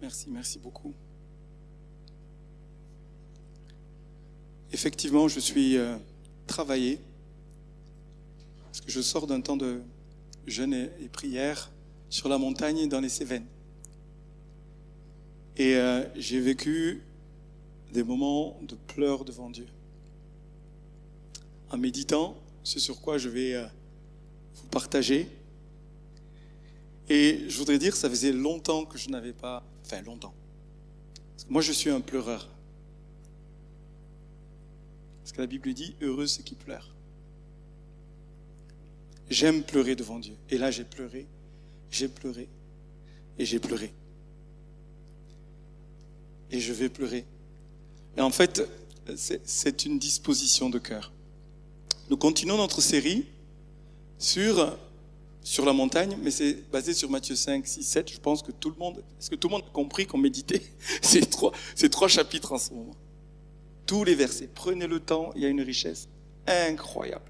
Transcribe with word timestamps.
Merci, 0.00 0.30
merci 0.30 0.58
beaucoup. 0.58 0.94
Effectivement, 4.72 5.26
je 5.26 5.40
suis 5.40 5.76
euh, 5.76 5.96
travaillé 6.46 7.00
parce 8.64 8.80
que 8.80 8.92
je 8.92 9.00
sors 9.00 9.26
d'un 9.26 9.40
temps 9.40 9.56
de 9.56 9.80
jeûne 10.46 10.72
et, 10.72 11.08
prière 11.08 11.70
sur 12.10 12.28
la 12.28 12.38
montagne 12.38 12.88
dans 12.88 13.00
les 13.00 13.08
Cévennes. 13.08 13.46
Et 15.56 15.74
euh, 15.74 16.04
j'ai 16.14 16.40
vécu 16.40 17.02
des 17.92 18.04
moments 18.04 18.56
de 18.62 18.76
pleurs 18.76 19.24
devant 19.24 19.50
Dieu. 19.50 19.66
En 21.70 21.76
méditant, 21.76 22.36
ce 22.62 22.78
sur 22.78 23.00
quoi 23.00 23.18
je 23.18 23.28
vais 23.28 23.54
euh, 23.54 23.66
vous 24.54 24.68
partager. 24.68 25.28
Et 27.08 27.46
je 27.48 27.58
voudrais 27.58 27.78
dire, 27.78 27.96
ça 27.96 28.08
faisait 28.08 28.32
longtemps 28.32 28.84
que 28.84 28.98
je 28.98 29.08
n'avais 29.08 29.32
pas, 29.32 29.64
enfin 29.88 30.02
longtemps. 30.02 30.34
Moi, 31.48 31.62
je 31.62 31.72
suis 31.72 31.88
un 31.90 32.00
pleureur. 32.00 32.48
Parce 35.22 35.32
que 35.32 35.40
la 35.40 35.46
Bible 35.46 35.72
dit, 35.72 35.94
heureux 36.02 36.26
ceux 36.26 36.42
qui 36.42 36.54
pleurent. 36.54 36.94
J'aime 39.30 39.62
pleurer 39.62 39.94
devant 39.96 40.18
Dieu. 40.18 40.34
Et 40.50 40.58
là, 40.58 40.70
j'ai 40.70 40.84
pleuré, 40.84 41.26
j'ai 41.90 42.08
pleuré, 42.08 42.48
et 43.38 43.44
j'ai 43.44 43.58
pleuré. 43.58 43.92
Et 46.50 46.60
je 46.60 46.72
vais 46.72 46.88
pleurer. 46.88 47.24
Et 48.16 48.20
en 48.20 48.30
fait, 48.30 48.62
c'est 49.16 49.84
une 49.84 49.98
disposition 49.98 50.70
de 50.70 50.78
cœur. 50.78 51.12
Nous 52.10 52.16
continuons 52.16 52.56
notre 52.56 52.80
série 52.80 53.26
sur, 54.18 54.78
sur 55.48 55.64
la 55.64 55.72
montagne, 55.72 56.18
mais 56.22 56.30
c'est 56.30 56.70
basé 56.70 56.92
sur 56.92 57.08
Matthieu 57.08 57.34
5, 57.34 57.66
6, 57.66 57.82
7. 57.82 58.12
Je 58.12 58.18
pense 58.20 58.42
que 58.42 58.52
tout 58.52 58.68
le 58.68 58.76
monde, 58.76 59.02
est-ce 59.18 59.30
que 59.30 59.34
tout 59.34 59.48
le 59.48 59.52
monde 59.52 59.64
a 59.66 59.70
compris 59.70 60.06
qu'on 60.06 60.18
méditait 60.18 60.60
ces 61.02 61.20
trois, 61.20 61.52
ces 61.74 61.88
trois 61.88 62.06
chapitres 62.06 62.52
en 62.52 62.58
ce 62.58 62.74
moment? 62.74 62.94
Tous 63.86 64.04
les 64.04 64.14
versets. 64.14 64.50
Prenez 64.54 64.86
le 64.86 65.00
temps, 65.00 65.32
il 65.34 65.40
y 65.42 65.46
a 65.46 65.48
une 65.48 65.62
richesse 65.62 66.06
incroyable. 66.46 67.24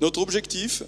Notre 0.00 0.20
objectif, 0.20 0.84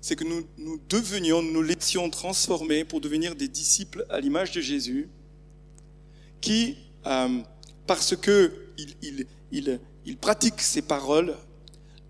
c'est 0.00 0.14
que 0.14 0.22
nous, 0.22 0.46
nous 0.56 0.80
devenions, 0.88 1.42
nous 1.42 1.50
nous 1.50 1.62
laissions 1.62 2.08
transformer 2.10 2.84
pour 2.84 3.00
devenir 3.00 3.34
des 3.34 3.48
disciples 3.48 4.06
à 4.10 4.20
l'image 4.20 4.52
de 4.52 4.60
Jésus, 4.60 5.08
qui, 6.40 6.76
euh, 7.06 7.40
parce 7.88 8.14
que 8.14 8.52
il, 8.78 9.26
il, 9.50 9.80
il, 10.04 10.16
pratique 10.16 10.60
ces 10.60 10.82
paroles, 10.82 11.34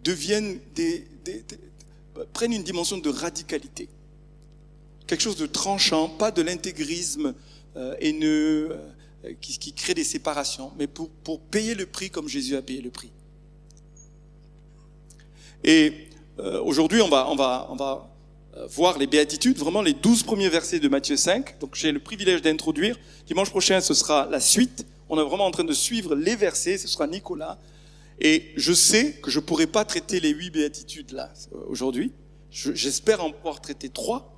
deviennent 0.03 0.59
des- 0.75 1.07
prennent 2.33 2.53
une 2.53 2.63
dimension 2.63 2.99
de 2.99 3.09
radicalité. 3.09 3.89
Quelque 5.07 5.21
chose 5.21 5.37
de 5.37 5.47
tranchant, 5.47 6.09
pas 6.09 6.31
de 6.31 6.43
l'intégrisme 6.43 7.35
euh, 7.77 7.95
haineux 8.01 8.77
euh, 9.25 9.33
qui, 9.41 9.73
crée 9.73 9.95
des 9.95 10.05
séparations, 10.05 10.73
mais 10.79 10.87
pour, 10.87 11.11
payer 11.51 11.75
le 11.75 11.87
prix 11.87 12.11
comme 12.11 12.29
Jésus 12.29 12.57
a 12.57 12.63
payé 12.63 12.81
le 12.81 12.91
prix. 12.91 13.11
Et 15.63 16.09
euh, 16.39 16.61
aujourd'hui, 16.63 17.03
on 17.03 17.09
va, 17.09 17.29
on 17.31 17.37
va, 17.37 17.67
on 17.71 17.77
va 17.77 18.11
voir 18.69 18.99
les 18.99 19.07
béatitudes, 19.07 19.59
vraiment 19.59 19.83
les 19.83 19.95
douze 19.95 20.23
premiers 20.23 20.49
versets 20.49 20.79
de 20.79 20.89
Matthieu 20.89 21.17
5. 21.17 21.59
Donc 21.59 21.75
j'ai 21.75 21.91
le 21.91 21.99
privilège 21.99 22.41
d'introduire. 22.43 22.97
Dimanche 23.27 23.51
prochain, 23.51 23.81
ce 23.81 23.95
sera 23.95 24.29
la 24.31 24.41
suite. 24.41 24.87
On 25.09 25.19
est 25.19 25.25
vraiment 25.25 25.47
en 25.47 25.51
train 25.51 25.65
de 25.65 25.73
suivre 25.73 26.15
les 26.15 26.37
versets. 26.37 26.79
Ce 26.79 26.89
sera 26.89 27.07
Nicolas. 27.07 27.59
Et 28.21 28.53
je 28.57 28.73
sais 28.73 29.13
que 29.23 29.31
je 29.31 29.41
pourrai 29.41 29.67
pas 29.67 29.85
traiter 29.85 30.21
les 30.21 30.31
huit 30.31 30.51
béatitudes 30.51 31.13
là 31.13 31.33
euh, 31.53 31.59
aujourd'hui. 31.69 32.13
Je- 32.51 32.73
J'espère 32.75 33.25
en 33.25 33.31
pouvoir 33.33 33.61
traiter 33.61 33.89
trois. 33.89 34.31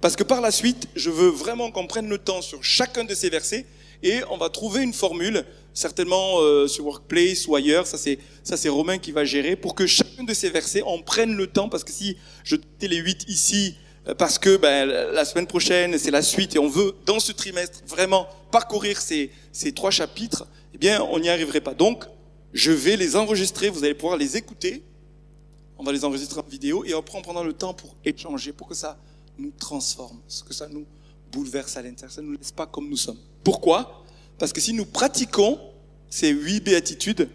Parce 0.00 0.16
que 0.16 0.24
par 0.24 0.40
la 0.40 0.50
suite, 0.50 0.88
je 0.96 1.10
veux 1.10 1.28
vraiment 1.28 1.70
qu'on 1.70 1.86
prenne 1.86 2.08
le 2.08 2.18
temps 2.18 2.42
sur 2.42 2.64
chacun 2.64 3.04
de 3.04 3.14
ces 3.14 3.30
versets 3.30 3.64
et 4.02 4.20
on 4.30 4.36
va 4.36 4.50
trouver 4.50 4.82
une 4.82 4.92
formule, 4.92 5.44
certainement 5.72 6.40
euh, 6.40 6.66
sur 6.66 6.84
Workplace 6.86 7.46
ou 7.46 7.54
ailleurs, 7.54 7.86
ça 7.86 7.96
c'est 7.96 8.18
ça 8.42 8.56
c'est 8.56 8.68
Romain 8.68 8.98
qui 8.98 9.12
va 9.12 9.24
gérer, 9.24 9.54
pour 9.56 9.74
que 9.74 9.86
chacun 9.86 10.24
de 10.24 10.34
ces 10.34 10.50
versets, 10.50 10.82
on 10.84 11.00
prenne 11.00 11.36
le 11.36 11.46
temps, 11.46 11.68
parce 11.68 11.84
que 11.84 11.92
si 11.92 12.16
je 12.42 12.56
traitais 12.56 12.88
les 12.88 12.96
huit 12.98 13.24
ici, 13.28 13.76
euh, 14.08 14.14
parce 14.14 14.38
que 14.38 14.56
ben, 14.56 14.84
la 14.86 15.24
semaine 15.24 15.46
prochaine 15.46 15.96
c'est 15.96 16.10
la 16.10 16.22
suite 16.22 16.56
et 16.56 16.58
on 16.58 16.68
veut 16.68 16.94
dans 17.06 17.20
ce 17.20 17.32
trimestre 17.32 17.78
vraiment 17.86 18.26
parcourir 18.50 19.00
ces, 19.00 19.30
ces 19.52 19.72
trois 19.72 19.92
chapitres, 19.92 20.46
eh 20.74 20.78
bien 20.78 21.00
on 21.02 21.20
n'y 21.20 21.28
arriverait 21.30 21.60
pas. 21.62 21.72
Donc 21.74 22.04
je 22.54 22.70
vais 22.70 22.96
les 22.96 23.16
enregistrer, 23.16 23.68
vous 23.68 23.82
allez 23.84 23.94
pouvoir 23.94 24.16
les 24.16 24.36
écouter, 24.36 24.82
on 25.76 25.82
va 25.82 25.92
les 25.92 26.04
enregistrer 26.04 26.40
en 26.40 26.48
vidéo 26.48 26.84
et 26.84 26.92
après 26.92 27.18
on 27.18 27.22
prendra 27.22 27.42
le 27.42 27.52
temps 27.52 27.74
pour 27.74 27.96
échanger, 28.04 28.52
pour 28.52 28.68
que 28.68 28.74
ça 28.74 28.96
nous 29.36 29.52
transforme, 29.58 30.20
que 30.46 30.54
ça 30.54 30.68
nous 30.68 30.86
bouleverse 31.32 31.76
à 31.76 31.82
l'intérieur, 31.82 32.12
ça 32.12 32.22
ne 32.22 32.28
nous 32.28 32.38
laisse 32.38 32.52
pas 32.52 32.66
comme 32.66 32.88
nous 32.88 32.96
sommes. 32.96 33.18
Pourquoi? 33.42 34.04
Parce 34.38 34.52
que 34.52 34.60
si 34.60 34.72
nous 34.72 34.86
pratiquons 34.86 35.58
ces 36.08 36.30
huit 36.30 36.60
béatitudes, 36.60 37.28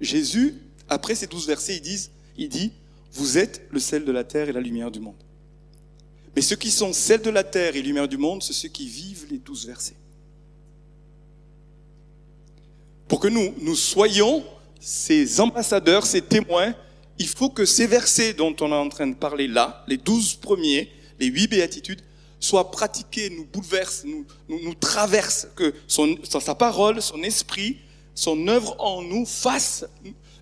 Jésus, 0.00 0.54
après 0.88 1.16
ces 1.16 1.26
douze 1.26 1.48
versets, 1.48 1.76
il 1.76 1.82
dit, 1.82 2.08
il 2.38 2.48
dit, 2.48 2.72
vous 3.12 3.36
êtes 3.36 3.66
le 3.72 3.80
sel 3.80 4.04
de 4.04 4.12
la 4.12 4.22
terre 4.22 4.48
et 4.48 4.52
la 4.52 4.60
lumière 4.60 4.92
du 4.92 5.00
monde. 5.00 5.22
Mais 6.36 6.42
ceux 6.42 6.54
qui 6.54 6.70
sont 6.70 6.92
sel 6.92 7.20
de 7.20 7.30
la 7.30 7.42
terre 7.42 7.74
et 7.74 7.82
lumière 7.82 8.06
du 8.06 8.16
monde, 8.16 8.44
c'est 8.44 8.52
ceux 8.52 8.68
qui 8.68 8.86
vivent 8.86 9.26
les 9.28 9.38
douze 9.38 9.66
versets. 9.66 9.96
Pour 13.10 13.18
que 13.18 13.26
nous, 13.26 13.52
nous 13.60 13.74
soyons 13.74 14.44
ces 14.78 15.40
ambassadeurs, 15.40 16.06
ces 16.06 16.22
témoins, 16.22 16.72
il 17.18 17.26
faut 17.26 17.50
que 17.50 17.64
ces 17.66 17.88
versets 17.88 18.34
dont 18.34 18.54
on 18.60 18.70
est 18.70 18.74
en 18.76 18.88
train 18.88 19.08
de 19.08 19.14
parler 19.16 19.48
là, 19.48 19.84
les 19.88 19.96
douze 19.96 20.34
premiers, 20.34 20.88
les 21.18 21.26
huit 21.26 21.48
béatitudes, 21.48 22.02
soient 22.38 22.70
pratiqués, 22.70 23.28
nous 23.28 23.44
bouleversent, 23.44 24.04
nous, 24.04 24.24
nous, 24.48 24.74
traversent, 24.74 25.48
que 25.56 25.74
son, 25.88 26.16
sa 26.22 26.54
parole, 26.54 27.02
son 27.02 27.20
esprit, 27.24 27.78
son 28.14 28.46
œuvre 28.46 28.76
en 28.78 29.02
nous 29.02 29.26
fasse 29.26 29.84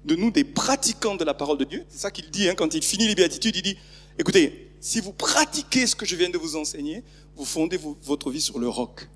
de 0.04 0.14
nous 0.14 0.30
des 0.30 0.44
pratiquants 0.44 1.16
de 1.16 1.24
la 1.24 1.32
parole 1.32 1.56
de 1.56 1.64
Dieu. 1.64 1.86
C'est 1.88 2.00
ça 2.00 2.10
qu'il 2.10 2.30
dit 2.30 2.50
hein, 2.50 2.54
quand 2.54 2.74
il 2.74 2.82
finit 2.82 3.08
les 3.08 3.14
béatitudes, 3.14 3.56
il 3.56 3.62
dit, 3.62 3.78
écoutez, 4.18 4.70
si 4.78 5.00
vous 5.00 5.12
pratiquez 5.14 5.86
ce 5.86 5.96
que 5.96 6.04
je 6.04 6.16
viens 6.16 6.28
de 6.28 6.36
vous 6.36 6.54
enseigner, 6.54 7.02
vous 7.34 7.46
fondez 7.46 7.78
vo- 7.78 7.96
votre 8.02 8.30
vie 8.30 8.42
sur 8.42 8.58
le 8.58 8.68
roc. 8.68 9.08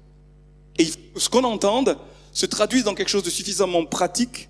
Et 0.79 0.87
ce 1.17 1.29
qu'on 1.29 1.45
entende 1.45 1.99
se 2.33 2.47
traduise 2.47 2.85
dans 2.85 2.95
quelque 2.95 3.09
chose 3.09 3.23
de 3.23 3.31
suffisamment 3.31 3.85
pratique 3.85 4.49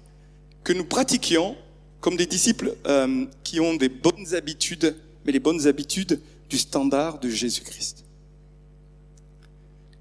que 0.64 0.72
nous 0.72 0.84
pratiquions 0.84 1.56
comme 2.00 2.16
des 2.16 2.26
disciples 2.26 2.74
euh, 2.86 3.26
qui 3.44 3.60
ont 3.60 3.74
des 3.74 3.88
bonnes 3.88 4.34
habitudes, 4.34 4.96
mais 5.24 5.32
les 5.32 5.40
bonnes 5.40 5.66
habitudes 5.66 6.20
du 6.48 6.58
standard 6.58 7.18
de 7.18 7.28
Jésus-Christ. 7.28 8.04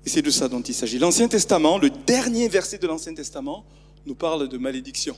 Et 0.06 0.10
c'est 0.10 0.22
de 0.22 0.32
ça 0.32 0.48
dont 0.48 0.62
il 0.62 0.74
s'agit. 0.74 0.98
L'Ancien 0.98 1.28
Testament, 1.28 1.78
le 1.78 1.90
dernier 1.90 2.48
verset 2.48 2.80
de 2.80 2.88
l'Ancien 2.88 3.14
Testament, 3.14 3.66
nous 4.06 4.16
parle 4.16 4.50
de 4.50 4.58
malédiction. 4.58 5.16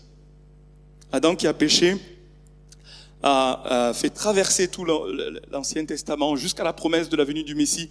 Adam 1.11 1.35
qui 1.35 1.47
a 1.47 1.53
péché 1.53 1.95
a, 3.21 3.93
fait 3.95 4.09
traverser 4.09 4.67
tout 4.67 4.83
l'An- 4.83 5.05
l'Ancien 5.51 5.85
Testament 5.85 6.35
jusqu'à 6.35 6.65
la 6.65 6.73
promesse 6.73 7.07
de 7.07 7.15
la 7.15 7.23
venue 7.23 7.43
du 7.43 7.55
Messie 7.55 7.89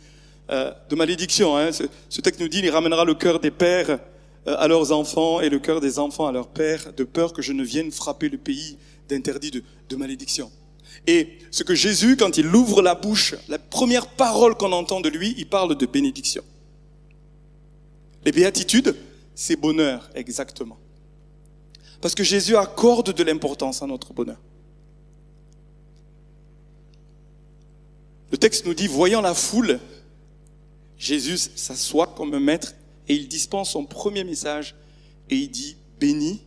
euh, 0.51 0.71
de 0.91 0.95
malédiction. 0.95 1.57
Hein. 1.57 1.73
Ce, 1.73 1.85
ce 2.11 2.21
texte 2.21 2.41
nous 2.41 2.49
dit, 2.49 2.59
il 2.59 2.69
ramènera 2.69 3.07
le 3.07 3.15
cœur 3.15 3.41
des 3.41 3.51
pères 3.51 3.99
à 4.47 4.67
leurs 4.69 4.93
enfants 4.93 5.41
et 5.41 5.49
le 5.49 5.59
cœur 5.59 5.81
des 5.81 5.99
enfants 5.99 6.27
à 6.27 6.33
leurs 6.33 6.49
pères, 6.49 6.93
de 6.93 7.05
peur 7.05 7.33
que 7.33 7.43
je 7.43 7.53
ne 7.53 7.63
vienne 7.63 7.91
frapper 7.91 8.29
le 8.29 8.39
pays 8.39 8.77
d'interdit 9.09 9.51
de, 9.51 9.63
de 9.89 9.97
malédiction. 9.97 10.51
Et 11.07 11.39
ce 11.51 11.63
que 11.63 11.75
Jésus, 11.75 12.17
quand 12.17 12.37
il 12.37 12.55
ouvre 12.55 12.83
la 12.83 12.95
bouche, 12.95 13.35
la 13.49 13.59
première 13.59 14.07
parole 14.09 14.55
qu'on 14.55 14.73
entend 14.73 15.01
de 15.01 15.09
lui, 15.09 15.35
il 15.39 15.47
parle 15.47 15.77
de 15.77 15.87
bénédiction. 15.87 16.43
Les 18.25 18.33
béatitudes, 18.33 18.95
c'est 19.35 19.57
bonheur, 19.57 20.11
exactement. 20.15 20.79
Parce 22.01 22.15
que 22.15 22.25
Jésus 22.25 22.57
accorde 22.57 23.13
de 23.13 23.23
l'importance 23.23 23.83
à 23.83 23.87
notre 23.87 24.13
bonheur. 24.13 24.39
Le 28.31 28.39
texte 28.39 28.67
nous 28.67 28.75
dit, 28.75 28.87
voyant 28.87 29.21
la 29.21 29.35
foule, 29.35 29.79
Jésus 30.99 31.37
s'assoit 31.55 32.09
comme 32.09 32.35
un 32.35 32.41
maître 32.41 32.75
et 33.09 33.15
il 33.15 33.29
dispense 33.29 33.71
son 33.71 33.85
premier 33.85 34.25
message 34.25 34.75
et 35.31 35.37
il 35.37 35.51
dit 35.51 35.77
béni 35.99 36.43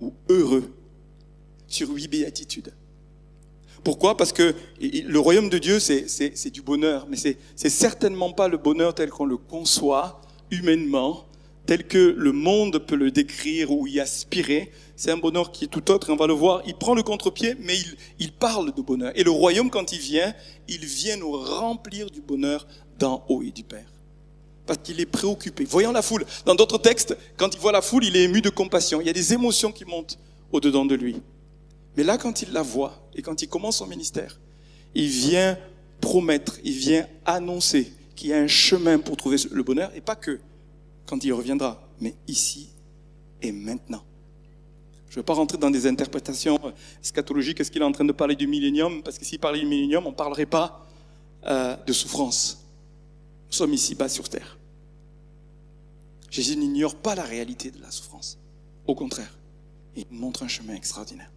ou 0.00 0.12
heureux 0.28 0.72
sur 1.66 1.90
huit 1.90 2.08
béatitudes. 2.08 2.72
Pourquoi? 3.84 4.16
Parce 4.16 4.32
que 4.32 4.54
le 4.80 5.18
royaume 5.18 5.48
de 5.48 5.58
Dieu, 5.58 5.78
c'est, 5.80 6.50
du 6.50 6.62
bonheur, 6.62 7.06
mais 7.08 7.16
c'est, 7.16 7.38
certainement 7.68 8.32
pas 8.32 8.48
le 8.48 8.56
bonheur 8.56 8.94
tel 8.94 9.10
qu'on 9.10 9.24
le 9.24 9.36
conçoit 9.36 10.20
humainement, 10.50 11.24
tel 11.66 11.86
que 11.86 12.14
le 12.16 12.32
monde 12.32 12.78
peut 12.78 12.96
le 12.96 13.10
décrire 13.10 13.70
ou 13.70 13.86
y 13.86 14.00
aspirer. 14.00 14.72
C'est 14.96 15.10
un 15.10 15.16
bonheur 15.16 15.52
qui 15.52 15.64
est 15.64 15.68
tout 15.68 15.90
autre, 15.90 16.12
on 16.12 16.16
va 16.16 16.26
le 16.26 16.32
voir. 16.32 16.62
Il 16.66 16.74
prend 16.74 16.94
le 16.94 17.02
contre-pied, 17.02 17.54
mais 17.60 17.76
il, 17.76 17.96
il 18.18 18.32
parle 18.32 18.74
de 18.74 18.82
bonheur. 18.82 19.12
Et 19.14 19.22
le 19.22 19.30
royaume, 19.30 19.70
quand 19.70 19.92
il 19.92 20.00
vient, 20.00 20.34
il 20.66 20.84
vient 20.84 21.16
nous 21.16 21.32
remplir 21.32 22.10
du 22.10 22.20
bonheur 22.20 22.66
d'en 22.98 23.24
haut 23.28 23.42
et 23.42 23.52
du 23.52 23.62
Père. 23.62 23.86
Parce 24.68 24.80
qu'il 24.84 25.00
est 25.00 25.06
préoccupé. 25.06 25.64
Voyant 25.64 25.92
la 25.92 26.02
foule. 26.02 26.26
Dans 26.44 26.54
d'autres 26.54 26.78
textes, 26.78 27.16
quand 27.38 27.54
il 27.54 27.58
voit 27.58 27.72
la 27.72 27.80
foule, 27.80 28.04
il 28.04 28.14
est 28.14 28.24
ému 28.24 28.42
de 28.42 28.50
compassion. 28.50 29.00
Il 29.00 29.06
y 29.06 29.10
a 29.10 29.14
des 29.14 29.32
émotions 29.32 29.72
qui 29.72 29.86
montent 29.86 30.18
au-dedans 30.52 30.84
de 30.84 30.94
lui. 30.94 31.16
Mais 31.96 32.04
là, 32.04 32.18
quand 32.18 32.42
il 32.42 32.52
la 32.52 32.62
voit 32.62 33.08
et 33.16 33.22
quand 33.22 33.40
il 33.40 33.48
commence 33.48 33.78
son 33.78 33.86
ministère, 33.86 34.38
il 34.94 35.08
vient 35.08 35.58
promettre, 36.02 36.58
il 36.62 36.74
vient 36.74 37.06
annoncer 37.24 37.92
qu'il 38.14 38.28
y 38.28 38.34
a 38.34 38.38
un 38.38 38.46
chemin 38.46 38.98
pour 38.98 39.16
trouver 39.16 39.38
le 39.50 39.62
bonheur, 39.62 39.90
et 39.94 40.00
pas 40.02 40.16
que 40.16 40.38
quand 41.06 41.24
il 41.24 41.32
reviendra, 41.32 41.82
mais 42.00 42.14
ici 42.26 42.68
et 43.40 43.52
maintenant. 43.52 44.02
Je 45.08 45.14
ne 45.14 45.16
vais 45.16 45.24
pas 45.24 45.32
rentrer 45.32 45.56
dans 45.56 45.70
des 45.70 45.86
interprétations 45.86 46.58
scatologiques. 47.00 47.60
Est-ce 47.60 47.70
qu'il 47.70 47.80
est 47.80 47.84
en 47.86 47.92
train 47.92 48.04
de 48.04 48.12
parler 48.12 48.36
du 48.36 48.46
millénium? 48.46 49.02
Parce 49.02 49.18
que 49.18 49.24
s'il 49.24 49.38
parlait 49.38 49.60
du 49.60 49.66
millénium, 49.66 50.06
on 50.06 50.10
ne 50.10 50.14
parlerait 50.14 50.46
pas 50.46 50.86
euh, 51.46 51.74
de 51.86 51.92
souffrance. 51.94 52.62
Nous 53.46 53.54
sommes 53.54 53.72
ici 53.72 53.94
bas 53.94 54.08
sur 54.08 54.28
terre. 54.28 54.57
Jésus 56.30 56.56
n'ignore 56.56 56.94
pas 56.94 57.14
la 57.14 57.24
réalité 57.24 57.70
de 57.70 57.80
la 57.80 57.90
souffrance. 57.90 58.38
Au 58.86 58.94
contraire, 58.94 59.38
il 59.96 60.04
montre 60.10 60.42
un 60.42 60.48
chemin 60.48 60.74
extraordinaire. 60.74 61.30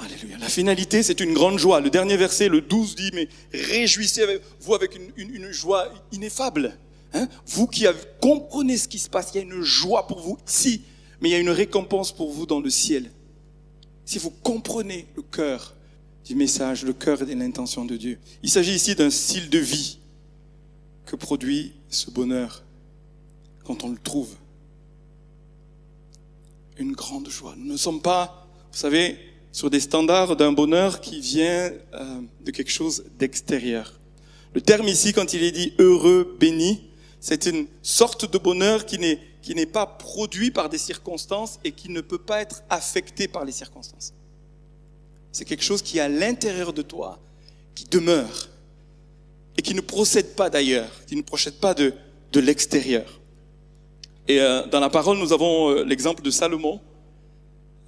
Alléluia. 0.00 0.38
La 0.38 0.48
finalité, 0.48 1.02
c'est 1.02 1.20
une 1.20 1.34
grande 1.34 1.58
joie. 1.58 1.80
Le 1.80 1.90
dernier 1.90 2.16
verset, 2.16 2.48
le 2.48 2.60
12, 2.60 2.96
dit, 2.96 3.10
mais 3.14 3.28
réjouissez-vous 3.52 4.74
avec 4.74 4.98
une, 5.16 5.52
joie 5.52 5.88
ineffable. 6.10 6.76
Hein? 7.12 7.28
vous 7.46 7.68
qui 7.68 7.86
comprenez 8.20 8.76
ce 8.76 8.88
qui 8.88 8.98
se 8.98 9.08
passe, 9.08 9.30
il 9.32 9.36
y 9.36 9.40
a 9.40 9.42
une 9.44 9.62
joie 9.62 10.08
pour 10.08 10.18
vous 10.18 10.36
ici, 10.48 10.82
mais 11.20 11.28
il 11.28 11.32
y 11.32 11.36
a 11.36 11.38
une 11.38 11.50
récompense 11.50 12.10
pour 12.10 12.32
vous 12.32 12.44
dans 12.44 12.58
le 12.58 12.70
ciel. 12.70 13.12
Si 14.04 14.18
vous 14.18 14.30
comprenez 14.30 15.06
le 15.14 15.22
cœur 15.22 15.74
du 16.24 16.34
message, 16.34 16.84
le 16.84 16.92
cœur 16.92 17.22
et 17.22 17.34
l'intention 17.34 17.84
de 17.84 17.96
Dieu. 17.96 18.18
Il 18.42 18.50
s'agit 18.50 18.74
ici 18.74 18.96
d'un 18.96 19.10
style 19.10 19.48
de 19.48 19.58
vie 19.58 19.98
que 21.06 21.16
produit 21.16 21.74
ce 21.88 22.10
bonheur 22.10 22.62
quand 23.64 23.84
on 23.84 23.90
le 23.90 23.98
trouve. 23.98 24.34
Une 26.76 26.92
grande 26.92 27.28
joie. 27.28 27.54
Nous 27.56 27.72
ne 27.72 27.76
sommes 27.76 28.02
pas, 28.02 28.48
vous 28.72 28.78
savez, 28.78 29.18
sur 29.52 29.70
des 29.70 29.80
standards 29.80 30.36
d'un 30.36 30.52
bonheur 30.52 31.00
qui 31.00 31.20
vient 31.20 31.70
euh, 31.94 32.20
de 32.44 32.50
quelque 32.50 32.72
chose 32.72 33.04
d'extérieur. 33.18 34.00
Le 34.52 34.60
terme 34.60 34.88
ici, 34.88 35.12
quand 35.12 35.32
il 35.32 35.42
est 35.44 35.52
dit 35.52 35.72
heureux, 35.78 36.36
béni, 36.40 36.90
c'est 37.20 37.46
une 37.46 37.66
sorte 37.82 38.30
de 38.30 38.38
bonheur 38.38 38.84
qui 38.84 38.98
n'est, 38.98 39.20
qui 39.42 39.54
n'est 39.54 39.66
pas 39.66 39.86
produit 39.86 40.50
par 40.50 40.68
des 40.68 40.78
circonstances 40.78 41.58
et 41.64 41.72
qui 41.72 41.88
ne 41.88 42.00
peut 42.00 42.18
pas 42.18 42.40
être 42.40 42.62
affecté 42.68 43.28
par 43.28 43.44
les 43.44 43.52
circonstances. 43.52 44.12
C'est 45.32 45.44
quelque 45.44 45.64
chose 45.64 45.82
qui 45.82 45.98
est 45.98 46.02
à 46.02 46.08
l'intérieur 46.08 46.72
de 46.72 46.82
toi, 46.82 47.18
qui 47.74 47.84
demeure 47.84 48.48
et 49.56 49.62
qui 49.62 49.74
ne 49.74 49.80
procède 49.80 50.34
pas 50.34 50.50
d'ailleurs, 50.50 50.90
qui 51.06 51.16
ne 51.16 51.22
procède 51.22 51.54
pas 51.54 51.74
de, 51.74 51.94
de 52.32 52.40
l'extérieur. 52.40 53.20
Et 54.26 54.40
euh, 54.40 54.66
dans 54.66 54.80
la 54.80 54.90
parole, 54.90 55.18
nous 55.18 55.32
avons 55.32 55.70
euh, 55.70 55.84
l'exemple 55.84 56.22
de 56.22 56.30
Salomon, 56.30 56.80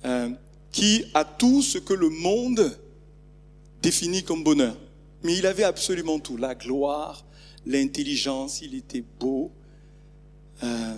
euh, 0.04 0.30
qui 0.70 1.04
a 1.14 1.24
tout 1.24 1.62
ce 1.62 1.78
que 1.78 1.94
le 1.94 2.10
monde 2.10 2.78
définit 3.82 4.22
comme 4.22 4.44
bonheur. 4.44 4.76
Mais 5.22 5.36
il 5.36 5.46
avait 5.46 5.64
absolument 5.64 6.18
tout, 6.18 6.36
la 6.36 6.54
gloire, 6.54 7.24
l'intelligence, 7.64 8.60
il 8.60 8.74
était 8.74 9.04
beau. 9.18 9.50
Euh, 10.62 10.96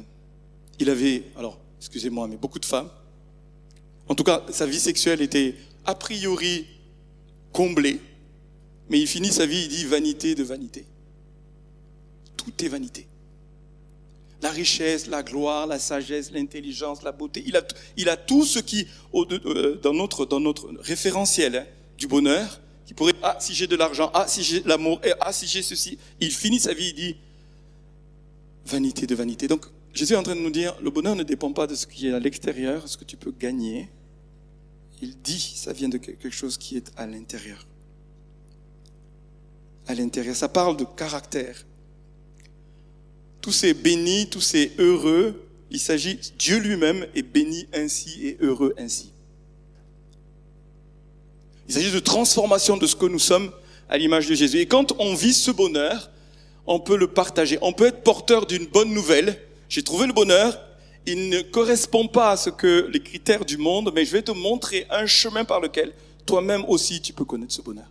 il 0.78 0.90
avait, 0.90 1.24
alors, 1.36 1.58
excusez-moi, 1.78 2.28
mais 2.28 2.36
beaucoup 2.36 2.58
de 2.58 2.64
femmes. 2.64 2.90
En 4.08 4.14
tout 4.14 4.24
cas, 4.24 4.44
sa 4.50 4.66
vie 4.66 4.80
sexuelle 4.80 5.20
était 5.20 5.54
a 5.84 5.94
priori 5.94 6.66
comblée. 7.52 8.00
Mais 8.90 8.98
il 8.98 9.06
finit 9.06 9.32
sa 9.32 9.46
vie, 9.46 9.62
il 9.64 9.68
dit 9.68 9.84
vanité 9.84 10.34
de 10.34 10.42
vanité. 10.42 10.86
Tout 12.36 12.52
est 12.64 12.68
vanité. 12.68 13.06
La 14.40 14.50
richesse, 14.50 15.08
la 15.08 15.22
gloire, 15.22 15.66
la 15.66 15.78
sagesse, 15.78 16.30
l'intelligence, 16.30 17.02
la 17.02 17.12
beauté. 17.12 17.42
Il 17.46 17.56
a, 17.56 17.62
il 17.96 18.08
a 18.08 18.16
tout 18.16 18.44
ce 18.44 18.60
qui, 18.60 18.86
euh, 19.14 19.76
dans 19.82 19.92
notre, 19.92 20.70
référentiel 20.80 21.56
hein, 21.56 21.66
du 21.98 22.06
bonheur, 22.06 22.60
qui 22.86 22.94
pourrait, 22.94 23.14
ah, 23.22 23.36
si 23.40 23.52
j'ai 23.52 23.66
de 23.66 23.76
l'argent, 23.76 24.10
ah, 24.14 24.26
si 24.28 24.42
j'ai 24.42 24.62
l'amour, 24.64 25.00
ah, 25.20 25.32
si 25.32 25.46
j'ai 25.46 25.62
ceci. 25.62 25.98
Il 26.20 26.30
finit 26.30 26.60
sa 26.60 26.72
vie, 26.72 26.88
il 26.88 26.94
dit, 26.94 27.16
vanité 28.64 29.06
de 29.06 29.14
vanité. 29.14 29.48
Donc, 29.48 29.66
Jésus 29.92 30.14
est 30.14 30.16
en 30.16 30.22
train 30.22 30.36
de 30.36 30.40
nous 30.40 30.50
dire, 30.50 30.74
le 30.80 30.90
bonheur 30.90 31.16
ne 31.16 31.24
dépend 31.24 31.52
pas 31.52 31.66
de 31.66 31.74
ce 31.74 31.86
qui 31.86 32.08
est 32.08 32.12
à 32.12 32.20
l'extérieur, 32.20 32.88
ce 32.88 32.96
que 32.96 33.04
tu 33.04 33.16
peux 33.16 33.32
gagner. 33.32 33.90
Il 35.02 35.18
dit, 35.18 35.40
ça 35.56 35.72
vient 35.72 35.88
de 35.88 35.98
quelque 35.98 36.30
chose 36.30 36.56
qui 36.56 36.76
est 36.76 36.92
à 36.96 37.06
l'intérieur 37.06 37.67
à 39.88 39.94
l'intérieur. 39.94 40.36
Ça 40.36 40.48
parle 40.48 40.76
de 40.76 40.84
caractère. 40.84 41.64
Tous 43.40 43.52
ces 43.52 43.74
bénis, 43.74 44.28
tous 44.30 44.40
ces 44.40 44.72
heureux, 44.78 45.48
il 45.70 45.80
s'agit, 45.80 46.18
Dieu 46.38 46.58
lui-même 46.58 47.06
est 47.14 47.22
béni 47.22 47.66
ainsi 47.74 48.26
et 48.26 48.36
heureux 48.40 48.74
ainsi. 48.78 49.10
Il 51.68 51.74
s'agit 51.74 51.92
de 51.92 51.98
transformation 51.98 52.76
de 52.76 52.86
ce 52.86 52.96
que 52.96 53.06
nous 53.06 53.18
sommes 53.18 53.50
à 53.88 53.98
l'image 53.98 54.28
de 54.28 54.34
Jésus. 54.34 54.58
Et 54.58 54.66
quand 54.66 54.94
on 54.98 55.14
vit 55.14 55.34
ce 55.34 55.50
bonheur, 55.50 56.10
on 56.66 56.80
peut 56.80 56.96
le 56.96 57.08
partager. 57.08 57.58
On 57.62 57.72
peut 57.72 57.86
être 57.86 58.02
porteur 58.02 58.46
d'une 58.46 58.66
bonne 58.66 58.92
nouvelle. 58.92 59.38
J'ai 59.68 59.82
trouvé 59.82 60.06
le 60.06 60.12
bonheur. 60.12 60.58
Il 61.06 61.30
ne 61.30 61.40
correspond 61.40 62.06
pas 62.06 62.32
à 62.32 62.36
ce 62.36 62.50
que 62.50 62.88
les 62.92 63.00
critères 63.00 63.44
du 63.44 63.56
monde, 63.56 63.92
mais 63.94 64.04
je 64.04 64.12
vais 64.12 64.22
te 64.22 64.32
montrer 64.32 64.86
un 64.90 65.06
chemin 65.06 65.44
par 65.44 65.60
lequel 65.60 65.92
toi-même 66.26 66.64
aussi 66.68 67.00
tu 67.00 67.14
peux 67.14 67.24
connaître 67.24 67.54
ce 67.54 67.62
bonheur. 67.62 67.86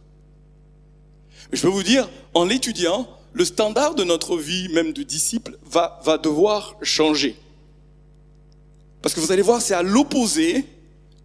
Je 1.52 1.62
peux 1.62 1.68
vous 1.68 1.84
dire, 1.84 2.10
en 2.34 2.44
l'étudiant, 2.46 3.08
le 3.34 3.46
standard 3.46 3.96
de 3.96 4.04
notre 4.04 4.38
vie, 4.38 4.70
même 4.70 4.94
de 4.94 5.04
disciple, 5.04 5.58
va, 5.66 6.00
va 6.04 6.18
devoir 6.18 6.76
changer. 6.82 7.38
Parce 9.02 9.14
que 9.14 9.20
vous 9.20 9.32
allez 9.32 9.42
voir, 9.42 9.62
c'est 9.62 9.74
à 9.74 9.84
l'opposé 9.84 10.66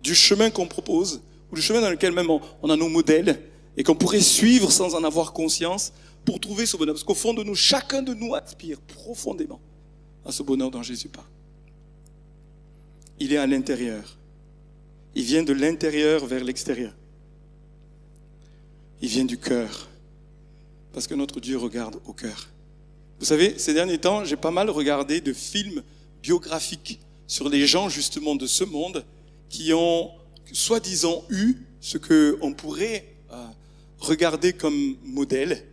du 0.03 0.15
chemin 0.15 0.51
qu'on 0.51 0.67
propose, 0.67 1.23
ou 1.51 1.57
du 1.57 1.63
chemin 1.63 1.81
dans 1.81 1.91
lequel 1.91 2.13
même 2.13 2.31
on, 2.31 2.71
a 2.71 2.77
nos 2.77 2.89
modèles, 2.89 3.41
et 3.77 3.83
qu'on 3.83 3.95
pourrait 3.95 4.21
suivre 4.21 4.71
sans 4.71 4.95
en 4.95 5.05
avoir 5.05 5.33
conscience 5.33 5.93
pour 6.25 6.39
trouver 6.39 6.67
ce 6.67 6.77
bonheur. 6.77 6.95
Parce 6.95 7.05
qu'au 7.05 7.15
fond 7.15 7.35
de 7.35 7.43
nous, 7.43 7.55
chacun 7.55 8.03
de 8.03 8.15
nous 8.15 8.35
aspire 8.35 8.81
profondément 8.81 9.61
à 10.25 10.33
ce 10.33 10.43
bonheur 10.43 10.71
dont 10.71 10.83
Jésus 10.83 11.09
parle. 11.09 11.27
Il 13.19 13.33
est 13.33 13.39
à 13.39 13.47
l'intérieur. 13.47 14.19
Il 15.15 15.25
vient 15.25 15.43
de 15.43 15.53
l'intérieur 15.53 16.27
vers 16.27 16.45
l'extérieur. 16.45 16.95
Il 19.01 19.09
vient 19.09 19.25
du 19.25 19.39
cœur. 19.39 19.89
Parce 20.93 21.07
que 21.07 21.15
notre 21.15 21.41
Dieu 21.41 21.59
regarde 21.59 22.01
au 22.07 22.13
cœur. 22.13 22.49
Vous 23.19 23.27
savez, 23.27 23.59
ces 23.59 23.73
derniers 23.73 23.99
temps, 23.99 24.25
j'ai 24.25 24.37
pas 24.37 24.51
mal 24.51 24.69
regardé 24.69 25.21
de 25.21 25.33
films 25.33 25.83
biographiques 26.23 27.01
sur 27.27 27.49
les 27.49 27.67
gens 27.67 27.89
justement 27.89 28.35
de 28.35 28.47
ce 28.47 28.65
monde 28.65 29.05
qui 29.49 29.73
ont 29.73 30.11
soi-disant 30.53 31.25
eu 31.31 31.57
ce 31.81 31.99
qu'on 31.99 32.53
pourrait 32.53 33.07
euh, 33.33 33.47
regarder 33.99 34.53
comme 34.53 34.97
modèle. 35.03 35.65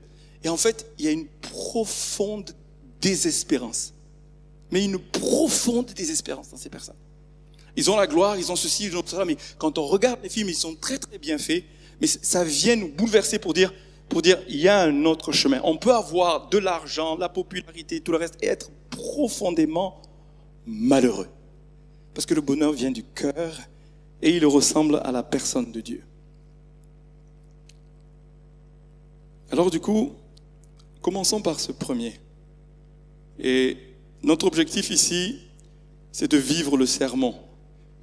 Et 0.43 0.49
en 0.49 0.57
fait, 0.57 0.91
il 0.97 1.05
y 1.05 1.07
a 1.07 1.11
une 1.11 1.27
profonde 1.41 2.55
désespérance. 3.01 3.93
Mais 4.71 4.85
une 4.85 4.99
profonde 4.99 5.87
désespérance 5.93 6.49
dans 6.49 6.57
ces 6.57 6.69
personnes. 6.69 6.95
Ils 7.75 7.89
ont 7.89 7.97
la 7.97 8.07
gloire, 8.07 8.37
ils 8.37 8.51
ont 8.51 8.55
ceci, 8.55 8.85
ils 8.85 8.97
ont 8.97 9.03
cela, 9.05 9.25
mais 9.25 9.37
quand 9.57 9.77
on 9.77 9.85
regarde 9.85 10.19
les 10.21 10.29
films, 10.29 10.49
ils 10.49 10.55
sont 10.55 10.75
très 10.75 10.97
très 10.97 11.17
bien 11.17 11.37
faits. 11.37 11.63
Mais 12.01 12.07
ça 12.07 12.43
vient 12.43 12.75
nous 12.75 12.89
bouleverser 12.89 13.39
pour 13.39 13.53
dire, 13.53 13.73
pour 14.09 14.21
dire 14.21 14.39
il 14.47 14.57
y 14.57 14.67
a 14.67 14.81
un 14.81 15.05
autre 15.05 15.31
chemin. 15.31 15.61
On 15.63 15.77
peut 15.77 15.93
avoir 15.93 16.49
de 16.49 16.57
l'argent, 16.57 17.15
la 17.17 17.29
popularité, 17.29 18.01
tout 18.01 18.11
le 18.11 18.17
reste, 18.17 18.35
et 18.41 18.47
être 18.47 18.71
profondément 18.89 20.01
malheureux. 20.65 21.29
Parce 22.13 22.25
que 22.25 22.33
le 22.33 22.41
bonheur 22.41 22.73
vient 22.73 22.91
du 22.91 23.03
cœur 23.03 23.55
et 24.21 24.35
il 24.35 24.45
ressemble 24.45 24.99
à 25.03 25.11
la 25.11 25.23
personne 25.23 25.71
de 25.71 25.79
Dieu. 25.79 26.03
Alors 29.51 29.71
du 29.71 29.79
coup, 29.79 30.13
commençons 31.01 31.41
par 31.41 31.59
ce 31.59 31.71
premier. 31.71 32.19
Et 33.39 33.77
notre 34.21 34.47
objectif 34.47 34.89
ici, 34.89 35.39
c'est 36.11 36.29
de 36.29 36.37
vivre 36.37 36.77
le 36.77 36.85
sermon. 36.85 37.35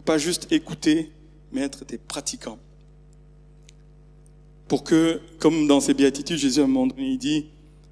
Pas 0.04 0.18
juste 0.18 0.50
écouter, 0.50 1.12
mais 1.52 1.62
être 1.62 1.84
des 1.84 1.98
pratiquants 1.98 2.58
pour 4.68 4.84
que, 4.84 5.20
comme 5.38 5.66
dans 5.66 5.80
ses 5.80 5.94
béatitudes, 5.94 6.38
Jésus 6.38 6.60
à 6.60 6.64
un 6.64 6.66
moment 6.66 6.86
donné, 6.86 7.10
il 7.10 7.18
dit, 7.18 7.46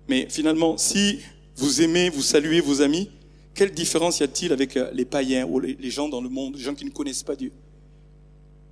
mais 0.09 0.27
finalement, 0.29 0.77
si 0.77 1.21
vous 1.57 1.83
aimez, 1.83 2.11
vous 2.11 2.23
saluez 2.23 2.61
vos 2.61 2.83
amis, 2.83 3.11
quelle 3.55 3.73
différence 3.73 4.19
y 4.21 4.25
a-t-il 4.25 4.53
avec 4.53 4.77
euh, 4.77 4.91
les 4.93 5.05
païens 5.05 5.47
ou 5.47 5.61
les 5.61 5.91
gens 5.91 6.09
dans 6.09 6.21
le 6.21 6.29
monde, 6.29 6.57
les 6.57 6.63
gens 6.63 6.75
qui 6.75 6.85
ne 6.85 6.91
connaissent 6.91 7.23
pas 7.23 7.37
Dieu? 7.37 7.53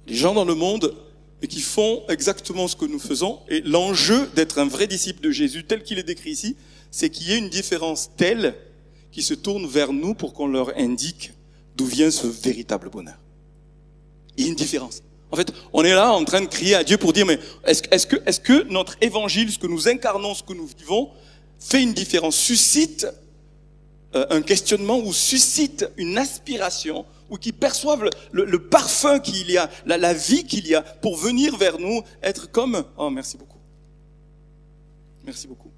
Les 0.08 0.14
gens 0.14 0.34
dans 0.34 0.44
le 0.44 0.56
monde, 0.56 0.94
mais 1.40 1.48
qui 1.48 1.60
font 1.60 2.02
exactement 2.08 2.68
ce 2.68 2.76
que 2.76 2.84
nous 2.84 3.00
faisons. 3.00 3.40
Et 3.48 3.60
l'enjeu 3.62 4.28
d'être 4.34 4.58
un 4.58 4.66
vrai 4.66 4.86
disciple 4.86 5.20
de 5.20 5.30
Jésus, 5.30 5.64
tel 5.64 5.82
qu'il 5.82 5.98
est 5.98 6.04
décrit 6.04 6.30
ici, 6.30 6.56
c'est 6.90 7.10
qu'il 7.10 7.28
y 7.28 7.32
ait 7.32 7.38
une 7.38 7.48
différence 7.48 8.10
telle 8.16 8.54
qui 9.10 9.22
se 9.22 9.34
tourne 9.34 9.66
vers 9.66 9.92
nous 9.92 10.14
pour 10.14 10.34
qu'on 10.34 10.46
leur 10.46 10.76
indique 10.78 11.32
d'où 11.76 11.84
vient 11.84 12.10
ce 12.10 12.26
véritable 12.26 12.90
bonheur. 12.90 13.18
Il 14.36 14.44
y 14.44 14.46
a 14.46 14.50
une 14.50 14.56
différence. 14.56 15.02
En 15.32 15.36
fait, 15.36 15.50
on 15.72 15.82
est 15.82 15.94
là 15.94 16.12
en 16.12 16.24
train 16.24 16.42
de 16.42 16.46
crier 16.46 16.74
à 16.74 16.84
Dieu 16.84 16.98
pour 16.98 17.14
dire, 17.14 17.24
mais 17.24 17.38
est-ce 17.64 18.40
que, 18.40 18.62
notre 18.64 18.96
évangile, 19.00 19.50
ce 19.50 19.58
que 19.58 19.66
nous 19.66 19.88
incarnons, 19.88 20.34
ce 20.34 20.42
que 20.42 20.52
nous 20.52 20.68
vivons, 20.78 21.10
fait 21.58 21.82
une 21.82 21.94
différence, 21.94 22.36
suscite 22.36 23.06
euh, 24.14 24.26
un 24.28 24.42
questionnement 24.42 24.98
ou 24.98 25.14
suscite 25.14 25.88
une 25.96 26.18
aspiration 26.18 27.06
ou 27.30 27.38
qui 27.38 27.52
perçoivent 27.52 28.10
le, 28.30 28.58
parfum 28.68 29.20
qu'il 29.20 29.50
y 29.50 29.56
a, 29.56 29.70
la, 29.86 29.96
la 29.96 30.12
vie 30.12 30.44
qu'il 30.44 30.66
y 30.66 30.74
a 30.74 30.82
pour 30.82 31.16
venir 31.16 31.56
vers 31.56 31.78
nous, 31.78 32.02
être 32.22 32.50
comme... 32.50 32.84
Oh, 32.98 33.08
merci 33.08 33.38
beaucoup. 33.38 33.58
Merci 35.24 35.46
beaucoup. 35.46 35.70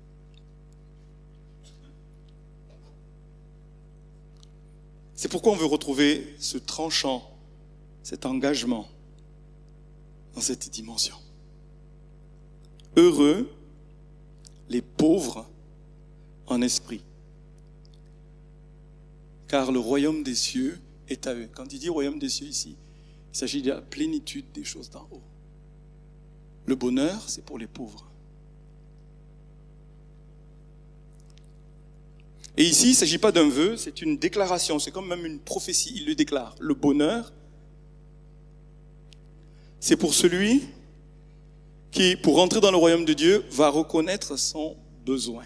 C'est 5.14 5.28
pourquoi 5.28 5.52
on 5.52 5.56
veut 5.56 5.64
retrouver 5.64 6.34
ce 6.40 6.58
tranchant, 6.58 7.30
cet 8.02 8.26
engagement 8.26 8.88
dans 10.34 10.40
cette 10.40 10.70
dimension. 10.70 11.16
Heureux 12.96 13.50
les 14.68 14.82
pauvres 14.82 15.48
en 16.46 16.62
esprit, 16.62 17.04
car 19.48 19.72
le 19.72 19.78
royaume 19.78 20.22
des 20.22 20.34
cieux 20.34 20.78
est 21.08 21.26
à 21.26 21.34
eux. 21.34 21.48
Quand 21.52 21.72
il 21.72 21.78
dit 21.78 21.88
royaume 21.88 22.18
des 22.18 22.28
cieux 22.28 22.46
ici, 22.46 22.76
il 23.32 23.36
s'agit 23.36 23.62
de 23.62 23.70
la 23.70 23.80
plénitude 23.80 24.46
des 24.52 24.64
choses 24.64 24.90
d'en 24.90 25.06
haut. 25.10 25.22
Le 26.66 26.74
bonheur, 26.76 27.28
c'est 27.28 27.44
pour 27.44 27.58
les 27.58 27.66
pauvres. 27.66 28.10
Et 32.56 32.64
ici, 32.64 32.86
il 32.86 32.90
ne 32.90 32.96
s'agit 32.96 33.18
pas 33.18 33.32
d'un 33.32 33.48
vœu, 33.48 33.76
c'est 33.76 34.00
une 34.00 34.16
déclaration, 34.16 34.78
c'est 34.78 34.92
comme 34.92 35.08
même 35.08 35.26
une 35.26 35.40
prophétie, 35.40 35.92
il 35.96 36.06
le 36.06 36.14
déclare. 36.14 36.54
Le 36.60 36.74
bonheur, 36.74 37.32
c'est 39.84 39.98
pour 39.98 40.14
celui 40.14 40.62
qui, 41.90 42.16
pour 42.16 42.40
entrer 42.40 42.58
dans 42.58 42.70
le 42.70 42.78
royaume 42.78 43.04
de 43.04 43.12
Dieu, 43.12 43.44
va 43.50 43.68
reconnaître 43.68 44.38
son 44.38 44.78
besoin. 45.04 45.44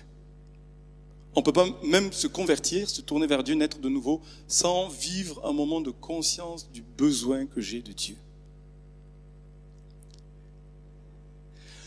On 1.34 1.40
ne 1.40 1.44
peut 1.44 1.52
pas 1.52 1.66
même 1.82 2.12
se 2.12 2.28
convertir, 2.28 2.88
se 2.88 3.00
tourner 3.00 3.26
vers 3.26 3.42
Dieu, 3.42 3.56
naître 3.56 3.80
de 3.80 3.88
nouveau, 3.88 4.22
sans 4.46 4.90
vivre 4.90 5.44
un 5.44 5.52
moment 5.52 5.80
de 5.80 5.90
conscience 5.90 6.70
du 6.70 6.82
besoin 6.82 7.46
que 7.46 7.60
j'ai 7.60 7.82
de 7.82 7.90
Dieu. 7.90 8.14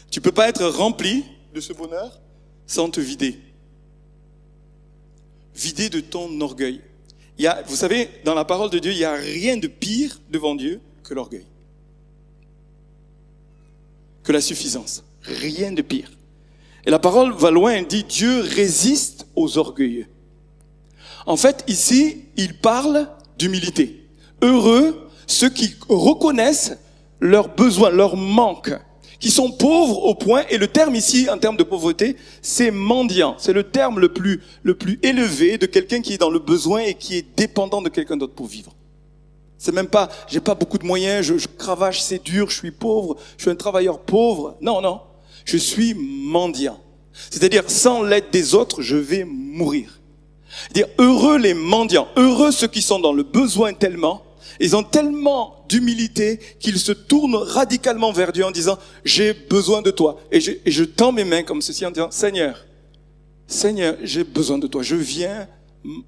Tu 0.09 0.19
ne 0.19 0.23
peux 0.23 0.33
pas 0.33 0.49
être 0.49 0.65
rempli 0.65 1.23
de 1.53 1.61
ce 1.61 1.71
bonheur 1.71 2.19
sans 2.67 2.89
te 2.89 2.99
vider. 2.99 3.39
Vider 5.55 5.89
de 5.89 6.01
ton 6.01 6.41
orgueil. 6.41 6.81
Il 7.37 7.45
y 7.45 7.47
a, 7.47 7.61
vous 7.61 7.77
savez, 7.77 8.09
dans 8.25 8.35
la 8.35 8.43
parole 8.43 8.69
de 8.69 8.79
Dieu, 8.79 8.91
il 8.91 8.97
n'y 8.97 9.05
a 9.05 9.13
rien 9.13 9.55
de 9.55 9.67
pire 9.67 10.19
devant 10.29 10.53
Dieu 10.53 10.81
que 11.01 11.13
l'orgueil. 11.13 11.45
La 14.31 14.39
suffisance. 14.41 15.03
Rien 15.23 15.71
de 15.71 15.81
pire. 15.81 16.09
Et 16.85 16.89
la 16.89 16.99
parole 16.99 17.33
va 17.33 17.51
loin, 17.51 17.73
elle 17.73 17.87
dit 17.87 18.05
Dieu 18.05 18.39
résiste 18.39 19.27
aux 19.35 19.57
orgueilleux. 19.57 20.07
En 21.25 21.37
fait, 21.37 21.63
ici, 21.67 22.23
il 22.37 22.57
parle 22.57 23.09
d'humilité. 23.37 24.07
Heureux 24.41 25.09
ceux 25.27 25.49
qui 25.49 25.75
reconnaissent 25.87 26.77
leurs 27.19 27.53
besoins, 27.55 27.89
leurs 27.89 28.17
manques, 28.17 28.73
qui 29.19 29.29
sont 29.29 29.51
pauvres 29.51 30.03
au 30.03 30.15
point, 30.15 30.43
et 30.49 30.57
le 30.57 30.67
terme 30.67 30.95
ici, 30.95 31.29
en 31.29 31.37
termes 31.37 31.57
de 31.57 31.63
pauvreté, 31.63 32.15
c'est 32.41 32.71
mendiant. 32.71 33.35
C'est 33.37 33.53
le 33.53 33.63
terme 33.63 33.99
le 33.99 34.11
plus, 34.11 34.41
le 34.63 34.73
plus 34.75 34.99
élevé 35.03 35.57
de 35.57 35.67
quelqu'un 35.67 36.01
qui 36.01 36.13
est 36.13 36.17
dans 36.17 36.29
le 36.29 36.39
besoin 36.39 36.81
et 36.81 36.95
qui 36.95 37.17
est 37.17 37.25
dépendant 37.37 37.81
de 37.81 37.89
quelqu'un 37.89 38.17
d'autre 38.17 38.33
pour 38.33 38.47
vivre. 38.47 38.73
C'est 39.63 39.71
même 39.71 39.89
pas, 39.89 40.09
j'ai 40.27 40.39
pas 40.39 40.55
beaucoup 40.55 40.79
de 40.79 40.87
moyens, 40.87 41.23
je, 41.23 41.37
je 41.37 41.47
cravache, 41.47 42.01
c'est 42.01 42.23
dur, 42.23 42.49
je 42.49 42.57
suis 42.57 42.71
pauvre, 42.71 43.17
je 43.37 43.43
suis 43.43 43.51
un 43.51 43.55
travailleur 43.55 43.99
pauvre. 43.99 44.57
Non, 44.59 44.81
non. 44.81 45.01
Je 45.45 45.55
suis 45.55 45.93
mendiant. 45.93 46.79
C'est-à-dire, 47.29 47.69
sans 47.69 48.01
l'aide 48.01 48.31
des 48.31 48.55
autres, 48.55 48.81
je 48.81 48.97
vais 48.97 49.23
mourir. 49.23 50.01
Dire 50.73 50.87
heureux 50.97 51.37
les 51.37 51.53
mendiants, 51.53 52.07
heureux 52.15 52.51
ceux 52.51 52.69
qui 52.69 52.81
sont 52.81 52.97
dans 52.97 53.13
le 53.13 53.21
besoin 53.21 53.73
tellement, 53.73 54.23
ils 54.59 54.75
ont 54.75 54.81
tellement 54.81 55.63
d'humilité 55.69 56.39
qu'ils 56.59 56.79
se 56.79 56.91
tournent 56.91 57.35
radicalement 57.35 58.11
vers 58.11 58.31
Dieu 58.31 58.43
en 58.43 58.49
disant, 58.49 58.79
j'ai 59.05 59.33
besoin 59.33 59.83
de 59.83 59.91
toi. 59.91 60.19
Et 60.31 60.41
je, 60.41 60.53
et 60.65 60.71
je 60.71 60.83
tends 60.83 61.11
mes 61.11 61.23
mains 61.23 61.43
comme 61.43 61.61
ceci 61.61 61.85
en 61.85 61.91
disant, 61.91 62.09
Seigneur, 62.09 62.65
Seigneur, 63.45 63.95
j'ai 64.01 64.23
besoin 64.23 64.57
de 64.57 64.65
toi. 64.65 64.81
Je 64.81 64.95
viens 64.95 65.47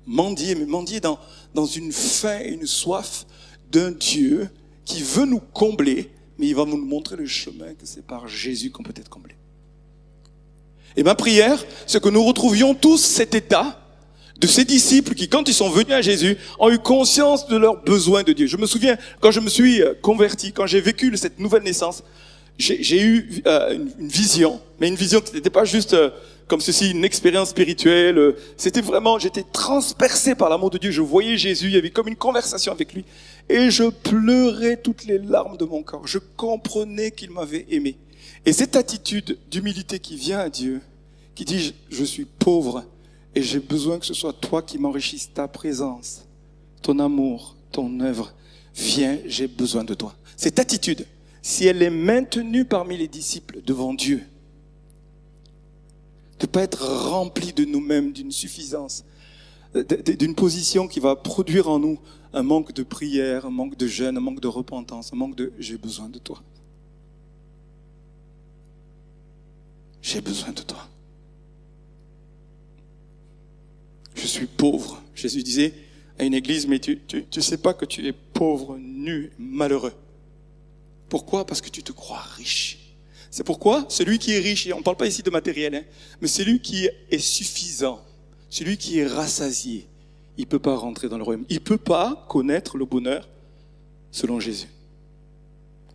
mendier, 0.08 0.56
mais 0.56 0.66
mendier 0.66 1.00
dans, 1.00 1.20
dans 1.54 1.68
une 1.68 1.92
faim 1.92 2.40
et 2.44 2.50
une 2.50 2.66
soif 2.66 3.28
d'un 3.74 3.92
Dieu 3.92 4.48
qui 4.86 5.02
veut 5.02 5.26
nous 5.26 5.40
combler, 5.40 6.12
mais 6.38 6.48
il 6.48 6.56
va 6.56 6.66
nous 6.66 6.78
montrer 6.78 7.18
le 7.18 7.26
chemin 7.26 7.74
que 7.74 7.86
c'est 7.86 8.06
par 8.06 8.28
Jésus 8.28 8.72
qu'on 8.72 8.84
peut 8.84 8.94
être 8.96 9.10
comblé. 9.10 9.36
Et 10.96 11.04
ma 11.04 11.16
prière, 11.16 11.66
c'est 11.88 12.02
que 12.02 12.10
nous 12.10 12.24
retrouvions 12.24 12.76
tous 12.76 12.98
cet 13.00 13.34
état 13.34 13.80
de 14.40 14.48
ces 14.48 14.66
disciples 14.66 15.16
qui, 15.16 15.28
quand 15.28 15.48
ils 15.48 15.54
sont 15.54 15.70
venus 15.70 15.94
à 15.94 16.02
Jésus, 16.02 16.38
ont 16.60 16.70
eu 16.70 16.78
conscience 16.78 17.48
de 17.48 17.58
leurs 17.58 17.82
besoins 17.84 18.24
de 18.24 18.34
Dieu. 18.34 18.46
Je 18.46 18.58
me 18.58 18.68
souviens, 18.68 18.98
quand 19.20 19.32
je 19.32 19.40
me 19.40 19.50
suis 19.50 19.82
euh, 19.82 19.94
converti, 20.02 20.52
quand 20.52 20.68
j'ai 20.68 20.82
vécu 20.82 21.16
cette 21.18 21.40
nouvelle 21.40 21.64
naissance, 21.64 22.04
j'ai 22.60 23.02
eu 23.02 23.42
euh, 23.48 23.74
une, 23.74 24.08
vision, 24.08 24.62
mais 24.80 24.88
une 24.88 24.96
vision 24.96 25.22
qui 25.22 25.34
n'était 25.34 25.50
pas 25.50 25.66
juste 25.66 25.96
euh, 25.96 26.12
comme 26.48 26.62
ceci, 26.62 26.92
une 26.92 27.04
expérience 27.04 27.50
spirituelle. 27.50 28.36
C'était 28.58 28.82
vraiment, 28.82 29.18
j'étais 29.18 29.44
transpercé 29.52 30.36
par 30.36 30.50
l'amour 30.50 30.70
de 30.70 30.78
Dieu. 30.78 30.92
Je 30.92 31.02
voyais 31.02 31.38
Jésus, 31.38 31.68
il 31.68 31.74
y 31.74 31.78
avait 31.78 31.90
comme 31.90 32.08
une 32.08 32.16
conversation 32.16 32.72
avec 32.72 32.94
lui. 32.94 33.06
Et 33.50 33.70
je 33.70 33.90
pleurais 33.90 34.78
toutes 34.78 35.06
les 35.06 35.18
larmes 35.18 35.58
de 35.58 35.66
mon 35.66 35.84
corps. 35.84 36.08
Je 36.08 36.20
comprenais 36.38 37.12
qu'il 37.12 37.32
m'avait 37.32 37.66
aimé. 37.70 37.98
Et 38.46 38.54
cette 38.54 38.76
attitude 38.76 39.38
d'humilité 39.50 40.00
qui 40.00 40.16
vient 40.16 40.40
à 40.40 40.50
Dieu, 40.50 40.82
qui 41.36 41.46
dit 41.46 41.74
je 41.90 42.04
suis 42.04 42.26
pauvre 42.26 42.86
et 43.36 43.42
j'ai 43.42 43.60
besoin 43.60 44.00
que 44.00 44.06
ce 44.06 44.14
soit 44.14 44.34
toi 44.34 44.62
qui 44.62 44.78
m'enrichisse 44.78 45.32
ta 45.34 45.48
présence, 45.48 46.26
ton 46.82 47.00
amour, 47.00 47.56
ton 47.72 48.00
œuvre. 48.00 48.34
Viens, 48.76 49.20
j'ai 49.26 49.48
besoin 49.48 49.84
de 49.84 49.94
toi. 49.94 50.16
Cette 50.36 50.60
attitude, 50.60 51.06
si 51.42 51.66
elle 51.66 51.82
est 51.82 51.90
maintenue 51.90 52.66
parmi 52.66 52.98
les 52.98 53.08
disciples 53.08 53.62
devant 53.66 53.94
Dieu, 53.94 54.24
de 56.40 56.46
pas 56.46 56.62
être 56.64 56.84
rempli 56.84 57.54
de 57.54 57.66
nous-mêmes, 57.66 58.12
d'une 58.12 58.32
suffisance, 58.32 59.04
d'une 59.74 60.36
position 60.36 60.88
qui 60.88 61.00
va 61.00 61.16
produire 61.16 61.70
en 61.70 61.80
nous 61.80 62.00
un 62.34 62.44
manque 62.44 62.74
de 62.74 62.84
prière, 62.84 63.46
un 63.46 63.52
manque 63.52 63.78
de 63.78 63.88
jeûne, 63.88 64.18
un 64.18 64.22
manque 64.22 64.40
de 64.40 64.48
repentance, 64.48 65.14
un 65.14 65.16
manque 65.16 65.36
de 65.36 65.54
j'ai 65.60 65.78
besoin 65.78 66.10
de 66.10 66.18
toi. 66.18 66.42
J'ai 70.02 70.20
besoin 70.20 70.52
de 70.52 70.62
toi. 70.62 70.88
Je 74.16 74.28
suis 74.28 74.48
pauvre. 74.48 75.02
Jésus 75.16 75.44
disait 75.44 75.74
à 76.20 76.24
une 76.24 76.34
église, 76.34 76.68
mais 76.68 76.80
tu 76.80 77.00
ne 77.14 77.20
tu, 77.22 77.42
sais 77.42 77.58
pas 77.58 77.74
que 77.74 77.86
tu 77.86 78.06
es 78.08 78.12
pauvre, 78.12 78.78
nu, 78.78 79.32
malheureux. 79.38 79.94
Pourquoi? 81.10 81.46
Parce 81.46 81.62
que 81.62 81.70
tu 81.70 81.84
te 81.84 81.92
crois 81.92 82.22
riche. 82.36 82.80
C'est 83.30 83.44
pourquoi 83.44 83.86
celui 83.90 84.20
qui 84.20 84.34
est 84.34 84.40
riche, 84.40 84.68
et 84.68 84.74
on 84.74 84.80
ne 84.80 84.84
parle 84.84 84.98
pas 84.98 85.08
ici 85.08 85.24
de 85.24 85.30
matériel, 85.30 85.76
hein, 85.76 85.84
mais 86.22 86.28
celui 86.28 86.60
qui 86.60 86.88
est 87.10 87.20
suffisant, 87.20 88.04
celui 88.50 88.78
qui 88.78 89.00
est 89.00 89.08
rassasié, 89.08 89.88
il 90.38 90.42
ne 90.42 90.50
peut 90.50 90.60
pas 90.60 90.76
rentrer 90.76 91.10
dans 91.10 91.18
le 91.18 91.24
royaume. 91.24 91.46
Il 91.50 91.56
ne 91.56 91.62
peut 91.62 91.78
pas 91.78 92.26
connaître 92.30 92.78
le 92.78 92.86
bonheur 92.86 93.28
selon 94.12 94.40
Jésus. 94.40 94.68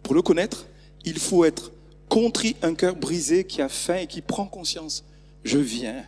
Pour 0.02 0.14
le 0.14 0.22
connaître, 0.22 0.66
il 1.04 1.18
faut 1.18 1.44
être 1.44 1.72
contrit, 2.08 2.56
un 2.62 2.74
cœur 2.74 2.96
brisé 2.96 3.44
qui 3.44 3.60
a 3.62 3.68
faim 3.68 3.96
et 3.96 4.06
qui 4.06 4.22
prend 4.22 4.46
conscience. 4.46 5.04
Je 5.44 5.58
viens 5.58 6.04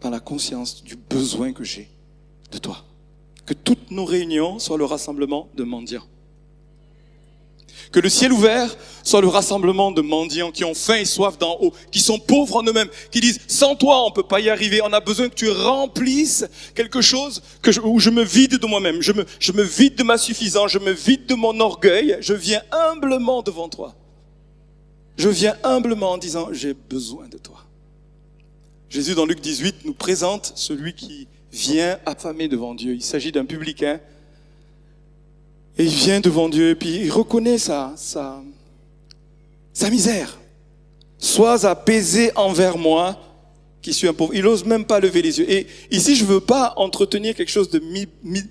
dans 0.00 0.10
la 0.10 0.20
conscience 0.20 0.84
du 0.84 0.96
besoin 0.96 1.52
que 1.52 1.64
j'ai 1.64 1.88
de 2.52 2.58
toi. 2.58 2.84
Que 3.44 3.54
toutes 3.54 3.90
nos 3.90 4.04
réunions 4.04 4.58
soient 4.58 4.78
le 4.78 4.84
rassemblement 4.84 5.48
de 5.54 5.64
mendiants. 5.64 6.04
Que 7.92 8.00
le 8.00 8.08
ciel 8.08 8.32
ouvert 8.32 8.76
soit 9.02 9.20
le 9.20 9.28
rassemblement 9.28 9.92
de 9.92 10.02
mendiants 10.02 10.50
qui 10.50 10.64
ont 10.64 10.74
faim 10.74 10.96
et 10.96 11.04
soif 11.04 11.38
d'en 11.38 11.56
haut, 11.60 11.72
qui 11.90 12.00
sont 12.00 12.18
pauvres 12.18 12.56
en 12.56 12.64
eux-mêmes, 12.64 12.88
qui 13.10 13.20
disent 13.20 13.40
sans 13.46 13.76
toi 13.76 14.04
on 14.04 14.10
peut 14.10 14.22
pas 14.22 14.40
y 14.40 14.50
arriver, 14.50 14.80
on 14.82 14.92
a 14.92 15.00
besoin 15.00 15.28
que 15.28 15.34
tu 15.34 15.50
remplisses 15.50 16.46
quelque 16.74 17.00
chose 17.00 17.42
que 17.62 17.78
où 17.80 18.00
je 18.00 18.10
me 18.10 18.24
vide 18.24 18.58
de 18.58 18.66
moi-même, 18.66 19.02
je 19.02 19.12
me, 19.12 19.24
je 19.38 19.52
me 19.52 19.62
vide 19.62 19.94
de 19.94 20.02
ma 20.02 20.18
suffisance, 20.18 20.70
je 20.70 20.78
me 20.78 20.92
vide 20.92 21.26
de 21.26 21.34
mon 21.34 21.58
orgueil, 21.60 22.18
je 22.20 22.34
viens 22.34 22.62
humblement 22.72 23.42
devant 23.42 23.68
toi. 23.68 23.94
Je 25.16 25.28
viens 25.28 25.56
humblement 25.62 26.12
en 26.12 26.18
disant, 26.18 26.48
j'ai 26.52 26.74
besoin 26.74 27.28
de 27.28 27.38
toi. 27.38 27.64
Jésus, 28.90 29.14
dans 29.14 29.26
Luc 29.26 29.40
18, 29.40 29.84
nous 29.84 29.94
présente 29.94 30.52
celui 30.56 30.94
qui 30.94 31.26
vient 31.52 31.98
affamé 32.06 32.48
devant 32.48 32.74
Dieu. 32.74 32.94
Il 32.94 33.02
s'agit 33.02 33.32
d'un 33.32 33.44
publicain. 33.44 34.00
Et 35.78 35.84
il 35.84 35.90
vient 35.90 36.20
devant 36.20 36.48
Dieu, 36.48 36.70
et 36.70 36.74
puis 36.74 36.96
il 36.96 37.10
reconnaît 37.10 37.58
sa, 37.58 37.92
sa, 37.96 38.42
sa 39.72 39.90
misère. 39.90 40.38
Sois 41.18 41.66
apaisé 41.66 42.30
envers 42.36 42.78
moi, 42.78 43.18
qui 43.82 43.92
suis 43.92 44.08
un 44.08 44.14
pauvre. 44.14 44.34
Il 44.34 44.42
n'ose 44.42 44.64
même 44.64 44.84
pas 44.84 44.98
lever 45.00 45.22
les 45.22 45.38
yeux. 45.38 45.50
Et 45.50 45.66
ici, 45.90 46.16
je 46.16 46.24
ne 46.24 46.28
veux 46.28 46.40
pas 46.40 46.72
entretenir 46.76 47.34
quelque 47.34 47.50
chose 47.50 47.70
de 47.70 47.80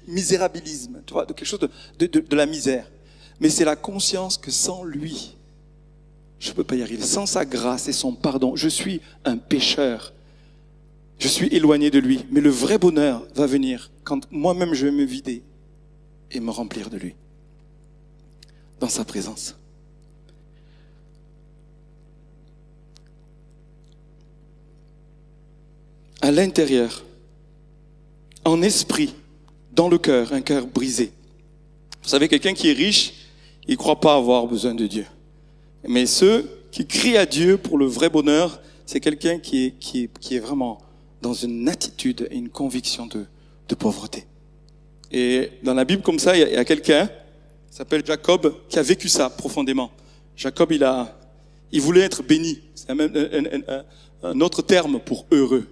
misérabilisme, 0.08 1.02
tu 1.06 1.14
vois, 1.14 1.26
de 1.26 1.34
quelque 1.34 1.48
chose 1.48 1.60
de, 1.60 1.70
de, 2.06 2.20
de 2.22 2.36
la 2.36 2.46
misère. 2.46 2.90
Mais 3.40 3.50
c'est 3.50 3.66
la 3.66 3.76
conscience 3.76 4.38
que 4.38 4.50
sans 4.50 4.84
lui, 4.84 5.36
je 6.40 6.52
ne 6.52 6.56
peux 6.56 6.64
pas 6.64 6.76
y 6.76 6.82
arriver. 6.82 7.04
Sans 7.04 7.26
sa 7.26 7.44
grâce 7.44 7.88
et 7.88 7.94
son 7.94 8.14
pardon, 8.14 8.56
je 8.56 8.70
suis 8.70 9.02
un 9.26 9.36
pécheur. 9.36 10.14
Je 11.20 11.28
suis 11.28 11.48
éloigné 11.48 11.92
de 11.92 12.00
lui. 12.00 12.26
Mais 12.32 12.40
le 12.40 12.50
vrai 12.50 12.78
bonheur 12.78 13.26
va 13.36 13.46
venir 13.46 13.92
quand 14.04 14.22
moi-même 14.32 14.74
je 14.74 14.86
vais 14.86 14.92
me 14.92 15.04
vider 15.04 15.44
et 16.32 16.40
me 16.40 16.52
remplir 16.52 16.90
de 16.90 16.98
lui. 16.98 17.16
Dans 18.80 18.90
sa 18.90 19.06
présence. 19.06 19.56
À 26.22 26.32
l'intérieur, 26.32 27.04
en 28.44 28.62
esprit, 28.62 29.14
dans 29.74 29.90
le 29.90 29.98
cœur, 29.98 30.34
un 30.34 30.42
cœur 30.42 30.66
brisé. 30.66 31.12
Vous 32.04 32.10
savez, 32.10 32.28
quelqu'un 32.28 32.54
qui 32.54 32.70
est 32.70 32.74
riche, 32.74 33.14
il 33.68 33.74
ne 33.74 33.78
croit 33.78 34.00
pas 34.00 34.16
avoir 34.16 34.48
besoin 34.48 34.74
de 34.74 34.88
Dieu. 34.88 35.06
Mais 35.88 36.06
ceux 36.06 36.50
qui 36.72 36.86
crient 36.86 37.18
à 37.18 37.26
Dieu 37.26 37.58
pour 37.58 37.78
le 37.78 37.86
vrai 37.86 38.10
bonheur, 38.10 38.60
c'est 38.86 39.00
quelqu'un 39.00 39.40
qui 39.40 39.74
est, 40.32 40.40
vraiment 40.40 40.80
dans 41.22 41.34
une 41.34 41.68
attitude 41.70 42.28
et 42.32 42.36
une 42.36 42.50
conviction 42.50 43.08
de 43.08 43.76
pauvreté. 43.76 44.26
Et 45.12 45.52
dans 45.64 45.74
la 45.74 45.86
Bible 45.86 46.02
comme 46.02 46.20
ça, 46.20 46.36
il 46.36 46.54
y 46.54 46.56
a, 46.56 46.66
quelqu'un, 46.66 47.10
s'appelle 47.70 48.06
Jacob, 48.06 48.56
qui 48.70 48.80
a 48.80 48.82
vécu 48.82 49.10
ça 49.10 49.30
profondément. 49.30 49.92
Jacob, 50.36 50.72
il 50.72 50.84
a, 50.84 51.18
il 51.72 51.82
voulait 51.82 52.02
être 52.02 52.24
béni. 52.24 52.60
C'est 52.74 52.90
un, 52.90 54.42
autre 54.42 54.62
terme 54.62 55.00
pour 55.00 55.26
heureux. 55.32 55.68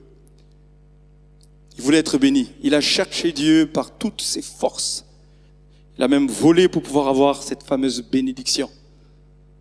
Il 1.77 1.83
voulait 1.83 1.97
être 1.97 2.17
béni. 2.17 2.51
Il 2.61 2.75
a 2.75 2.81
cherché 2.81 3.31
Dieu 3.31 3.65
par 3.65 3.97
toutes 3.97 4.21
ses 4.21 4.41
forces. 4.41 5.05
Il 5.97 6.03
a 6.03 6.07
même 6.07 6.27
volé 6.27 6.67
pour 6.67 6.83
pouvoir 6.83 7.07
avoir 7.07 7.41
cette 7.41 7.63
fameuse 7.63 8.01
bénédiction. 8.03 8.69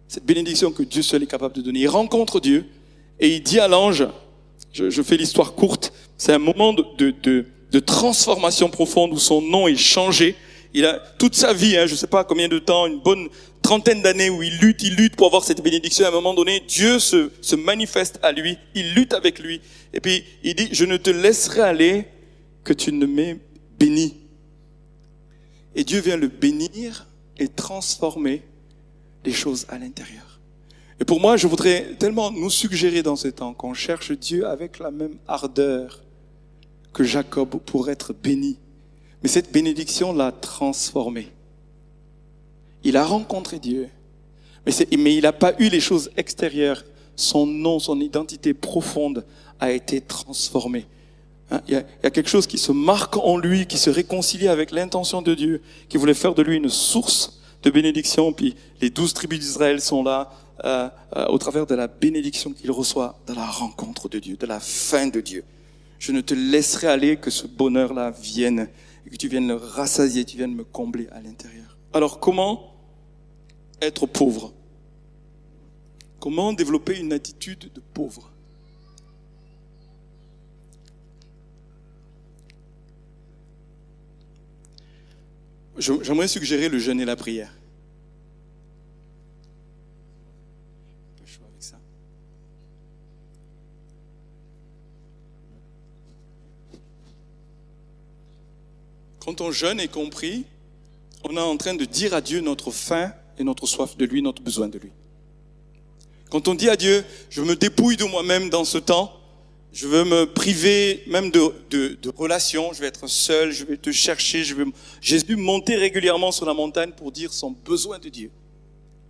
Cette 0.08 0.26
bénédiction 0.26 0.70
que 0.72 0.82
Dieu 0.82 1.02
seul 1.02 1.22
est 1.22 1.26
capable 1.26 1.54
de 1.54 1.62
donner. 1.62 1.80
Il 1.80 1.88
rencontre 1.88 2.38
Dieu 2.38 2.66
et 3.18 3.36
il 3.36 3.42
dit 3.42 3.60
à 3.60 3.68
l'ange, 3.68 4.06
je, 4.72 5.02
fais 5.02 5.16
l'histoire 5.16 5.54
courte, 5.54 5.92
c'est 6.16 6.32
un 6.32 6.38
moment 6.38 6.72
de, 6.72 6.84
de, 7.22 7.46
transformation 7.80 8.68
profonde 8.68 9.12
où 9.12 9.18
son 9.18 9.40
nom 9.40 9.66
est 9.68 9.76
changé. 9.76 10.36
Il 10.74 10.84
a 10.86 10.98
toute 11.18 11.34
sa 11.34 11.52
vie, 11.52 11.76
hein, 11.76 11.86
je 11.86 11.92
ne 11.92 11.96
sais 11.96 12.06
pas 12.06 12.24
combien 12.24 12.48
de 12.48 12.58
temps, 12.58 12.86
une 12.86 13.00
bonne 13.00 13.28
trentaine 13.62 14.02
d'années 14.02 14.30
où 14.30 14.42
il 14.42 14.56
lutte, 14.58 14.82
il 14.82 14.94
lutte 14.94 15.16
pour 15.16 15.26
avoir 15.26 15.44
cette 15.44 15.62
bénédiction. 15.62 16.04
À 16.04 16.08
un 16.08 16.12
moment 16.12 16.34
donné, 16.34 16.60
Dieu 16.66 16.98
se, 16.98 17.30
se 17.40 17.56
manifeste 17.56 18.18
à 18.22 18.32
lui, 18.32 18.58
il 18.74 18.94
lutte 18.94 19.12
avec 19.12 19.38
lui. 19.38 19.60
Et 19.92 20.00
puis 20.00 20.24
il 20.42 20.54
dit, 20.54 20.68
je 20.72 20.84
ne 20.84 20.96
te 20.96 21.10
laisserai 21.10 21.60
aller 21.60 22.04
que 22.64 22.72
tu 22.72 22.92
ne 22.92 23.06
m'aies 23.06 23.38
béni. 23.78 24.16
Et 25.74 25.84
Dieu 25.84 26.00
vient 26.00 26.16
le 26.16 26.28
bénir 26.28 27.06
et 27.38 27.48
transformer 27.48 28.42
les 29.24 29.32
choses 29.32 29.66
à 29.68 29.78
l'intérieur. 29.78 30.40
Et 31.00 31.04
pour 31.04 31.20
moi, 31.20 31.36
je 31.36 31.46
voudrais 31.46 31.94
tellement 31.98 32.30
nous 32.30 32.50
suggérer 32.50 33.02
dans 33.02 33.16
ce 33.16 33.28
temps 33.28 33.54
qu'on 33.54 33.74
cherche 33.74 34.12
Dieu 34.12 34.46
avec 34.46 34.78
la 34.78 34.90
même 34.90 35.16
ardeur 35.26 36.02
que 36.92 37.04
Jacob 37.04 37.56
pour 37.64 37.90
être 37.90 38.12
béni. 38.12 38.58
Mais 39.22 39.28
cette 39.28 39.52
bénédiction 39.52 40.12
l'a 40.12 40.32
transformé. 40.32 41.28
Il 42.84 42.96
a 42.96 43.04
rencontré 43.04 43.58
Dieu, 43.58 43.88
mais, 44.66 44.72
il 45.14 45.22
n'a 45.22 45.32
pas 45.32 45.54
eu 45.58 45.68
les 45.68 45.80
choses 45.80 46.10
extérieures. 46.16 46.84
Son 47.16 47.46
nom, 47.46 47.78
son 47.78 48.00
identité 48.00 48.54
profonde 48.54 49.24
a 49.60 49.72
été 49.72 50.00
transformée. 50.00 50.86
Hein, 51.50 51.60
il 51.68 51.74
y, 51.74 51.76
a, 51.76 52.10
quelque 52.10 52.28
chose 52.28 52.46
qui 52.46 52.58
se 52.58 52.72
marque 52.72 53.16
en 53.16 53.36
lui, 53.36 53.66
qui 53.66 53.76
se 53.76 53.90
réconcilie 53.90 54.48
avec 54.48 54.70
l'intention 54.70 55.20
de 55.20 55.34
Dieu, 55.34 55.62
qui 55.88 55.98
voulait 55.98 56.14
faire 56.14 56.34
de 56.34 56.42
lui 56.42 56.56
une 56.56 56.68
source 56.68 57.40
de 57.62 57.70
bénédiction. 57.70 58.32
Puis 58.32 58.54
les 58.80 58.90
douze 58.90 59.14
tribus 59.14 59.40
d'Israël 59.40 59.80
sont 59.80 60.02
là 60.02 60.32
euh, 60.64 60.88
euh, 61.16 61.26
au 61.26 61.38
travers 61.38 61.66
de 61.66 61.74
la 61.74 61.88
bénédiction 61.88 62.52
qu'il 62.52 62.70
reçoit 62.70 63.18
de 63.26 63.34
la 63.34 63.46
rencontre 63.46 64.08
de 64.08 64.18
Dieu, 64.18 64.36
de 64.36 64.46
la 64.46 64.60
fin 64.60 65.08
de 65.08 65.20
Dieu. 65.20 65.44
Je 66.02 66.10
ne 66.10 66.20
te 66.20 66.34
laisserai 66.34 66.88
aller 66.88 67.16
que 67.16 67.30
ce 67.30 67.46
bonheur-là 67.46 68.10
vienne 68.10 68.68
et 69.06 69.10
que 69.10 69.14
tu 69.14 69.28
viennes 69.28 69.46
le 69.46 69.54
rassasier, 69.54 70.24
tu 70.24 70.36
viennes 70.36 70.52
me 70.52 70.64
combler 70.64 71.06
à 71.12 71.20
l'intérieur. 71.20 71.78
Alors 71.92 72.18
comment 72.18 72.74
être 73.80 74.06
pauvre? 74.06 74.52
Comment 76.18 76.52
développer 76.54 76.98
une 76.98 77.12
attitude 77.12 77.70
de 77.72 77.80
pauvre? 77.94 78.32
J'aimerais 85.78 86.26
suggérer 86.26 86.68
le 86.68 86.80
jeûne 86.80 87.00
et 87.00 87.04
la 87.04 87.14
prière. 87.14 87.56
Quand 99.24 99.40
on 99.40 99.52
jeûne 99.52 99.78
et 99.78 99.86
compris, 99.86 100.44
on 101.22 101.36
est 101.36 101.40
en 101.40 101.56
train 101.56 101.74
de 101.74 101.84
dire 101.84 102.12
à 102.12 102.20
Dieu 102.20 102.40
notre 102.40 102.72
faim 102.72 103.12
et 103.38 103.44
notre 103.44 103.66
soif 103.66 103.96
de 103.96 104.04
lui, 104.04 104.20
notre 104.20 104.42
besoin 104.42 104.66
de 104.66 104.78
lui. 104.78 104.90
Quand 106.28 106.48
on 106.48 106.56
dit 106.56 106.68
à 106.68 106.74
Dieu, 106.74 107.04
je 107.30 107.40
me 107.40 107.54
dépouille 107.54 107.96
de 107.96 108.04
moi-même 108.04 108.50
dans 108.50 108.64
ce 108.64 108.78
temps, 108.78 109.16
je 109.72 109.86
veux 109.86 110.02
me 110.02 110.26
priver 110.26 111.04
même 111.06 111.30
de, 111.30 111.54
de, 111.70 111.96
de, 112.02 112.12
relations, 112.16 112.72
je 112.72 112.80
vais 112.80 112.88
être 112.88 113.06
seul, 113.06 113.52
je 113.52 113.64
vais 113.64 113.76
te 113.76 113.92
chercher, 113.92 114.42
je 114.42 114.56
vais 114.56 114.64
Jésus 115.00 115.36
monter 115.36 115.76
régulièrement 115.76 116.32
sur 116.32 116.44
la 116.44 116.52
montagne 116.52 116.90
pour 116.90 117.12
dire 117.12 117.32
son 117.32 117.52
besoin 117.52 118.00
de 118.00 118.08
Dieu, 118.08 118.32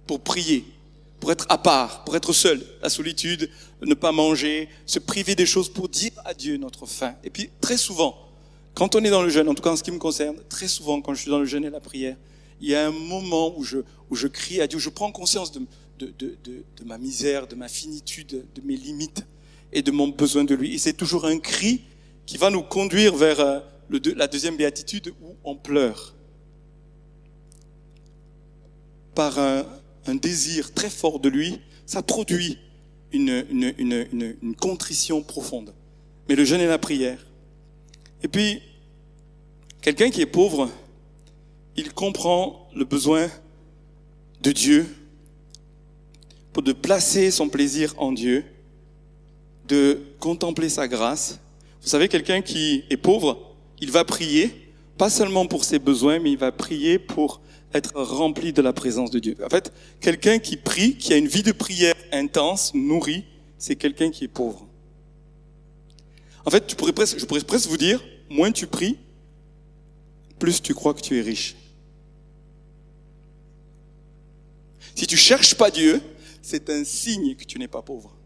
pour 0.07 0.21
prier, 0.21 0.67
pour 1.21 1.33
être 1.33 1.47
à 1.49 1.57
part, 1.57 2.05
pour 2.05 2.17
être 2.17 2.35
seul, 2.35 2.61
la 2.83 2.91
solitude, 2.91 3.49
ne 3.81 3.95
pas 3.95 4.13
manger, 4.13 4.69
se 4.85 4.99
priver 4.99 5.35
des 5.35 5.47
choses 5.47 5.71
pour 5.71 5.89
dire 5.89 6.13
à 6.27 6.35
Dieu 6.35 6.59
notre 6.59 6.85
faim. 6.85 7.15
Et 7.25 7.31
puis 7.31 7.49
très 7.63 7.79
souvent, 7.79 8.15
quand 8.75 8.95
on 8.95 9.05
est 9.05 9.11
dans 9.11 9.23
le 9.23 9.29
jeûne, 9.29 9.49
en 9.49 9.55
tout 9.55 9.63
cas 9.63 9.71
en 9.71 9.77
ce 9.77 9.83
qui 9.83 9.91
me 9.91 9.99
concerne, 9.99 10.37
très 10.49 10.69
souvent 10.69 11.01
quand 11.01 11.15
je 11.15 11.21
suis 11.21 11.31
dans 11.31 11.39
le 11.39 11.45
jeûne 11.45 11.65
et 11.65 11.71
la 11.71 11.81
prière, 11.81 12.17
il 12.61 12.69
y 12.69 12.75
a 12.75 12.87
un 12.87 12.93
moment 12.93 13.57
où 13.59 13.65
je, 13.65 13.79
où 14.11 14.15
je 14.15 14.29
crie 14.29 14.61
à 14.61 14.67
Dieu, 14.67 14.79
je 14.79 14.89
prends 14.89 15.11
conscience 15.11 15.53
de, 15.53 15.63
de, 15.99 16.13
de, 16.19 16.37
de 16.45 16.85
ma 16.85 16.99
misère, 16.99 17.47
de 17.47 17.55
ma 17.55 17.69
finitude, 17.69 18.47
de 18.55 18.63
mes 18.63 18.77
limites 18.77 19.25
et 19.73 19.83
de 19.83 19.91
mon 19.91 20.09
besoin 20.09 20.45
de 20.45 20.55
lui. 20.55 20.75
Et 20.75 20.79
c'est 20.79 20.93
toujours 20.93 21.27
un 21.27 21.39
cri 21.39 21.83
qui 22.27 22.37
va 22.37 22.51
nous 22.51 22.63
conduire 22.63 23.15
vers 23.17 23.41
euh, 23.41 23.61
la 24.17 24.29
deuxième 24.29 24.57
béatitude 24.57 25.13
où 25.23 25.35
on 25.45 25.57
pleure. 25.57 26.15
Par 29.15 29.39
un, 29.39 29.67
un 30.07 30.15
désir 30.15 30.73
très 30.73 30.91
fort 30.91 31.21
de 31.21 31.29
lui, 31.29 31.61
ça 31.87 32.03
produit 32.03 32.59
une, 33.13 33.45
une, 33.51 33.75
une, 33.79 34.37
une, 34.43 34.57
contrition 34.57 35.23
profonde. 35.23 35.75
Mais 36.29 36.35
le 36.35 36.45
jeûne 36.45 36.61
et 36.61 36.67
la 36.67 36.79
prière. 36.79 37.19
Et 38.23 38.29
puis, 38.29 38.61
quelqu'un 39.81 40.11
qui 40.11 40.21
est 40.21 40.27
pauvre, 40.27 40.71
il 41.77 41.93
comprend 41.93 42.69
le 42.75 42.85
besoin 42.85 43.29
de 44.41 44.53
Dieu 44.53 44.87
pour 46.53 46.63
de 46.63 46.73
placer 46.73 47.31
son 47.31 47.49
plaisir 47.49 47.95
en 47.97 48.13
Dieu 48.13 48.45
de 49.67 50.01
contempler 50.19 50.69
sa 50.69 50.89
grâce. 50.89 51.39
Vous 51.81 51.89
savez, 51.89 52.09
quelqu'un 52.09 52.43
qui 52.43 52.85
est 52.91 52.97
pauvre, 52.97 53.55
il 53.81 53.91
va 53.91 54.05
prier, 54.05 54.51
pas 54.99 55.11
seulement 55.11 55.47
pour 55.47 55.65
ses 55.65 55.79
besoins, 55.79 56.19
mais 56.19 56.31
il 56.33 56.39
va 56.39 56.53
prier 56.53 56.99
pour 56.99 57.41
être 57.75 57.93
rempli 57.95 58.53
de 58.53 58.61
la 58.61 58.73
présence 58.73 59.11
de 59.11 59.19
Dieu. 59.19 59.37
En 59.45 59.49
fait, 59.49 59.73
quelqu'un 60.01 60.39
qui 60.39 60.57
prie, 60.57 60.97
qui 60.97 61.13
a 61.13 61.17
une 61.17 61.27
vie 61.27 61.43
de 61.43 61.53
prière 61.53 61.95
intense, 62.13 62.75
nourrie, 62.75 63.25
c'est 63.59 63.77
quelqu'un 63.77 64.11
qui 64.11 64.25
est 64.25 64.29
pauvre. 64.29 64.67
En 66.45 66.51
fait, 66.51 66.67
tu 66.67 66.77
pourrais 66.77 66.93
presque, 66.93 67.19
je 67.19 67.25
pourrais 67.25 67.41
presque 67.41 67.69
vous 67.69 67.77
dire, 67.77 68.03
moins 68.29 68.53
tu 68.53 68.67
pries, 68.67 68.99
plus 70.39 70.61
tu 70.61 70.75
crois 70.75 70.95
que 70.95 71.01
tu 71.01 71.19
es 71.19 71.23
riche. 71.23 71.57
Si 74.95 75.07
tu 75.07 75.17
cherches 75.17 75.55
pas 75.55 75.71
Dieu, 75.71 76.03
c'est 76.43 76.69
un 76.71 76.85
signe 76.85 77.37
que 77.37 77.45
tu 77.45 77.59
n'es 77.59 77.69
pas 77.69 77.83
pauvre. 77.83 78.17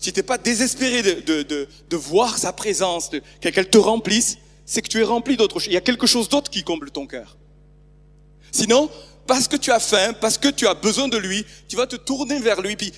si 0.00 0.12
tu 0.12 0.18
n'es 0.18 0.24
pas 0.24 0.38
désespéré 0.38 1.02
de, 1.02 1.20
de, 1.20 1.42
de, 1.42 1.68
de, 1.90 1.96
voir 1.96 2.38
sa 2.38 2.54
présence, 2.54 3.10
qu'elle 3.40 3.68
te 3.68 3.76
remplisse, 3.76 4.38
c'est 4.64 4.80
que 4.80 4.88
tu 4.88 4.98
es 4.98 5.04
rempli 5.04 5.36
d'autre 5.36 5.60
chose. 5.60 5.66
Il 5.66 5.74
y 5.74 5.76
a 5.76 5.82
quelque 5.82 6.06
chose 6.06 6.28
d'autre 6.28 6.50
qui 6.50 6.64
comble 6.64 6.90
ton 6.90 7.06
cœur. 7.06 7.36
Sinon, 8.50 8.90
parce 9.30 9.46
que 9.46 9.54
tu 9.54 9.70
as 9.70 9.78
faim, 9.78 10.12
parce 10.20 10.38
que 10.38 10.48
tu 10.48 10.66
as 10.66 10.74
besoin 10.74 11.06
de 11.06 11.16
lui, 11.16 11.46
tu 11.68 11.76
vas 11.76 11.86
te 11.86 11.94
tourner 11.94 12.40
vers 12.40 12.60
lui, 12.60 12.74
puis, 12.74 12.92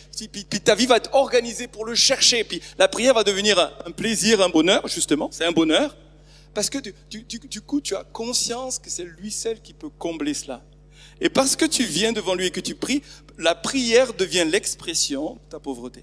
ta 0.64 0.74
vie 0.74 0.86
va 0.86 0.96
être 0.96 1.10
organisée 1.12 1.66
pour 1.66 1.84
le 1.84 1.94
chercher, 1.94 2.42
puis 2.42 2.62
la 2.78 2.88
prière 2.88 3.12
va 3.12 3.22
devenir 3.22 3.58
un, 3.84 3.90
plaisir, 3.90 4.40
un 4.40 4.48
bonheur, 4.48 4.88
justement, 4.88 5.28
c'est 5.30 5.44
un 5.44 5.52
bonheur, 5.52 5.94
parce 6.54 6.70
que 6.70 6.78
du, 6.78 7.22
du 7.22 7.60
coup, 7.60 7.82
tu 7.82 7.94
as 7.94 8.04
conscience 8.04 8.78
que 8.78 8.88
c'est 8.88 9.04
lui 9.04 9.30
seul 9.30 9.60
qui 9.60 9.74
peut 9.74 9.90
combler 9.90 10.32
cela. 10.32 10.62
Et 11.20 11.28
parce 11.28 11.54
que 11.54 11.66
tu 11.66 11.84
viens 11.84 12.12
devant 12.12 12.34
lui 12.34 12.46
et 12.46 12.50
que 12.50 12.60
tu 12.60 12.76
pries, 12.76 13.02
la 13.36 13.54
prière 13.54 14.14
devient 14.14 14.46
l'expression 14.50 15.34
de 15.34 15.50
ta 15.50 15.60
pauvreté. 15.60 16.02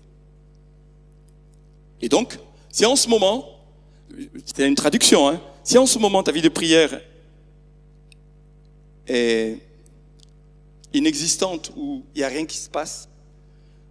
Et 2.03 2.07
donc, 2.07 2.37
si 2.71 2.85
en 2.85 2.95
ce 2.95 3.09
moment, 3.09 3.65
c'est 4.45 4.67
une 4.67 4.75
traduction, 4.75 5.27
hein, 5.27 5.41
si 5.63 5.79
en 5.79 5.87
ce 5.87 5.97
moment 5.97 6.21
ta 6.21 6.31
vie 6.31 6.43
de 6.43 6.49
prière 6.49 7.01
est 9.07 9.68
inexistante 10.93 11.71
ou 11.75 12.03
il 12.15 12.19
n'y 12.19 12.23
a 12.23 12.27
rien 12.27 12.45
qui 12.45 12.57
se 12.57 12.69
passe, 12.69 13.09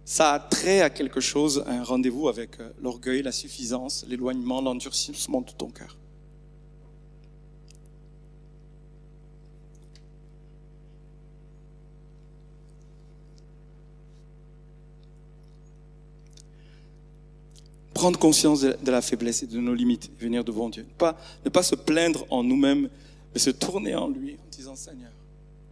ça 0.05 0.33
a 0.33 0.39
trait 0.39 0.81
à 0.81 0.89
quelque 0.89 1.19
chose, 1.19 1.63
un 1.67 1.83
rendez-vous 1.83 2.29
avec 2.29 2.59
euh, 2.59 2.71
l'orgueil, 2.81 3.21
la 3.21 3.31
suffisance, 3.31 4.05
l'éloignement, 4.07 4.61
l'endurcissement 4.61 5.41
de 5.41 5.51
ton 5.51 5.69
cœur. 5.69 5.95
prendre 17.99 18.17
conscience 18.17 18.61
de, 18.61 18.91
la 18.91 19.01
faiblesse 19.01 19.43
et 19.43 19.47
de 19.47 19.59
nos 19.59 19.73
limites, 19.73 20.09
venir 20.17 20.45
devant 20.45 20.69
Dieu. 20.69 20.85
Ne 21.43 21.49
pas 21.49 21.63
se 21.63 21.75
plaindre 21.75 22.25
en 22.29 22.43
nous-mêmes, 22.43 22.87
mais 23.33 23.39
se 23.39 23.49
tourner 23.49 23.93
en 23.93 24.07
lui 24.07 24.35
en 24.35 24.49
disant 24.49 24.75
Seigneur, 24.77 25.11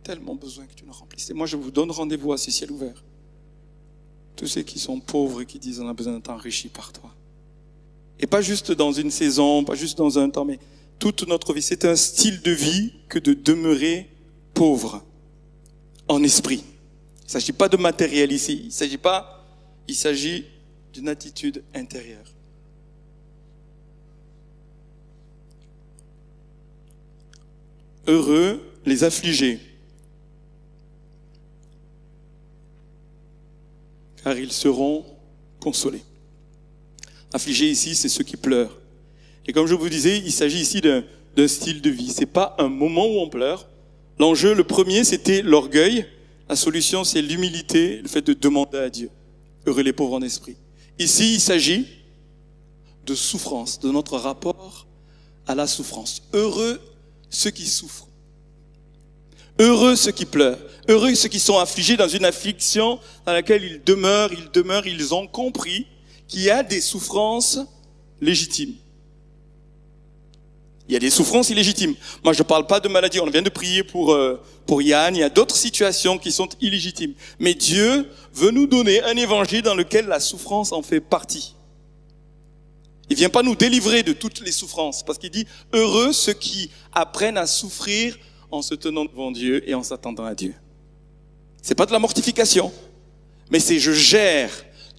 tellement 0.07 0.35
besoin 0.35 0.65
que 0.65 0.73
tu 0.73 0.85
nous 0.85 0.93
remplisses. 0.93 1.29
Et 1.29 1.33
moi, 1.33 1.47
je 1.47 1.57
vous 1.57 1.69
donne 1.69 1.91
rendez-vous 1.91 2.31
à 2.31 2.37
ce 2.37 2.49
ciel 2.49 2.71
ouvert. 2.71 3.03
Tous 4.37 4.47
ceux 4.47 4.61
qui 4.61 4.79
sont 4.79 5.01
pauvres 5.01 5.41
et 5.41 5.45
qui 5.45 5.59
disent 5.59 5.81
on 5.81 5.89
a 5.89 5.93
besoin 5.93 6.13
d'être 6.13 6.29
enrichis 6.29 6.69
par 6.69 6.93
toi. 6.93 7.13
Et 8.17 8.25
pas 8.25 8.41
juste 8.41 8.71
dans 8.71 8.93
une 8.93 9.11
saison, 9.11 9.65
pas 9.65 9.75
juste 9.75 9.97
dans 9.97 10.17
un 10.17 10.29
temps, 10.29 10.45
mais 10.45 10.59
toute 10.97 11.27
notre 11.27 11.53
vie. 11.53 11.61
C'est 11.61 11.83
un 11.83 11.97
style 11.97 12.41
de 12.41 12.51
vie 12.51 12.93
que 13.09 13.19
de 13.19 13.33
demeurer 13.33 14.09
pauvre 14.53 15.03
en 16.07 16.23
esprit. 16.23 16.63
Il 17.23 17.25
ne 17.25 17.29
s'agit 17.31 17.51
pas 17.51 17.67
de 17.67 17.75
matériel 17.75 18.31
ici. 18.31 18.61
Il 18.63 18.71
s'agit 18.71 18.97
pas, 18.97 19.45
il 19.89 19.95
s'agit 19.95 20.45
d'une 20.93 21.09
attitude 21.09 21.63
intérieure. 21.75 22.33
Heureux 28.07 28.61
les 28.85 29.03
affligés, 29.03 29.59
car 34.27 34.37
ils 34.37 34.51
seront 34.51 35.05
consolés. 35.61 36.03
Affligés 37.31 37.69
ici, 37.69 37.95
c'est 37.95 38.09
ceux 38.09 38.25
qui 38.25 38.35
pleurent. 38.35 38.77
Et 39.45 39.53
comme 39.53 39.67
je 39.67 39.73
vous 39.73 39.87
disais, 39.87 40.17
il 40.17 40.33
s'agit 40.33 40.59
ici 40.59 40.81
d'un 40.81 41.47
style 41.47 41.81
de 41.81 41.89
vie. 41.89 42.11
C'est 42.13 42.25
pas 42.25 42.53
un 42.59 42.67
moment 42.67 43.05
où 43.05 43.19
on 43.19 43.29
pleure. 43.29 43.69
L'enjeu, 44.19 44.53
le 44.53 44.65
premier, 44.65 45.05
c'était 45.05 45.41
l'orgueil. 45.41 46.05
La 46.49 46.57
solution, 46.57 47.05
c'est 47.05 47.21
l'humilité, 47.21 48.01
le 48.01 48.09
fait 48.09 48.21
de 48.21 48.33
demander 48.33 48.79
à 48.79 48.89
Dieu. 48.89 49.09
Heureux 49.65 49.81
les 49.81 49.93
pauvres 49.93 50.15
en 50.15 50.21
esprit. 50.21 50.57
Ici, 50.99 51.35
il 51.35 51.39
s'agit 51.39 51.87
de 53.05 53.15
souffrance, 53.15 53.79
de 53.79 53.91
notre 53.91 54.17
rapport 54.17 54.87
à 55.47 55.55
la 55.55 55.67
souffrance. 55.67 56.21
Heureux 56.33 56.81
ceux 57.29 57.51
qui 57.51 57.65
souffrent. 57.65 58.06
Heureux 59.59 59.95
ceux 59.95 60.11
qui 60.11 60.25
pleurent. 60.25 60.59
Heureux 60.87 61.13
ceux 61.15 61.29
qui 61.29 61.39
sont 61.39 61.57
affligés 61.57 61.97
dans 61.97 62.07
une 62.07 62.25
affliction 62.25 62.99
dans 63.25 63.33
laquelle 63.33 63.63
ils 63.63 63.83
demeurent, 63.83 64.31
ils 64.31 64.51
demeurent, 64.51 64.87
ils 64.87 65.13
ont 65.13 65.27
compris 65.27 65.87
qu'il 66.27 66.41
y 66.41 66.49
a 66.49 66.63
des 66.63 66.81
souffrances 66.81 67.59
légitimes. 68.21 68.75
Il 70.87 70.93
y 70.93 70.95
a 70.95 70.99
des 70.99 71.09
souffrances 71.09 71.49
illégitimes. 71.49 71.95
Moi, 72.23 72.31
je 72.31 72.39
ne 72.39 72.47
parle 72.47 72.65
pas 72.65 72.79
de 72.79 72.87
maladie. 72.87 73.19
On 73.19 73.29
vient 73.29 73.41
de 73.41 73.49
prier 73.49 73.83
pour, 73.83 74.13
euh, 74.13 74.41
pour 74.65 74.81
Yann. 74.81 75.15
Il 75.15 75.19
y 75.19 75.23
a 75.23 75.29
d'autres 75.29 75.55
situations 75.55 76.17
qui 76.17 76.31
sont 76.31 76.47
illégitimes. 76.61 77.13
Mais 77.39 77.53
Dieu 77.53 78.09
veut 78.33 78.51
nous 78.51 78.67
donner 78.67 79.03
un 79.03 79.17
évangile 79.17 79.63
dans 79.63 79.75
lequel 79.75 80.07
la 80.07 80.21
souffrance 80.21 80.71
en 80.71 80.81
fait 80.81 81.01
partie. 81.01 81.55
Il 83.09 83.17
vient 83.17 83.29
pas 83.29 83.43
nous 83.43 83.55
délivrer 83.55 84.03
de 84.03 84.13
toutes 84.13 84.39
les 84.39 84.51
souffrances. 84.53 85.03
Parce 85.03 85.17
qu'il 85.17 85.29
dit, 85.29 85.45
heureux 85.73 86.13
ceux 86.13 86.33
qui 86.33 86.71
apprennent 86.93 87.37
à 87.37 87.47
souffrir 87.47 88.17
en 88.51 88.61
se 88.61 88.75
tenant 88.75 89.05
devant 89.05 89.31
Dieu 89.31 89.67
et 89.69 89.73
en 89.73 89.83
s'attendant 89.83 90.25
à 90.25 90.35
Dieu. 90.35 90.55
C'est 91.61 91.75
pas 91.75 91.85
de 91.85 91.91
la 91.91 91.99
mortification. 91.99 92.71
Mais 93.49 93.59
c'est 93.59 93.79
je 93.79 93.91
gère 93.91 94.51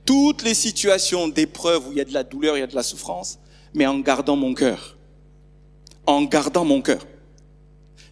toutes 0.04 0.42
les 0.42 0.54
situations 0.54 1.28
d'épreuve 1.28 1.88
où 1.88 1.92
il 1.92 1.98
y 1.98 2.00
a 2.00 2.04
de 2.04 2.14
la 2.14 2.24
douleur, 2.24 2.56
il 2.56 2.60
y 2.60 2.62
a 2.62 2.66
de 2.66 2.74
la 2.74 2.82
souffrance, 2.82 3.38
mais 3.74 3.86
en 3.86 3.98
gardant 3.98 4.36
mon 4.36 4.54
cœur 4.54 4.98
en 6.08 6.22
gardant 6.22 6.64
mon 6.64 6.80
cœur. 6.80 7.06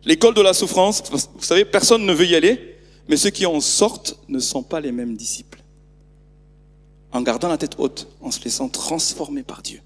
L'école 0.05 0.35
de 0.35 0.42
la 0.42 0.53
souffrance, 0.53 1.03
vous 1.11 1.42
savez, 1.42 1.64
personne 1.64 2.05
ne 2.05 2.12
veut 2.12 2.27
y 2.27 2.37
aller, 2.37 2.77
mais 3.09 3.16
ceux 3.16 3.31
qui 3.31 3.46
en 3.46 3.59
sortent 3.61 4.18
ne 4.29 4.38
sont 4.38 4.62
pas 4.62 4.81
les 4.81 4.92
mêmes 4.92 5.16
disciples. 5.16 5.62
En 7.11 7.22
gardant 7.22 7.49
la 7.49 7.57
tête 7.57 7.77
haute, 7.79 8.07
en 8.20 8.31
se 8.31 8.44
laissant 8.44 8.68
transformer 8.68 9.42
par 9.42 9.62
Dieu, 9.62 9.81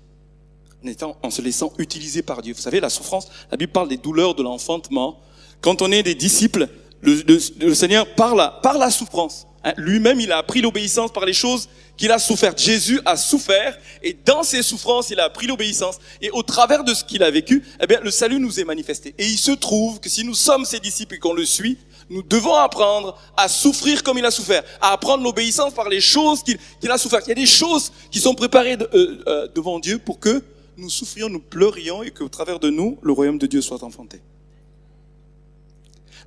en, 0.82 0.88
étant, 0.88 1.16
en 1.22 1.30
se 1.30 1.40
laissant 1.40 1.72
utiliser 1.78 2.22
par 2.22 2.42
Dieu. 2.42 2.52
Vous 2.52 2.60
savez, 2.60 2.80
la 2.80 2.90
souffrance, 2.90 3.28
la 3.48 3.56
Bible 3.56 3.70
parle 3.70 3.88
des 3.88 3.96
douleurs 3.96 4.34
de 4.34 4.42
l'enfantement. 4.42 5.20
Quand 5.60 5.82
on 5.82 5.92
est 5.92 6.02
des 6.02 6.14
disciples, 6.14 6.68
le, 7.02 7.22
le 7.60 7.74
Seigneur 7.74 8.06
parle 8.14 8.52
par 8.62 8.78
la 8.78 8.90
souffrance. 8.90 9.46
Hein, 9.62 9.74
lui-même, 9.76 10.20
il 10.20 10.32
a 10.32 10.38
appris 10.38 10.62
l'obéissance 10.62 11.12
par 11.12 11.26
les 11.26 11.34
choses 11.34 11.68
qu'il 11.96 12.10
a 12.10 12.18
souffert. 12.18 12.56
Jésus 12.56 12.98
a 13.04 13.16
souffert 13.16 13.78
et 14.02 14.16
dans 14.24 14.42
ses 14.42 14.62
souffrances, 14.62 15.10
il 15.10 15.20
a 15.20 15.24
appris 15.24 15.46
l'obéissance. 15.46 15.98
Et 16.22 16.30
au 16.30 16.42
travers 16.42 16.82
de 16.82 16.94
ce 16.94 17.04
qu'il 17.04 17.22
a 17.22 17.30
vécu, 17.30 17.62
eh 17.80 17.86
bien, 17.86 18.00
le 18.02 18.10
salut 18.10 18.40
nous 18.40 18.58
est 18.58 18.64
manifesté. 18.64 19.14
Et 19.18 19.26
il 19.26 19.38
se 19.38 19.52
trouve 19.52 20.00
que 20.00 20.08
si 20.08 20.24
nous 20.24 20.34
sommes 20.34 20.64
ses 20.64 20.80
disciples 20.80 21.16
et 21.16 21.18
qu'on 21.18 21.34
le 21.34 21.44
suit, 21.44 21.76
nous 22.08 22.22
devons 22.22 22.54
apprendre 22.54 23.18
à 23.36 23.48
souffrir 23.48 24.02
comme 24.02 24.18
il 24.18 24.24
a 24.24 24.30
souffert, 24.30 24.64
à 24.80 24.92
apprendre 24.92 25.22
l'obéissance 25.22 25.74
par 25.74 25.88
les 25.88 26.00
choses 26.00 26.42
qu'il 26.42 26.90
a 26.90 26.98
souffert. 26.98 27.20
Il 27.26 27.28
y 27.28 27.32
a 27.32 27.34
des 27.34 27.46
choses 27.46 27.92
qui 28.10 28.18
sont 28.18 28.34
préparées 28.34 28.78
euh, 28.94 29.22
euh, 29.26 29.48
devant 29.54 29.78
Dieu 29.78 29.98
pour 29.98 30.18
que 30.18 30.42
nous 30.78 30.88
souffrions, 30.90 31.28
nous 31.28 31.38
pleurions 31.40 32.02
et 32.02 32.10
qu'au 32.10 32.28
travers 32.28 32.58
de 32.58 32.70
nous, 32.70 32.98
le 33.02 33.12
royaume 33.12 33.38
de 33.38 33.46
Dieu 33.46 33.60
soit 33.60 33.82
enfanté. 33.84 34.20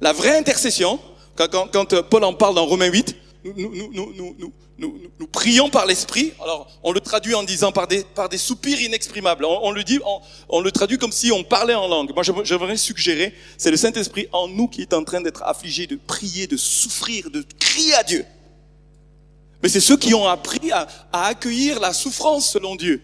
La 0.02 0.14
vraie 0.14 0.38
intercession, 0.38 1.00
quand, 1.36 1.50
quand, 1.50 1.68
quand 1.72 2.02
Paul 2.04 2.24
en 2.24 2.34
parle 2.34 2.56
dans 2.56 2.66
Romains 2.66 2.88
8, 2.88 3.16
nous, 3.46 5.28
prions 5.32 5.70
par 5.70 5.86
l'esprit. 5.86 6.34
Alors, 6.42 6.70
on 6.84 6.92
le 6.92 7.00
traduit 7.00 7.36
en 7.36 7.44
disant 7.44 7.72
par 7.72 7.88
des, 7.88 8.04
par 8.16 8.30
des 8.30 8.38
soupirs 8.38 8.82
inexprimables. 8.82 9.46
On, 9.46 9.72
le 9.72 9.84
dit, 9.84 10.00
on, 10.50 10.62
le 10.62 10.72
traduit 10.72 10.98
comme 10.98 11.12
si 11.12 11.32
on 11.32 11.44
parlait 11.44 11.74
en 11.74 11.88
langue. 11.88 12.14
Moi, 12.14 12.24
j'aimerais 12.44 12.78
suggérer, 12.78 13.34
c'est 13.58 13.72
le 13.72 13.78
Saint-Esprit 13.78 14.28
en 14.32 14.48
nous 14.48 14.68
qui 14.68 14.82
est 14.82 14.94
en 14.94 15.04
train 15.04 15.22
d'être 15.22 15.44
affligé, 15.44 15.88
de 15.88 15.96
prier, 15.96 16.48
de 16.48 16.58
souffrir, 16.58 17.30
de 17.30 17.44
crier 17.60 17.94
à 17.96 18.04
Dieu. 18.04 18.26
Mais 19.62 19.70
c'est 19.70 19.80
ceux 19.80 19.98
qui 19.98 20.14
ont 20.14 20.28
appris 20.28 20.72
à 20.72 20.88
accueillir 21.12 21.80
la 21.80 21.94
souffrance 21.94 22.50
selon 22.50 22.76
Dieu, 22.76 23.02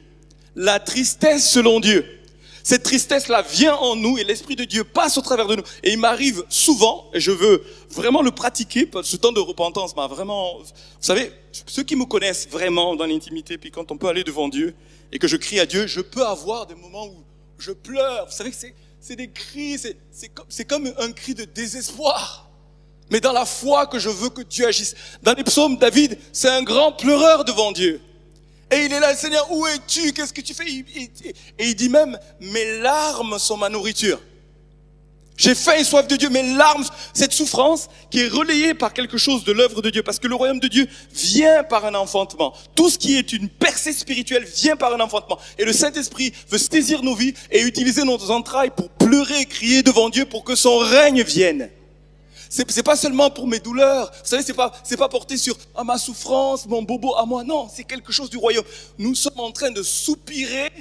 la 0.56 0.80
tristesse 0.80 1.50
selon 1.50 1.80
Dieu. 1.80 2.19
Cette 2.64 2.84
tristesse-là 2.84 3.42
vient 3.42 3.76
en 3.76 3.96
nous 3.96 4.18
et 4.18 4.24
l'Esprit 4.24 4.56
de 4.56 4.64
Dieu 4.64 4.84
passe 4.84 5.18
au 5.18 5.22
travers 5.22 5.48
de 5.48 5.56
nous. 5.56 5.64
Et 5.84 5.92
il 5.92 5.98
m'arrive 5.98 6.44
souvent, 6.50 7.10
et 7.14 7.20
je 7.20 7.32
veux 7.32 7.64
vraiment 7.90 8.22
le 8.22 8.32
pratiquer, 8.32 8.90
ce 9.04 9.18
temps 9.18 9.32
de 9.32 9.40
repentance 9.40 9.96
m'a 9.96 10.08
vraiment... 10.08 10.58
Vous 10.60 10.66
savez, 11.00 11.32
ceux 11.66 11.84
qui 11.84 11.96
me 11.96 12.06
connaissent 12.06 12.48
vraiment 12.50 12.96
dans 12.96 13.06
l'intimité, 13.06 13.58
puis 13.58 13.72
quand 13.72 13.92
on 13.92 13.98
peut 13.98 14.08
aller 14.08 14.24
devant 14.24 14.48
Dieu 14.48 14.76
et 15.12 15.20
que 15.20 15.28
je 15.28 15.38
crie 15.38 15.60
à 15.60 15.66
Dieu, 15.66 15.88
je 15.88 16.02
peux 16.02 16.26
avoir 16.26 16.66
des 16.66 16.76
moments 16.76 17.08
où 17.08 17.24
je 17.58 17.72
pleure. 17.72 18.26
Vous 18.26 18.36
savez 18.36 18.52
que 18.52 18.58
c'est 19.00 19.16
des 19.16 19.30
cris, 19.30 19.78
c'est 20.12 20.30
comme, 20.30 20.48
comme 20.68 20.94
un 20.98 21.12
cri 21.12 21.34
de 21.34 21.46
désespoir. 21.46 22.50
Mais 23.10 23.20
dans 23.20 23.34
la 23.34 23.46
foi 23.46 23.88
que 23.88 23.98
je 23.98 24.10
veux 24.10 24.30
que 24.30 24.42
Dieu 24.42 24.68
agisse. 24.68 24.96
Dans 25.24 25.34
les 25.34 25.44
psaumes, 25.44 25.78
David, 25.78 26.18
c'est 26.32 26.50
un 26.50 26.62
grand 26.62 26.92
pleureur 26.92 27.44
devant 27.44 27.72
Dieu. 27.72 28.02
Et 28.72 28.86
il 28.86 28.94
est 28.94 29.00
là, 29.00 29.16
Seigneur, 29.16 29.52
où 29.52 29.66
es-tu? 29.68 30.14
Qu'est-ce 30.14 30.34
que 30.34 30.42
tu 30.42 30.54
fais? 30.54 30.66
Et 30.68 31.70
il 31.70 31.76
dit 31.76 31.90
même, 31.90 32.18
mes 32.40 32.80
larmes 32.80 33.40
sont 33.40 33.58
ma 33.58 33.70
nourriture. 33.70 34.20
J'ai 35.40 35.56
faim 35.56 35.76
et 35.80 35.86
soif 35.86 36.06
de 36.06 36.18
Dieu, 36.18 36.30
mes 36.30 36.44
larmes, 36.56 36.86
cette 37.14 37.32
souffrance 37.32 37.88
qui 38.12 38.20
est 38.20 38.28
relayée 38.28 38.74
par 38.74 38.94
quelque 38.94 39.18
chose 39.18 39.46
de 39.46 39.54
l'œuvre 39.54 39.82
de 39.82 39.90
Dieu, 39.90 40.04
parce 40.04 40.20
que 40.20 40.28
le 40.28 40.36
royaume 40.36 40.60
de 40.60 40.68
Dieu 40.68 40.86
vient 41.14 41.64
par 41.64 41.86
un 41.86 41.96
enfantement. 41.96 42.54
Tout 42.76 42.90
ce 42.90 42.98
qui 42.98 43.16
est 43.16 43.32
une 43.32 43.48
percée 43.48 43.94
spirituelle 43.94 44.44
vient 44.44 44.76
par 44.76 44.94
un 44.94 45.00
enfantement. 45.00 45.40
Et 45.58 45.64
le 45.64 45.72
Saint-Esprit 45.72 46.34
veut 46.50 46.58
saisir 46.58 47.04
nos 47.04 47.16
vies 47.16 47.34
et 47.52 47.62
utiliser 47.62 48.04
nos 48.04 48.32
entrailles 48.32 48.72
pour 48.76 48.90
pleurer 48.90 49.40
et 49.40 49.46
crier 49.46 49.82
devant 49.82 50.10
Dieu 50.10 50.26
pour 50.26 50.44
que 50.44 50.56
son 50.56 50.78
règne 50.78 51.24
vienne. 51.24 51.70
C'est 52.50 52.84
pas 52.84 52.96
seulement 52.96 53.30
pour 53.30 53.48
mes 53.48 53.60
douleurs. 53.60 54.12
Vous 54.12 54.28
savez, 54.30 54.42
c'est 54.42 54.54
pas, 54.54 54.74
c'est 54.84 54.98
pas 54.98 55.08
porté 55.08 55.38
sur 55.38 55.56
ah, 55.76 55.84
ma 55.84 56.00
souffrance, 56.00 56.66
mon 56.66 56.82
bobo 56.82 57.16
à 57.16 57.26
moi. 57.26 57.44
Non, 57.44 57.70
c'est 57.72 57.84
quelque 57.84 58.12
chose 58.12 58.32
du 58.32 58.38
royaume. 58.38 58.66
Nous 58.98 59.14
sommes 59.14 59.40
en 59.40 59.52
train 59.52 59.70
de 59.70 59.84
soupirer 59.84 60.72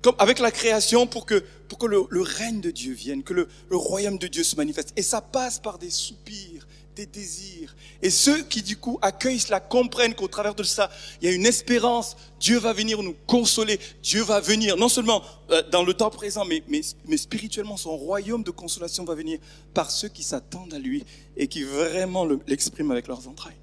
comme 0.00 0.14
avec 0.20 0.38
la 0.38 0.52
création 0.52 1.08
pour 1.08 1.26
que, 1.26 1.42
pour 1.68 1.78
que 1.78 1.86
le, 1.86 2.06
règne 2.22 2.60
de 2.60 2.70
Dieu 2.70 2.94
vienne, 2.94 3.24
que 3.24 3.34
le 3.34 3.48
royaume 3.72 4.18
de 4.18 4.28
Dieu 4.28 4.44
se 4.44 4.54
manifeste. 4.54 4.92
Et 4.96 5.02
ça 5.02 5.20
passe 5.20 5.58
par 5.58 5.78
des 5.78 5.90
soupirs, 5.90 6.68
des 6.98 7.06
désirs. 7.06 7.76
Et 8.02 8.10
ceux 8.10 8.42
qui 8.42 8.60
du 8.60 8.76
coup 8.76 8.98
accueillent 9.02 9.38
cela 9.38 9.60
comprennent 9.60 10.14
qu'au 10.14 10.26
travers 10.26 10.54
de 10.56 10.64
ça, 10.64 10.90
il 11.20 11.28
y 11.28 11.32
a 11.32 11.34
une 11.34 11.46
espérance. 11.46 12.16
Dieu 12.40 12.58
va 12.58 12.72
venir 12.72 13.02
nous 13.04 13.14
consoler. 13.26 13.78
Dieu 14.02 14.22
va 14.22 14.40
venir, 14.40 14.76
non 14.76 14.88
seulement 14.88 15.22
euh, 15.50 15.62
dans 15.70 15.84
le 15.84 15.94
temps 15.94 16.10
présent, 16.10 16.44
mais, 16.44 16.62
mais, 16.68 16.80
mais 17.06 17.16
spirituellement, 17.16 17.76
son 17.76 17.96
royaume 17.96 18.42
de 18.42 18.50
consolation 18.50 19.04
va 19.04 19.14
venir 19.14 19.38
par 19.74 19.92
ceux 19.92 20.08
qui 20.08 20.24
s'attendent 20.24 20.74
à 20.74 20.78
lui 20.80 21.04
et 21.36 21.46
qui 21.46 21.62
vraiment 21.62 22.26
l'expriment 22.48 22.90
avec 22.90 23.06
leurs 23.06 23.28
entrailles. 23.28 23.54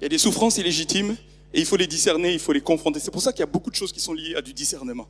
Il 0.00 0.02
y 0.02 0.06
a 0.06 0.08
des 0.08 0.18
souffrances 0.18 0.58
illégitimes 0.58 1.16
et 1.52 1.60
il 1.60 1.66
faut 1.66 1.76
les 1.76 1.88
discerner, 1.88 2.32
il 2.32 2.38
faut 2.38 2.52
les 2.52 2.60
confronter. 2.60 3.00
C'est 3.00 3.10
pour 3.10 3.22
ça 3.22 3.32
qu'il 3.32 3.40
y 3.40 3.42
a 3.42 3.46
beaucoup 3.46 3.70
de 3.70 3.76
choses 3.76 3.92
qui 3.92 4.00
sont 4.00 4.12
liées 4.12 4.36
à 4.36 4.42
du 4.42 4.54
discernement. 4.54 5.08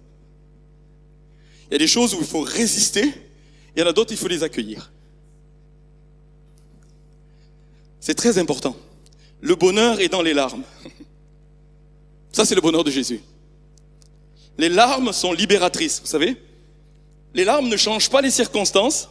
Il 1.72 1.76
y 1.76 1.76
a 1.76 1.78
des 1.78 1.86
choses 1.86 2.14
où 2.14 2.18
il 2.18 2.26
faut 2.26 2.42
résister, 2.42 3.14
il 3.74 3.80
y 3.80 3.82
en 3.82 3.86
a 3.86 3.94
d'autres, 3.94 4.12
il 4.12 4.18
faut 4.18 4.28
les 4.28 4.42
accueillir. 4.42 4.92
C'est 7.98 8.14
très 8.14 8.36
important. 8.36 8.76
Le 9.40 9.54
bonheur 9.54 9.98
est 9.98 10.10
dans 10.10 10.20
les 10.20 10.34
larmes. 10.34 10.64
Ça, 12.32 12.44
c'est 12.44 12.54
le 12.54 12.60
bonheur 12.60 12.84
de 12.84 12.90
Jésus. 12.90 13.22
Les 14.58 14.68
larmes 14.68 15.14
sont 15.14 15.32
libératrices, 15.32 16.02
vous 16.02 16.06
savez. 16.06 16.36
Les 17.32 17.46
larmes 17.46 17.70
ne 17.70 17.76
changent 17.78 18.10
pas 18.10 18.20
les 18.20 18.30
circonstances, 18.30 19.08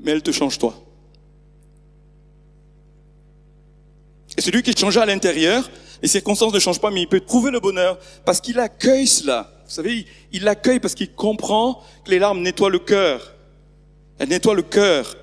mais 0.00 0.12
elles 0.12 0.22
te 0.22 0.32
changent 0.32 0.58
toi. 0.58 0.82
celui 4.38 4.62
qui 4.62 4.70
est 4.70 4.78
changé 4.78 5.00
à 5.00 5.06
l'intérieur, 5.06 5.70
les 6.00 6.08
circonstances 6.08 6.54
ne 6.54 6.58
changent 6.58 6.80
pas, 6.80 6.90
mais 6.90 7.02
il 7.02 7.08
peut 7.08 7.20
trouver 7.20 7.50
le 7.50 7.60
bonheur 7.60 7.98
parce 8.24 8.40
qu'il 8.40 8.58
accueille 8.58 9.06
cela. 9.06 9.53
Vous 9.74 9.82
savez, 9.82 10.06
il 10.30 10.44
l'accueille 10.44 10.78
parce 10.78 10.94
qu'il 10.94 11.10
comprend 11.10 11.82
que 12.04 12.10
les 12.12 12.20
larmes 12.20 12.40
nettoient 12.40 12.70
le 12.70 12.78
cœur. 12.78 13.34
Elles 14.20 14.28
nettoient 14.28 14.54
le 14.54 14.62
cœur. 14.62 15.16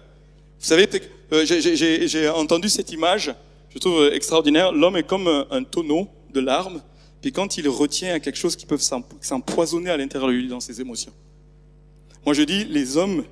Vous 0.60 0.66
savez, 0.66 0.90
euh, 1.32 1.46
j'ai 1.46 2.28
entendu 2.28 2.68
cette 2.68 2.92
image, 2.92 3.34
je 3.70 3.80
trouve 3.80 4.10
extraordinaire. 4.12 4.74
L'homme 4.74 4.98
est 4.98 5.08
comme 5.08 5.46
un 5.50 5.64
tonneau 5.64 6.10
de 6.34 6.42
larmes, 6.42 6.82
puis 7.22 7.32
quand 7.32 7.56
il 7.56 7.70
retient 7.70 8.20
quelque 8.20 8.36
chose 8.36 8.58
qui 8.58 8.66
peut 8.66 8.78
s'empoisonner 9.22 9.90
à 9.90 9.96
l'intérieur 9.96 10.28
de 10.28 10.34
lui 10.34 10.50
dans 10.50 10.60
ses 10.60 10.82
émotions. 10.82 11.14
Moi, 12.26 12.34
je 12.34 12.44
dis, 12.44 12.66
les 12.66 12.98
hommes 12.98 13.24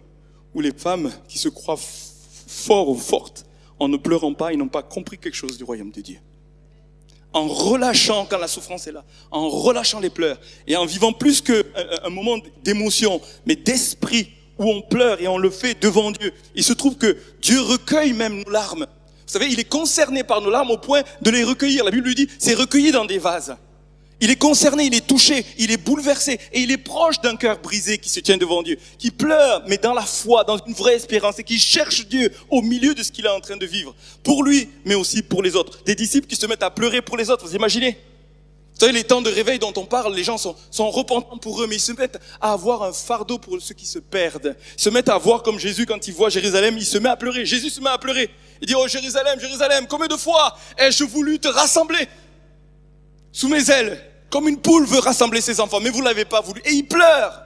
ou 0.56 0.62
les 0.62 0.72
femmes 0.72 1.12
qui 1.28 1.38
se 1.38 1.50
croient 1.50 1.76
forts 2.48 2.88
ou 2.88 2.96
fortes, 2.96 3.46
en 3.78 3.90
ne 3.90 3.98
pleurant 3.98 4.34
pas, 4.34 4.54
ils 4.54 4.58
n'ont 4.58 4.70
pas 4.70 4.84
compris 4.84 5.18
quelque 5.18 5.36
chose 5.36 5.58
du 5.58 5.66
royaume 5.66 5.92
de 5.92 6.00
Dieu. 6.00 6.20
En 7.32 7.48
relâchant 7.48 8.26
quand 8.28 8.40
la 8.40 8.48
souffrance 8.48 8.88
est 8.88 8.92
là, 8.92 9.04
en 9.30 9.48
relâchant 9.50 10.00
les 10.00 10.10
pleurs 10.10 10.40
et 10.66 10.76
en 10.76 10.86
vivant 10.86 11.14
plus 11.14 11.42
qu'un 11.42 11.62
un 12.04 12.10
moment 12.10 12.38
d'émotion, 12.64 13.22
mais 13.46 13.56
d'esprit 13.56 14.30
où 14.58 14.68
on 14.68 14.82
pleure 14.82 15.22
et 15.22 15.28
on 15.28 15.38
le 15.38 15.52
fait 15.52 15.80
devant 15.80 16.12
Dieu. 16.12 16.34
Il 16.56 16.64
se 16.64 16.74
trouve 16.74 16.98
que 16.98 17.18
Dieu 17.42 17.62
recueille 17.62 18.14
même 18.14 18.44
nos 18.44 18.50
larmes. 18.50 18.88
Vous 19.30 19.34
savez, 19.34 19.48
il 19.48 19.60
est 19.60 19.70
concerné 19.70 20.24
par 20.24 20.42
nos 20.42 20.50
larmes 20.50 20.72
au 20.72 20.78
point 20.78 21.04
de 21.22 21.30
les 21.30 21.44
recueillir. 21.44 21.84
La 21.84 21.92
Bible 21.92 22.08
lui 22.08 22.16
dit, 22.16 22.28
c'est 22.40 22.56
recueilli 22.56 22.92
dans 22.92 23.06
des 23.06 23.20
vases. 23.20 23.56
Il 24.22 24.30
est 24.30 24.36
concerné, 24.36 24.86
il 24.86 24.94
est 24.94 25.08
touché, 25.08 25.46
il 25.58 25.72
est 25.72 25.78
bouleversé 25.78 26.40
et 26.52 26.60
il 26.60 26.72
est 26.72 26.78
proche 26.78 27.22
d'un 27.22 27.38
cœur 27.38 27.60
brisé 27.60 27.98
qui 27.98 28.10
se 28.10 28.20
tient 28.20 28.38
devant 28.38 28.62
Dieu, 28.62 28.78
qui 28.98 29.12
pleure, 29.12 29.64
mais 29.68 29.78
dans 29.78 29.94
la 29.94 30.02
foi, 30.02 30.44
dans 30.44 30.58
une 30.58 30.74
vraie 30.74 30.96
espérance 30.96 31.40
et 31.40 31.44
qui 31.44 31.58
cherche 31.58 32.06
Dieu 32.08 32.32
au 32.50 32.62
milieu 32.62 32.94
de 32.94 33.02
ce 33.02 33.12
qu'il 33.12 33.26
est 33.26 33.30
en 33.30 33.40
train 33.40 33.56
de 33.56 33.66
vivre. 33.66 33.96
Pour 34.24 34.44
lui, 34.44 34.70
mais 34.84 34.96
aussi 34.96 35.22
pour 35.22 35.42
les 35.42 35.56
autres. 35.56 35.84
Des 35.86 35.96
disciples 35.96 36.28
qui 36.28 36.36
se 36.36 36.46
mettent 36.48 36.64
à 36.64 36.70
pleurer 36.70 37.02
pour 37.02 37.16
les 37.16 37.30
autres, 37.30 37.48
vous 37.48 37.56
imaginez? 37.56 37.98
Vous 38.74 38.86
savez, 38.86 38.92
les 38.92 39.04
temps 39.04 39.22
de 39.22 39.30
réveil 39.30 39.60
dont 39.60 39.74
on 39.76 39.86
parle, 39.86 40.14
les 40.14 40.24
gens 40.24 40.38
sont, 40.38 40.56
sont 40.72 40.90
repentants 40.90 41.38
pour 41.38 41.62
eux, 41.62 41.68
mais 41.68 41.76
ils 41.76 41.82
se 41.82 41.92
mettent 41.94 42.20
à 42.42 42.54
avoir 42.54 42.84
un 42.84 42.94
fardeau 42.94 43.38
pour 43.38 43.62
ceux 43.62 43.74
qui 43.74 43.86
se 43.86 44.00
perdent. 44.00 44.56
Ils 44.78 44.82
se 44.82 44.90
mettent 44.90 45.10
à 45.10 45.18
voir 45.18 45.44
comme 45.44 45.60
Jésus, 45.60 45.86
quand 45.86 46.08
il 46.08 46.14
voit 46.14 46.30
Jérusalem, 46.30 46.76
il 46.78 46.86
se 46.86 46.98
met 46.98 47.10
à 47.10 47.18
pleurer. 47.18 47.46
Jésus 47.46 47.70
se 47.70 47.80
met 47.82 47.90
à 47.90 47.98
pleurer. 47.98 48.30
Il 48.62 48.68
dit, 48.68 48.76
oh 48.76 48.88
Jérusalem, 48.88 49.40
Jérusalem, 49.40 49.86
combien 49.88 50.08
de 50.08 50.18
fois 50.18 50.58
ai-je 50.78 51.04
voulu 51.06 51.40
te 51.40 51.48
rassembler 51.48 52.08
sous 53.32 53.48
mes 53.48 53.70
ailes? 53.70 54.09
Comme 54.30 54.48
une 54.48 54.60
poule 54.60 54.86
veut 54.86 55.00
rassembler 55.00 55.42
ses 55.42 55.60
enfants, 55.60 55.80
mais 55.80 55.90
vous 55.90 56.02
l'avez 56.02 56.26
pas 56.26 56.42
voulu. 56.42 56.62
Et 56.66 56.74
il 56.74 56.88
pleure. 56.88 57.44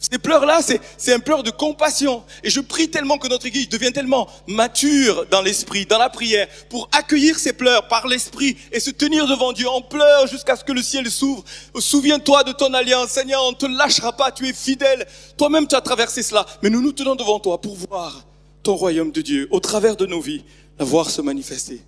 Ces 0.00 0.18
pleurs-là, 0.18 0.60
c'est 0.96 1.12
un 1.12 1.18
pleur 1.18 1.42
de 1.42 1.50
compassion. 1.50 2.22
Et 2.44 2.50
je 2.50 2.60
prie 2.60 2.90
tellement 2.90 3.18
que 3.18 3.28
notre 3.28 3.46
Église 3.46 3.68
devienne 3.68 3.92
tellement 3.92 4.28
mature 4.46 5.26
dans 5.30 5.40
l'esprit, 5.40 5.86
dans 5.86 5.98
la 5.98 6.10
prière, 6.10 6.46
pour 6.68 6.88
accueillir 6.92 7.38
ces 7.38 7.52
pleurs 7.52 7.88
par 7.88 8.06
l'esprit 8.06 8.56
et 8.70 8.80
se 8.80 8.90
tenir 8.90 9.26
devant 9.26 9.52
Dieu. 9.52 9.66
On 9.68 9.82
pleure 9.82 10.26
jusqu'à 10.26 10.56
ce 10.56 10.64
que 10.64 10.72
le 10.72 10.82
ciel 10.82 11.10
s'ouvre. 11.10 11.44
Souviens-toi 11.78 12.44
de 12.44 12.52
ton 12.52 12.72
alliance. 12.74 13.10
Seigneur, 13.10 13.42
on 13.44 13.52
ne 13.52 13.56
te 13.56 13.66
lâchera 13.66 14.12
pas. 14.12 14.30
Tu 14.30 14.46
es 14.46 14.52
fidèle. 14.52 15.06
Toi-même, 15.36 15.66
tu 15.66 15.74
as 15.74 15.80
traversé 15.80 16.22
cela. 16.22 16.44
Mais 16.62 16.70
nous 16.70 16.82
nous 16.82 16.92
tenons 16.92 17.14
devant 17.14 17.40
toi 17.40 17.60
pour 17.60 17.74
voir 17.74 18.24
ton 18.62 18.74
royaume 18.74 19.12
de 19.12 19.22
Dieu 19.22 19.48
au 19.50 19.60
travers 19.60 19.96
de 19.96 20.04
nos 20.04 20.20
vies, 20.20 20.44
la 20.78 20.84
voir 20.84 21.08
se 21.08 21.22
manifester. 21.22 21.80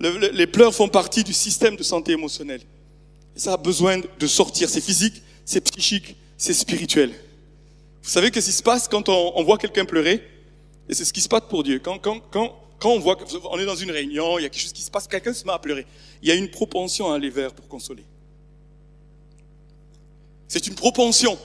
les 0.00 0.46
pleurs 0.46 0.74
font 0.74 0.88
partie 0.88 1.24
du 1.24 1.32
système 1.32 1.76
de 1.76 1.82
santé 1.82 2.12
émotionnelle. 2.12 2.60
Ça 3.36 3.54
a 3.54 3.56
besoin 3.56 4.00
de 4.18 4.26
sortir. 4.26 4.68
C'est 4.68 4.80
physique, 4.80 5.22
c'est 5.44 5.60
psychique, 5.60 6.16
c'est 6.36 6.54
spirituel. 6.54 7.10
Vous 8.02 8.10
savez 8.10 8.30
qu'est-ce 8.30 8.46
qui 8.46 8.52
se 8.52 8.62
passe 8.62 8.86
quand 8.86 9.08
on, 9.08 9.42
voit 9.44 9.58
quelqu'un 9.58 9.84
pleurer 9.84 10.22
Et 10.88 10.94
c'est 10.94 11.04
ce 11.04 11.12
qui 11.12 11.20
se 11.20 11.28
passe 11.28 11.44
pour 11.48 11.62
Dieu. 11.64 11.80
Quand, 11.82 11.98
quand, 11.98 12.20
quand, 12.30 12.54
quand 12.78 12.90
on 12.90 12.98
voit 12.98 13.16
qu'on 13.16 13.58
est 13.58 13.64
dans 13.64 13.74
une 13.74 13.90
réunion, 13.90 14.38
il 14.38 14.42
y 14.42 14.44
a 14.44 14.50
quelque 14.50 14.62
chose 14.62 14.72
qui 14.72 14.82
se 14.82 14.90
passe, 14.90 15.08
quelqu'un 15.08 15.32
se 15.32 15.44
met 15.44 15.52
à 15.52 15.58
pleurer. 15.58 15.86
Il 16.22 16.28
y 16.28 16.32
a 16.32 16.34
une 16.34 16.50
propension 16.50 17.10
à 17.10 17.16
aller 17.16 17.30
vers 17.30 17.52
pour 17.54 17.66
consoler. 17.66 18.04
C'est 20.48 20.66
une 20.66 20.74
propension. 20.74 21.38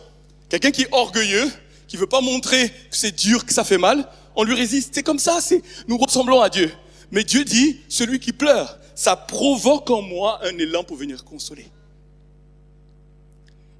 Quelqu'un 0.49 0.71
qui 0.71 0.83
est 0.83 0.89
orgueilleux, 0.91 1.49
qui 1.87 1.97
veut 1.97 2.07
pas 2.07 2.21
montrer 2.21 2.69
que 2.69 2.97
c'est 2.97 3.15
dur, 3.15 3.45
que 3.45 3.53
ça 3.53 3.63
fait 3.63 3.77
mal, 3.77 4.07
on 4.35 4.43
lui 4.43 4.53
résiste. 4.53 4.93
C'est 4.93 5.03
comme 5.03 5.19
ça, 5.19 5.39
c'est, 5.41 5.63
nous 5.87 5.97
ressemblons 5.97 6.41
à 6.41 6.49
Dieu. 6.49 6.71
Mais 7.11 7.23
Dieu 7.23 7.45
dit, 7.45 7.79
celui 7.87 8.19
qui 8.19 8.33
pleure, 8.33 8.77
ça 8.93 9.15
provoque 9.15 9.89
en 9.89 10.01
moi 10.01 10.39
un 10.43 10.57
élan 10.57 10.83
pour 10.83 10.97
venir 10.97 11.23
consoler 11.23 11.65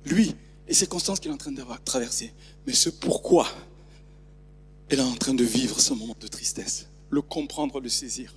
lui, 0.06 0.36
et 0.68 0.74
circonstances 0.74 1.20
qu'il 1.20 1.32
est 1.32 1.34
en 1.34 1.38
train 1.38 1.52
d'avoir 1.52 1.84
traversées, 1.84 2.32
mais 2.68 2.74
ce 2.74 2.90
pourquoi 2.90 3.48
elle 4.90 5.00
est 5.00 5.04
en 5.04 5.16
train 5.16 5.34
de 5.34 5.44
vivre 5.44 5.80
ce 5.80 5.94
moment 5.94 6.16
de 6.20 6.28
tristesse. 6.28 6.88
Le 7.10 7.22
comprendre, 7.22 7.80
le 7.80 7.90
saisir. 7.90 8.34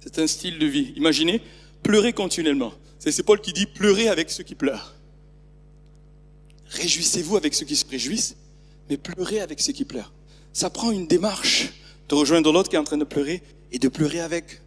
C'est 0.00 0.18
un 0.18 0.26
style 0.26 0.58
de 0.58 0.66
vie. 0.66 0.92
Imaginez, 0.96 1.40
pleurer 1.82 2.12
continuellement. 2.12 2.72
C'est 2.98 3.22
Paul 3.22 3.40
qui 3.40 3.52
dit 3.52 3.66
pleurer 3.66 4.08
avec 4.08 4.30
ceux 4.30 4.44
qui 4.44 4.54
pleurent. 4.54 4.94
Réjouissez-vous 6.66 7.36
avec 7.36 7.54
ceux 7.54 7.66
qui 7.66 7.76
se 7.76 7.84
réjouissent, 7.86 8.36
mais 8.88 8.96
pleurez 8.96 9.40
avec 9.40 9.60
ceux 9.60 9.72
qui 9.72 9.84
pleurent. 9.84 10.12
Ça 10.52 10.70
prend 10.70 10.90
une 10.90 11.06
démarche 11.06 11.72
de 12.08 12.14
rejoindre 12.14 12.52
l'autre 12.52 12.68
qui 12.68 12.76
est 12.76 12.78
en 12.78 12.84
train 12.84 12.98
de 12.98 13.04
pleurer 13.04 13.42
et 13.72 13.78
de 13.78 13.88
pleurer 13.88 14.20
avec. 14.20 14.62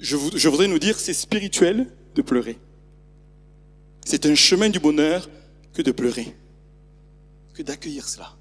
Je, 0.00 0.16
je 0.34 0.48
voudrais 0.48 0.68
nous 0.68 0.78
dire, 0.78 0.98
c'est 0.98 1.14
spirituel 1.14 1.90
de 2.14 2.22
pleurer. 2.22 2.58
C'est 4.04 4.26
un 4.26 4.34
chemin 4.34 4.68
du 4.68 4.78
bonheur 4.78 5.28
que 5.72 5.82
de 5.82 5.90
pleurer, 5.90 6.34
que 7.54 7.62
d'accueillir 7.62 8.08
cela. 8.08 8.36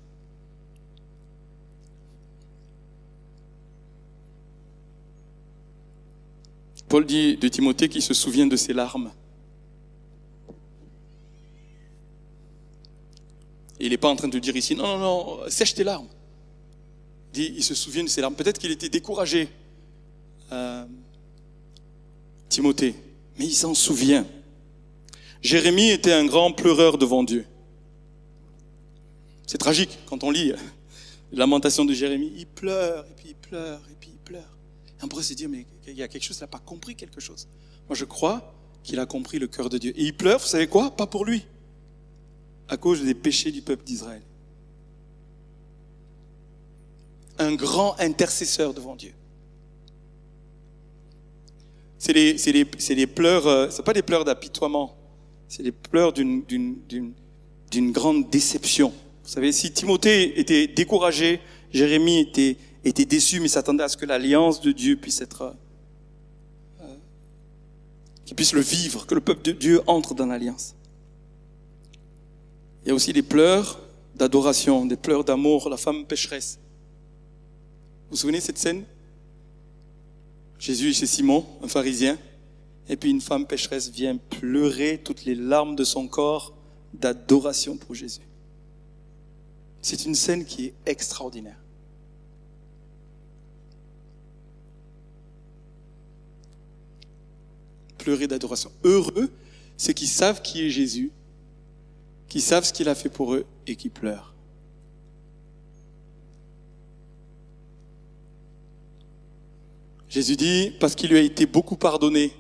Paul 6.89 7.05
dit 7.05 7.37
de 7.37 7.47
Timothée 7.47 7.89
qu'il 7.89 8.03
se 8.03 8.13
souvient 8.13 8.45
de 8.45 8.55
ses 8.55 8.73
larmes. 8.73 9.11
il 13.83 13.89
n'est 13.89 13.97
pas 13.97 14.07
en 14.07 14.15
train 14.15 14.29
de 14.29 14.39
dire 14.39 14.55
ici, 14.55 14.75
non, 14.75 14.97
non, 14.97 14.99
non, 14.99 15.49
sèche 15.49 15.73
tes 15.73 15.83
larmes. 15.83 16.07
Il 17.33 17.33
dit, 17.33 17.53
il 17.57 17.63
se 17.63 17.75
souvient 17.75 18.03
de 18.03 18.07
ses 18.07 18.21
larmes. 18.21 18.35
Peut-être 18.35 18.57
qu'il 18.57 18.71
était 18.71 18.87
découragé, 18.87 19.49
euh, 20.53 20.85
Timothée, 22.47 22.95
mais 23.37 23.45
il 23.45 23.53
s'en 23.53 23.73
souvient. 23.73 24.25
Jérémie 25.43 25.89
était 25.89 26.13
un 26.13 26.25
grand 26.25 26.53
pleureur 26.53 26.97
devant 26.97 27.23
Dieu. 27.23 27.45
C'est 29.45 29.57
tragique 29.57 29.99
quand 30.05 30.23
on 30.23 30.31
lit 30.31 30.53
la 31.31 31.39
lamentation 31.39 31.83
de 31.83 31.93
Jérémie. 31.93 32.31
Il 32.37 32.47
pleure, 32.47 33.05
et 33.05 33.13
puis 33.15 33.29
il 33.29 33.35
pleure, 33.35 33.81
et 33.91 33.95
puis 33.99 34.11
il 34.13 34.19
pleure. 34.19 34.57
On 35.01 35.07
pourrait 35.09 35.23
se 35.23 35.33
dire, 35.33 35.49
mais 35.49 35.65
il 35.85 35.95
y 35.95 36.01
a 36.01 36.07
quelque 36.07 36.23
chose, 36.23 36.37
il 36.37 36.41
n'a 36.41 36.47
pas 36.47 36.59
compris 36.59 36.95
quelque 36.95 37.19
chose. 37.19 37.49
Moi, 37.89 37.95
je 37.95 38.05
crois 38.05 38.55
qu'il 38.83 38.99
a 38.99 39.05
compris 39.05 39.37
le 39.37 39.47
cœur 39.47 39.69
de 39.69 39.77
Dieu. 39.77 39.91
Et 39.97 40.05
il 40.05 40.15
pleure, 40.15 40.39
vous 40.39 40.47
savez 40.47 40.67
quoi? 40.67 40.91
Pas 40.95 41.07
pour 41.07 41.25
lui, 41.25 41.45
à 42.69 42.77
cause 42.77 43.03
des 43.03 43.13
péchés 43.13 43.51
du 43.51 43.61
peuple 43.61 43.83
d'Israël. 43.83 44.21
Un 47.37 47.53
grand 47.53 47.99
intercesseur 47.99 48.73
devant 48.73 48.95
Dieu. 48.95 49.13
C'est 51.97 52.13
les, 52.13 53.07
pleurs, 53.07 53.47
euh, 53.47 53.69
c'est 53.69 53.83
pas 53.83 53.93
des 53.93 54.01
pleurs 54.01 54.23
d'apitoiement 54.23 55.02
c'est 55.55 55.61
les 55.61 55.71
pleurs 55.71 56.13
d'une 56.13 57.91
grande 57.91 58.27
déception. 58.31 58.91
Vous 59.23 59.29
savez, 59.29 59.51
si 59.51 59.71
Timothée 59.71 60.39
était 60.39 60.65
découragé, 60.65 61.41
Jérémie 61.71 62.21
était, 62.21 63.05
déçu, 63.05 63.39
mais 63.39 63.47
s'attendait 63.47 63.83
à 63.83 63.87
ce 63.87 63.95
que 63.95 64.07
l'alliance 64.07 64.61
de 64.61 64.71
Dieu 64.71 64.95
puisse 64.95 65.21
être, 65.21 65.53
euh, 66.81 66.85
qu'il 68.25 68.35
puisse 68.35 68.53
le 68.53 68.61
vivre, 68.61 69.05
que 69.05 69.13
le 69.13 69.21
peuple 69.21 69.43
de 69.43 69.51
Dieu 69.51 69.81
entre 69.85 70.15
dans 70.15 70.25
l'alliance. 70.25 70.73
Il 72.83 72.87
y 72.87 72.91
a 72.91 72.95
aussi 72.95 73.13
des 73.13 73.21
pleurs 73.21 73.79
d'adoration, 74.15 74.87
des 74.87 74.97
pleurs 74.97 75.23
d'amour, 75.23 75.69
la 75.69 75.77
femme 75.77 76.05
pécheresse. 76.05 76.57
Vous 78.09 78.15
vous 78.15 78.17
souvenez 78.17 78.39
de 78.39 78.43
cette 78.43 78.57
scène? 78.57 78.85
Jésus 80.57 80.95
chez 80.95 81.05
Simon, 81.05 81.45
un 81.61 81.67
pharisien, 81.67 82.17
et 82.89 82.97
puis 82.97 83.09
une 83.09 83.21
femme 83.21 83.45
pécheresse 83.45 83.89
vient 83.89 84.17
pleurer 84.17 85.01
toutes 85.03 85.25
les 85.25 85.35
larmes 85.35 85.75
de 85.75 85.83
son 85.83 86.07
corps 86.07 86.53
d'adoration 86.93 87.77
pour 87.77 87.95
Jésus. 87.95 88.21
C'est 89.81 90.05
une 90.05 90.15
scène 90.15 90.45
qui 90.45 90.65
est 90.65 90.73
extraordinaire. 90.85 91.57
Pleurer 97.97 98.27
d'adoration. 98.27 98.71
Heureux, 98.83 99.31
c'est 99.77 99.93
qui 99.93 100.07
savent 100.07 100.41
qui 100.41 100.65
est 100.65 100.69
Jésus, 100.69 101.11
qui 102.27 102.41
savent 102.41 102.65
ce 102.65 102.73
qu'il 102.73 102.89
a 102.89 102.95
fait 102.95 103.09
pour 103.09 103.33
eux 103.33 103.45
et 103.65 103.75
qui 103.75 103.89
pleurent. 103.89 104.33
Jésus 110.09 110.35
dit, 110.35 110.71
parce 110.79 110.95
qu'il 110.95 111.09
lui 111.09 111.17
a 111.17 111.21
été 111.21 111.45
beaucoup 111.45 111.75
pardonné, 111.75 112.33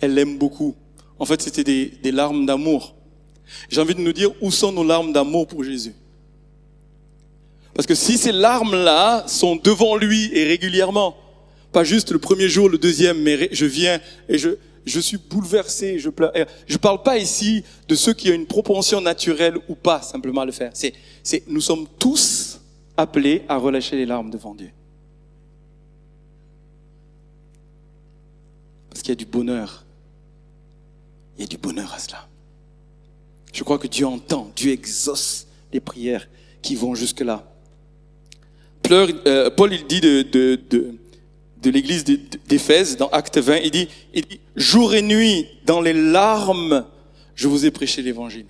elle 0.00 0.14
l'aime 0.14 0.38
beaucoup. 0.38 0.74
En 1.18 1.24
fait, 1.24 1.40
c'était 1.40 1.64
des, 1.64 2.12
larmes 2.12 2.46
d'amour. 2.46 2.94
J'ai 3.68 3.80
envie 3.80 3.94
de 3.94 4.00
nous 4.00 4.12
dire, 4.12 4.30
où 4.40 4.50
sont 4.50 4.72
nos 4.72 4.84
larmes 4.84 5.12
d'amour 5.12 5.46
pour 5.46 5.64
Jésus? 5.64 5.94
Parce 7.74 7.86
que 7.86 7.94
si 7.94 8.18
ces 8.18 8.32
larmes-là 8.32 9.24
sont 9.26 9.56
devant 9.56 9.96
lui 9.96 10.30
et 10.32 10.44
régulièrement, 10.44 11.16
pas 11.72 11.84
juste 11.84 12.10
le 12.10 12.18
premier 12.18 12.48
jour, 12.48 12.68
le 12.68 12.78
deuxième, 12.78 13.20
mais 13.20 13.48
je 13.52 13.66
viens 13.66 14.00
et 14.28 14.38
je, 14.38 14.50
je 14.86 15.00
suis 15.00 15.18
bouleversé, 15.18 15.98
je 15.98 16.08
pleure. 16.08 16.32
Je 16.66 16.76
parle 16.78 17.02
pas 17.02 17.18
ici 17.18 17.64
de 17.88 17.94
ceux 17.94 18.14
qui 18.14 18.30
ont 18.30 18.34
une 18.34 18.46
propension 18.46 19.00
naturelle 19.00 19.58
ou 19.68 19.74
pas 19.74 20.00
simplement 20.00 20.42
à 20.42 20.46
le 20.46 20.52
faire. 20.52 20.70
C'est, 20.74 20.94
c'est, 21.22 21.42
nous 21.48 21.60
sommes 21.60 21.86
tous 21.98 22.60
appelés 22.96 23.42
à 23.48 23.58
relâcher 23.58 23.96
les 23.96 24.06
larmes 24.06 24.30
devant 24.30 24.54
Dieu. 24.54 24.70
Parce 28.88 29.02
qu'il 29.02 29.10
y 29.10 29.12
a 29.12 29.16
du 29.16 29.26
bonheur. 29.26 29.85
Il 31.36 31.42
y 31.42 31.44
a 31.44 31.46
du 31.46 31.58
bonheur 31.58 31.92
à 31.92 31.98
cela. 31.98 32.28
Je 33.52 33.62
crois 33.64 33.78
que 33.78 33.86
Dieu 33.86 34.06
entend, 34.06 34.50
Dieu 34.54 34.72
exauce 34.72 35.46
les 35.72 35.80
prières 35.80 36.28
qui 36.62 36.74
vont 36.74 36.94
jusque-là. 36.94 37.50
Euh, 38.90 39.50
Paul, 39.50 39.72
il 39.72 39.86
dit 39.86 40.00
de, 40.00 40.98
l'église 41.64 42.04
d'Éphèse, 42.04 42.96
dans 42.96 43.08
Acte 43.08 43.38
20, 43.38 43.56
il 43.56 43.70
dit, 43.70 43.88
il 44.14 44.26
dit, 44.26 44.40
jour 44.54 44.94
et 44.94 45.02
nuit, 45.02 45.46
dans 45.64 45.80
les 45.80 45.92
larmes, 45.92 46.86
je 47.34 47.48
vous 47.48 47.66
ai 47.66 47.70
prêché 47.70 48.02
l'évangile. 48.02 48.46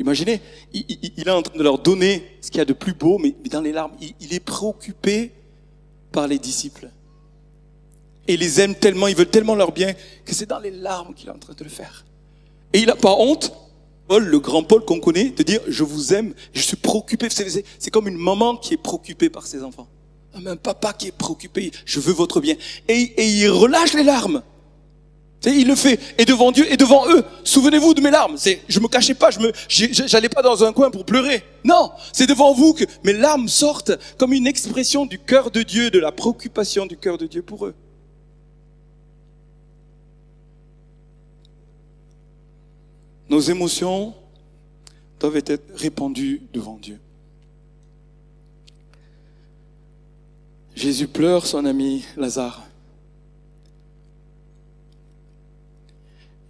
Imaginez, 0.00 0.40
il, 0.72 1.26
est 1.26 1.30
en 1.30 1.42
train 1.42 1.56
de 1.56 1.62
leur 1.62 1.78
donner 1.78 2.24
ce 2.40 2.50
qu'il 2.50 2.58
y 2.58 2.62
a 2.62 2.64
de 2.64 2.72
plus 2.72 2.94
beau, 2.94 3.18
mais, 3.18 3.34
dans 3.50 3.60
les 3.60 3.72
larmes, 3.72 3.92
il, 4.20 4.32
est 4.32 4.40
préoccupé 4.40 5.32
par 6.12 6.28
les 6.28 6.38
disciples. 6.38 6.90
Et 8.28 8.34
il 8.34 8.40
les 8.40 8.60
aime 8.60 8.74
tellement, 8.74 9.08
il 9.08 9.16
veut 9.16 9.26
tellement 9.26 9.54
leur 9.54 9.72
bien, 9.72 9.94
que 10.24 10.34
c'est 10.34 10.46
dans 10.46 10.58
les 10.58 10.70
larmes 10.70 11.14
qu'il 11.14 11.28
est 11.28 11.32
en 11.32 11.38
train 11.38 11.54
de 11.54 11.64
le 11.64 11.70
faire. 11.70 12.04
Et 12.74 12.80
il 12.80 12.86
n'a 12.86 12.94
pas 12.94 13.14
honte, 13.14 13.52
Paul, 14.06 14.24
le 14.24 14.38
grand 14.38 14.62
Paul 14.62 14.84
qu'on 14.84 15.00
connaît, 15.00 15.30
de 15.30 15.42
dire, 15.42 15.60
je 15.66 15.82
vous 15.82 16.12
aime, 16.12 16.34
je 16.52 16.60
suis 16.60 16.76
préoccupé. 16.76 17.28
C'est 17.30 17.90
comme 17.90 18.06
une 18.06 18.18
maman 18.18 18.56
qui 18.56 18.74
est 18.74 18.82
préoccupée 18.82 19.30
par 19.30 19.46
ses 19.46 19.62
enfants. 19.62 19.88
Un 20.46 20.56
papa 20.56 20.92
qui 20.92 21.08
est 21.08 21.12
préoccupé, 21.12 21.72
je 21.86 22.00
veux 22.00 22.12
votre 22.12 22.40
bien. 22.40 22.54
Et, 22.86 23.00
et 23.00 23.26
il 23.26 23.48
relâche 23.48 23.94
les 23.94 24.04
larmes. 24.04 24.42
il 25.46 25.66
le 25.66 25.74
fait. 25.74 25.98
Et 26.18 26.26
devant 26.26 26.52
Dieu 26.52 26.70
et 26.70 26.76
devant 26.76 27.08
eux. 27.08 27.24
Souvenez-vous 27.44 27.94
de 27.94 28.02
mes 28.02 28.10
larmes. 28.10 28.36
C'est, 28.36 28.60
je 28.68 28.78
me 28.78 28.88
cachais 28.88 29.14
pas, 29.14 29.30
je 29.30 29.40
me, 29.40 29.52
j'allais 29.68 30.28
pas 30.28 30.42
dans 30.42 30.64
un 30.64 30.72
coin 30.74 30.90
pour 30.90 31.06
pleurer. 31.06 31.42
Non. 31.64 31.90
C'est 32.12 32.26
devant 32.26 32.52
vous 32.52 32.74
que 32.74 32.84
mes 33.04 33.14
larmes 33.14 33.48
sortent 33.48 33.92
comme 34.18 34.34
une 34.34 34.46
expression 34.46 35.06
du 35.06 35.18
cœur 35.18 35.50
de 35.50 35.62
Dieu, 35.62 35.90
de 35.90 35.98
la 35.98 36.12
préoccupation 36.12 36.84
du 36.84 36.98
cœur 36.98 37.16
de 37.16 37.26
Dieu 37.26 37.42
pour 37.42 37.64
eux. 37.66 37.74
Nos 43.28 43.40
émotions 43.40 44.14
doivent 45.20 45.42
être 45.44 45.64
répandues 45.74 46.42
devant 46.52 46.76
Dieu. 46.76 46.98
Jésus 50.74 51.08
pleure 51.08 51.44
son 51.44 51.64
ami 51.64 52.04
Lazare. 52.16 52.64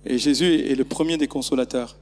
Et 0.05 0.19
Jésus 0.19 0.71
est 0.71 0.75
le 0.75 0.85
premier 0.85 1.17
des 1.17 1.27
consolateurs. 1.27 1.97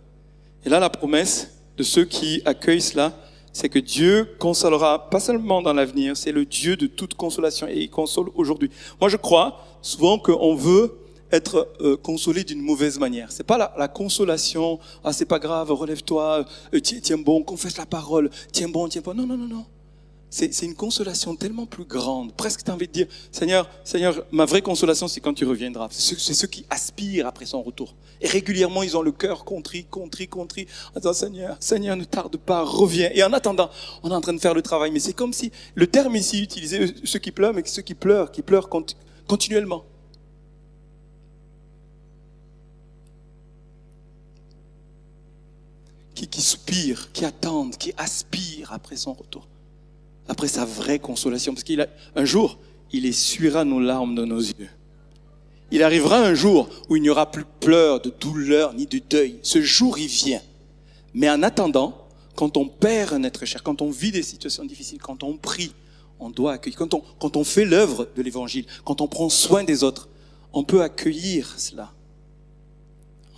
Et 0.64 0.68
là, 0.68 0.80
la 0.80 0.90
promesse 0.90 1.60
de 1.76 1.82
ceux 1.82 2.04
qui 2.04 2.42
accueillent 2.44 2.82
cela, 2.82 3.16
c'est 3.52 3.68
que 3.68 3.78
Dieu 3.78 4.36
consolera, 4.38 5.08
pas 5.08 5.20
seulement 5.20 5.62
dans 5.62 5.72
l'avenir, 5.72 6.16
c'est 6.16 6.32
le 6.32 6.44
Dieu 6.44 6.76
de 6.76 6.86
toute 6.86 7.14
consolation 7.14 7.66
et 7.68 7.78
il 7.78 7.90
console 7.90 8.28
aujourd'hui. 8.34 8.70
Moi, 9.00 9.08
je 9.08 9.16
crois 9.16 9.64
souvent 9.80 10.18
qu'on 10.18 10.54
veut 10.54 10.98
être 11.32 11.68
euh, 11.80 11.96
consolé 11.96 12.44
d'une 12.44 12.60
mauvaise 12.60 12.98
manière. 12.98 13.32
C'est 13.32 13.44
pas 13.44 13.72
la, 13.76 13.88
consolation, 13.88 14.78
ah 15.04 15.12
c'est 15.12 15.24
pas 15.24 15.38
grave, 15.38 15.70
relève-toi, 15.72 16.44
euh, 16.74 16.80
tiens, 16.80 17.18
bon, 17.18 17.42
confesse 17.42 17.76
la 17.76 17.86
parole, 17.86 18.30
tiens 18.52 18.68
bon, 18.68 18.88
tiens 18.88 19.02
bon. 19.04 19.14
Non, 19.14 19.26
non, 19.26 19.36
non, 19.36 19.48
non 19.48 19.66
c'est 20.28 20.62
une 20.62 20.74
consolation 20.74 21.34
tellement 21.34 21.66
plus 21.66 21.84
grande. 21.84 22.32
Presque 22.34 22.62
tu 22.64 22.70
as 22.70 22.74
envie 22.74 22.88
de 22.88 22.92
dire, 22.92 23.06
Seigneur, 23.32 23.70
Seigneur, 23.84 24.24
ma 24.32 24.44
vraie 24.44 24.60
consolation, 24.60 25.08
c'est 25.08 25.20
quand 25.20 25.32
tu 25.32 25.46
reviendras. 25.46 25.88
C'est 25.90 26.34
ceux, 26.34 26.46
qui 26.46 26.66
aspirent 26.68 27.26
après 27.26 27.46
son 27.46 27.62
retour. 27.62 27.94
Et 28.20 28.28
régulièrement, 28.28 28.82
ils 28.82 28.96
ont 28.96 29.02
le 29.02 29.12
cœur 29.12 29.44
contrit, 29.44 29.84
contrit, 29.84 30.28
contrit. 30.28 30.66
En 30.94 31.00
disant, 31.00 31.14
Seigneur, 31.14 31.56
Seigneur, 31.60 31.96
ne 31.96 32.04
tarde 32.04 32.36
pas, 32.36 32.62
reviens. 32.62 33.10
Et 33.14 33.22
en 33.22 33.32
attendant, 33.32 33.70
on 34.02 34.10
est 34.10 34.14
en 34.14 34.20
train 34.20 34.34
de 34.34 34.40
faire 34.40 34.54
le 34.54 34.62
travail. 34.62 34.90
Mais 34.90 35.00
c'est 35.00 35.14
comme 35.14 35.32
si 35.32 35.52
le 35.74 35.86
terme 35.86 36.16
ici 36.16 36.42
utilisé, 36.42 36.92
ceux 37.04 37.18
qui 37.18 37.32
pleurent, 37.32 37.54
mais 37.54 37.62
ceux 37.64 37.82
qui 37.82 37.94
pleurent, 37.94 38.30
qui 38.30 38.42
pleurent 38.42 38.68
continuellement. 39.26 39.84
Qui, 46.16 46.26
qui 46.26 46.42
soupirent, 46.42 47.12
qui 47.12 47.24
attendent, 47.24 47.76
qui 47.76 47.92
aspirent 47.96 48.72
après 48.72 48.96
son 48.96 49.12
retour 49.12 49.46
après 50.28 50.48
sa 50.48 50.64
vraie 50.64 50.98
consolation. 50.98 51.52
Parce 51.52 51.64
qu'il 51.64 51.80
a, 51.80 51.88
un 52.14 52.24
jour, 52.24 52.58
il 52.92 53.06
essuiera 53.06 53.64
nos 53.64 53.80
larmes 53.80 54.14
de 54.14 54.24
nos 54.24 54.40
yeux. 54.40 54.68
Il 55.70 55.82
arrivera 55.82 56.18
un 56.18 56.34
jour 56.34 56.68
où 56.88 56.96
il 56.96 57.02
n'y 57.02 57.10
aura 57.10 57.30
plus 57.30 57.42
de 57.42 57.48
pleurs, 57.60 58.00
de 58.00 58.10
douleur, 58.20 58.74
ni 58.74 58.86
de 58.86 58.98
deuil. 58.98 59.38
Ce 59.42 59.60
jour, 59.60 59.98
il 59.98 60.06
vient. 60.06 60.42
Mais 61.12 61.28
en 61.28 61.42
attendant, 61.42 62.06
quand 62.36 62.56
on 62.56 62.68
perd 62.68 63.14
un 63.14 63.22
être 63.24 63.44
cher, 63.44 63.62
quand 63.62 63.82
on 63.82 63.90
vit 63.90 64.12
des 64.12 64.22
situations 64.22 64.64
difficiles, 64.64 65.00
quand 65.00 65.22
on 65.22 65.36
prie, 65.36 65.72
on 66.20 66.30
doit 66.30 66.52
accueillir. 66.52 66.78
Quand 66.78 66.94
on, 66.94 67.02
quand 67.18 67.36
on 67.36 67.44
fait 67.44 67.64
l'œuvre 67.64 68.08
de 68.14 68.22
l'évangile, 68.22 68.66
quand 68.84 69.00
on 69.00 69.08
prend 69.08 69.28
soin 69.28 69.64
des 69.64 69.82
autres, 69.82 70.08
on 70.52 70.62
peut 70.62 70.82
accueillir 70.82 71.58
cela. 71.58 71.92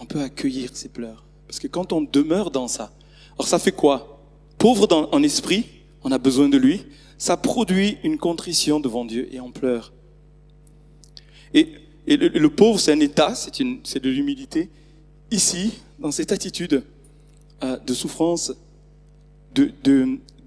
On 0.00 0.04
peut 0.04 0.20
accueillir 0.20 0.70
ces 0.74 0.88
pleurs. 0.88 1.24
Parce 1.48 1.58
que 1.58 1.66
quand 1.66 1.92
on 1.92 2.02
demeure 2.02 2.52
dans 2.52 2.68
ça, 2.68 2.92
alors 3.36 3.48
ça 3.48 3.58
fait 3.58 3.72
quoi? 3.72 4.20
Pauvre 4.58 5.08
en 5.12 5.22
esprit, 5.22 5.64
on 6.04 6.12
a 6.12 6.18
besoin 6.18 6.48
de 6.48 6.58
lui, 6.58 6.84
ça 7.16 7.36
produit 7.36 7.98
une 8.04 8.18
contrition 8.18 8.78
devant 8.78 9.04
Dieu 9.04 9.28
et 9.32 9.40
on 9.40 9.50
pleure. 9.50 9.92
Et, 11.54 11.72
le, 12.06 12.48
pauvre, 12.48 12.78
c'est 12.78 12.92
un 12.92 13.00
état, 13.00 13.34
c'est 13.34 14.02
de 14.02 14.08
l'humilité. 14.08 14.70
Ici, 15.30 15.72
dans 15.98 16.10
cette 16.10 16.32
attitude 16.32 16.82
euh, 17.62 17.76
de 17.78 17.94
souffrance, 17.94 18.52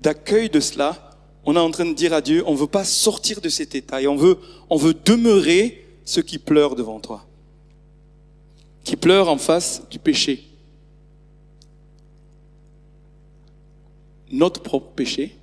d'accueil 0.01 0.49
de, 0.49 0.59
cela, 0.59 1.19
on 1.45 1.55
est 1.55 1.59
en 1.59 1.69
train 1.71 1.85
de 1.85 1.93
dire 1.93 2.13
à 2.13 2.21
Dieu, 2.21 2.43
on 2.47 2.55
veut 2.55 2.67
pas 2.67 2.83
sortir 2.83 3.41
de 3.41 3.49
cet 3.49 3.75
état 3.75 4.01
et 4.01 4.07
on 4.07 4.15
veut, 4.15 4.37
on 4.69 4.77
veut 4.77 4.95
demeurer 5.05 5.85
ceux 6.05 6.21
qui 6.21 6.39
pleurent 6.39 6.75
devant 6.75 6.99
toi, 6.99 7.25
qui 8.83 8.95
pleurent 8.95 9.29
en 9.29 9.37
face 9.37 9.83
du 9.89 9.99
péché. 9.99 10.50
Notre 14.31 14.61
propre 14.61 14.91
péché, 14.95 15.37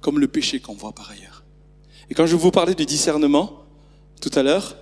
comme 0.00 0.18
le 0.18 0.28
péché 0.28 0.60
qu'on 0.60 0.74
voit 0.74 0.92
par 0.92 1.10
ailleurs. 1.10 1.44
Et 2.10 2.14
quand 2.14 2.26
je 2.26 2.36
vous 2.36 2.50
parlais 2.50 2.74
du 2.74 2.84
discernement 2.84 3.64
tout 4.20 4.30
à 4.34 4.42
l'heure, 4.42 4.76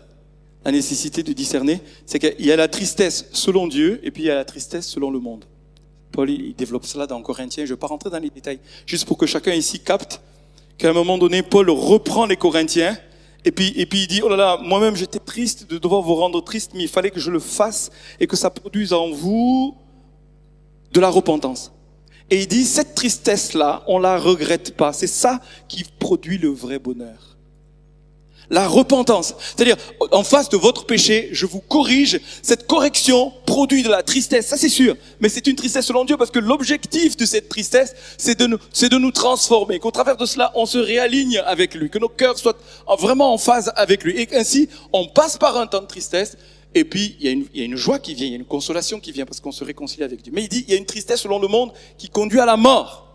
la 0.64 0.72
nécessité 0.72 1.22
de 1.22 1.32
discerner, 1.32 1.80
c'est 2.06 2.18
qu'il 2.18 2.46
y 2.46 2.52
a 2.52 2.56
la 2.56 2.68
tristesse 2.68 3.28
selon 3.32 3.66
Dieu 3.66 4.00
et 4.04 4.10
puis 4.10 4.24
il 4.24 4.26
y 4.26 4.30
a 4.30 4.34
la 4.34 4.44
tristesse 4.44 4.86
selon 4.86 5.10
le 5.10 5.18
monde. 5.18 5.44
Paul, 6.12 6.30
il 6.30 6.54
développe 6.54 6.84
cela 6.84 7.06
dans 7.06 7.20
Corinthiens. 7.22 7.64
Je 7.64 7.70
ne 7.70 7.74
vais 7.74 7.80
pas 7.80 7.86
rentrer 7.86 8.10
dans 8.10 8.18
les 8.18 8.30
détails, 8.30 8.60
juste 8.86 9.06
pour 9.06 9.16
que 9.16 9.26
chacun 9.26 9.52
ici 9.54 9.80
capte 9.80 10.20
qu'à 10.78 10.90
un 10.90 10.92
moment 10.92 11.18
donné, 11.18 11.42
Paul 11.42 11.70
reprend 11.70 12.26
les 12.26 12.36
Corinthiens 12.36 12.96
et 13.44 13.50
puis, 13.50 13.72
et 13.76 13.86
puis 13.86 14.02
il 14.02 14.06
dit, 14.06 14.20
oh 14.22 14.28
là 14.28 14.36
là, 14.36 14.60
moi-même 14.62 14.94
j'étais 14.94 15.18
triste 15.18 15.68
de 15.68 15.78
devoir 15.78 16.02
vous 16.02 16.14
rendre 16.14 16.42
triste, 16.42 16.72
mais 16.74 16.82
il 16.82 16.88
fallait 16.88 17.10
que 17.10 17.18
je 17.18 17.30
le 17.30 17.40
fasse 17.40 17.90
et 18.20 18.26
que 18.26 18.36
ça 18.36 18.50
produise 18.50 18.92
en 18.92 19.10
vous 19.10 19.74
de 20.92 21.00
la 21.00 21.10
repentance. 21.10 21.72
Et 22.30 22.42
il 22.42 22.48
dit, 22.48 22.64
cette 22.64 22.94
tristesse-là, 22.94 23.82
on 23.86 23.98
la 23.98 24.18
regrette 24.18 24.76
pas. 24.76 24.92
C'est 24.92 25.06
ça 25.06 25.40
qui 25.68 25.84
produit 25.98 26.38
le 26.38 26.48
vrai 26.48 26.78
bonheur. 26.78 27.32
La 28.50 28.68
repentance. 28.68 29.34
C'est-à-dire, 29.56 29.76
en 30.10 30.24
face 30.24 30.50
de 30.50 30.58
votre 30.58 30.84
péché, 30.84 31.30
je 31.32 31.46
vous 31.46 31.60
corrige. 31.60 32.20
Cette 32.42 32.66
correction 32.66 33.32
produit 33.46 33.82
de 33.82 33.88
la 33.88 34.02
tristesse, 34.02 34.48
ça 34.48 34.58
c'est 34.58 34.68
sûr. 34.68 34.94
Mais 35.20 35.30
c'est 35.30 35.46
une 35.46 35.56
tristesse 35.56 35.86
selon 35.86 36.04
Dieu 36.04 36.18
parce 36.18 36.30
que 36.30 36.38
l'objectif 36.38 37.16
de 37.16 37.24
cette 37.24 37.48
tristesse, 37.48 37.94
c'est 38.18 38.38
de 38.38 38.46
nous, 38.46 38.58
c'est 38.72 38.90
de 38.90 38.98
nous 38.98 39.10
transformer. 39.10 39.78
Qu'au 39.78 39.90
travers 39.90 40.18
de 40.18 40.26
cela, 40.26 40.52
on 40.54 40.66
se 40.66 40.76
réaligne 40.76 41.38
avec 41.46 41.74
lui. 41.74 41.88
Que 41.88 41.98
nos 41.98 42.10
cœurs 42.10 42.36
soient 42.36 42.58
vraiment 42.98 43.32
en 43.32 43.38
phase 43.38 43.72
avec 43.74 44.04
lui. 44.04 44.20
Et 44.20 44.28
ainsi, 44.36 44.68
on 44.92 45.06
passe 45.06 45.38
par 45.38 45.56
un 45.56 45.66
temps 45.66 45.80
de 45.80 45.86
tristesse 45.86 46.36
et 46.74 46.84
puis, 46.84 47.16
il 47.20 47.26
y, 47.26 47.28
a 47.28 47.32
une, 47.32 47.46
il 47.52 47.60
y, 47.60 47.62
a 47.62 47.66
une, 47.66 47.76
joie 47.76 47.98
qui 47.98 48.14
vient, 48.14 48.26
il 48.26 48.30
y 48.30 48.34
a 48.34 48.38
une 48.38 48.44
consolation 48.44 48.98
qui 48.98 49.12
vient 49.12 49.26
parce 49.26 49.40
qu'on 49.40 49.52
se 49.52 49.62
réconcilie 49.62 50.04
avec 50.04 50.22
Dieu. 50.22 50.32
Mais 50.34 50.42
il 50.42 50.48
dit, 50.48 50.64
il 50.66 50.72
y 50.72 50.76
a 50.76 50.78
une 50.78 50.86
tristesse 50.86 51.20
selon 51.20 51.38
le 51.38 51.48
monde 51.48 51.72
qui 51.98 52.08
conduit 52.08 52.40
à 52.40 52.46
la 52.46 52.56
mort. 52.56 53.08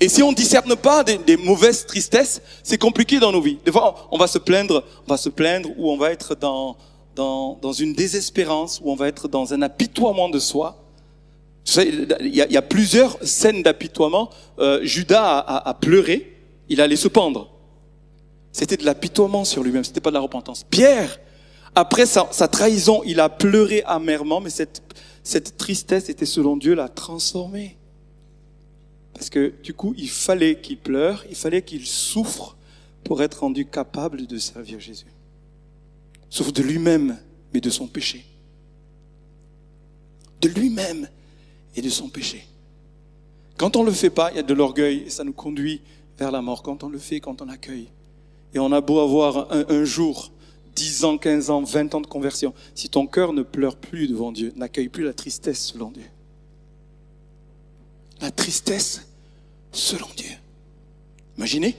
Et 0.00 0.08
si 0.08 0.22
on 0.22 0.32
ne 0.32 0.36
discerne 0.36 0.76
pas 0.76 1.02
des, 1.02 1.16
des 1.18 1.36
mauvaises 1.36 1.86
tristesses, 1.86 2.42
c'est 2.62 2.78
compliqué 2.78 3.20
dans 3.20 3.32
nos 3.32 3.40
vies. 3.40 3.58
Des 3.64 3.72
fois, 3.72 4.08
on 4.10 4.18
va 4.18 4.26
se 4.26 4.38
plaindre, 4.38 4.84
on 5.06 5.10
va 5.10 5.16
se 5.16 5.28
plaindre 5.28 5.70
ou 5.78 5.90
on 5.90 5.96
va 5.96 6.10
être 6.10 6.34
dans, 6.34 6.76
dans, 7.14 7.58
dans 7.62 7.72
une 7.72 7.94
désespérance, 7.94 8.80
ou 8.82 8.90
on 8.90 8.96
va 8.96 9.08
être 9.08 9.28
dans 9.28 9.54
un 9.54 9.62
apitoiement 9.62 10.28
de 10.28 10.38
soi. 10.38 10.84
Il 11.76 12.34
y 12.34 12.42
a, 12.42 12.46
il 12.46 12.52
y 12.52 12.56
a 12.56 12.62
plusieurs 12.62 13.16
scènes 13.22 13.62
d'apitoiement. 13.62 14.30
Euh, 14.58 14.80
Judas 14.82 15.22
a, 15.24 15.38
a, 15.38 15.68
a 15.70 15.74
pleuré, 15.74 16.36
il 16.68 16.80
allait 16.80 16.96
se 16.96 17.08
pendre. 17.08 17.50
C'était 18.52 18.76
de 18.76 18.84
l'apitoiement 18.84 19.44
sur 19.44 19.62
lui-même, 19.62 19.84
c'était 19.84 20.00
pas 20.00 20.10
de 20.10 20.14
la 20.14 20.20
repentance. 20.20 20.64
Pierre, 20.68 21.18
après 21.74 22.06
sa, 22.06 22.48
trahison, 22.48 23.02
il 23.04 23.20
a 23.20 23.28
pleuré 23.28 23.82
amèrement, 23.84 24.40
mais 24.40 24.50
cette, 24.50 25.56
tristesse 25.56 26.08
était 26.08 26.26
selon 26.26 26.56
Dieu 26.56 26.74
la 26.74 26.88
transformer. 26.88 27.76
Parce 29.14 29.30
que 29.30 29.54
du 29.62 29.74
coup, 29.74 29.94
il 29.96 30.08
fallait 30.08 30.60
qu'il 30.60 30.78
pleure, 30.78 31.24
il 31.30 31.36
fallait 31.36 31.62
qu'il 31.62 31.86
souffre 31.86 32.56
pour 33.04 33.22
être 33.22 33.40
rendu 33.40 33.66
capable 33.66 34.26
de 34.26 34.38
servir 34.38 34.80
Jésus. 34.80 35.06
Sauf 36.30 36.52
de 36.52 36.62
lui-même, 36.62 37.18
mais 37.52 37.60
de 37.60 37.70
son 37.70 37.86
péché. 37.86 38.24
De 40.40 40.48
lui-même 40.48 41.08
et 41.76 41.82
de 41.82 41.90
son 41.90 42.08
péché. 42.08 42.46
Quand 43.56 43.76
on 43.76 43.82
ne 43.82 43.86
le 43.86 43.92
fait 43.92 44.10
pas, 44.10 44.30
il 44.32 44.36
y 44.36 44.40
a 44.40 44.42
de 44.42 44.54
l'orgueil 44.54 45.04
et 45.06 45.10
ça 45.10 45.22
nous 45.22 45.32
conduit 45.32 45.80
vers 46.18 46.32
la 46.32 46.42
mort. 46.42 46.62
Quand 46.62 46.82
on 46.82 46.88
le 46.88 46.98
fait, 46.98 47.20
quand 47.20 47.40
on 47.40 47.48
accueille. 47.48 47.88
Et 48.52 48.58
on 48.58 48.72
a 48.72 48.80
beau 48.80 49.00
avoir 49.00 49.48
un 49.50 49.84
jour, 49.84 50.32
10 50.74 51.04
ans, 51.04 51.18
15 51.18 51.50
ans, 51.50 51.62
20 51.62 51.94
ans 51.94 52.00
de 52.00 52.06
conversion. 52.06 52.54
Si 52.74 52.88
ton 52.88 53.06
cœur 53.06 53.32
ne 53.32 53.42
pleure 53.42 53.76
plus 53.76 54.08
devant 54.08 54.32
Dieu, 54.32 54.52
n'accueille 54.56 54.88
plus 54.88 55.04
la 55.04 55.12
tristesse 55.12 55.66
selon 55.66 55.90
Dieu. 55.90 56.06
La 58.20 58.30
tristesse 58.30 59.06
selon 59.72 60.08
Dieu. 60.16 60.30
Imaginez. 61.36 61.76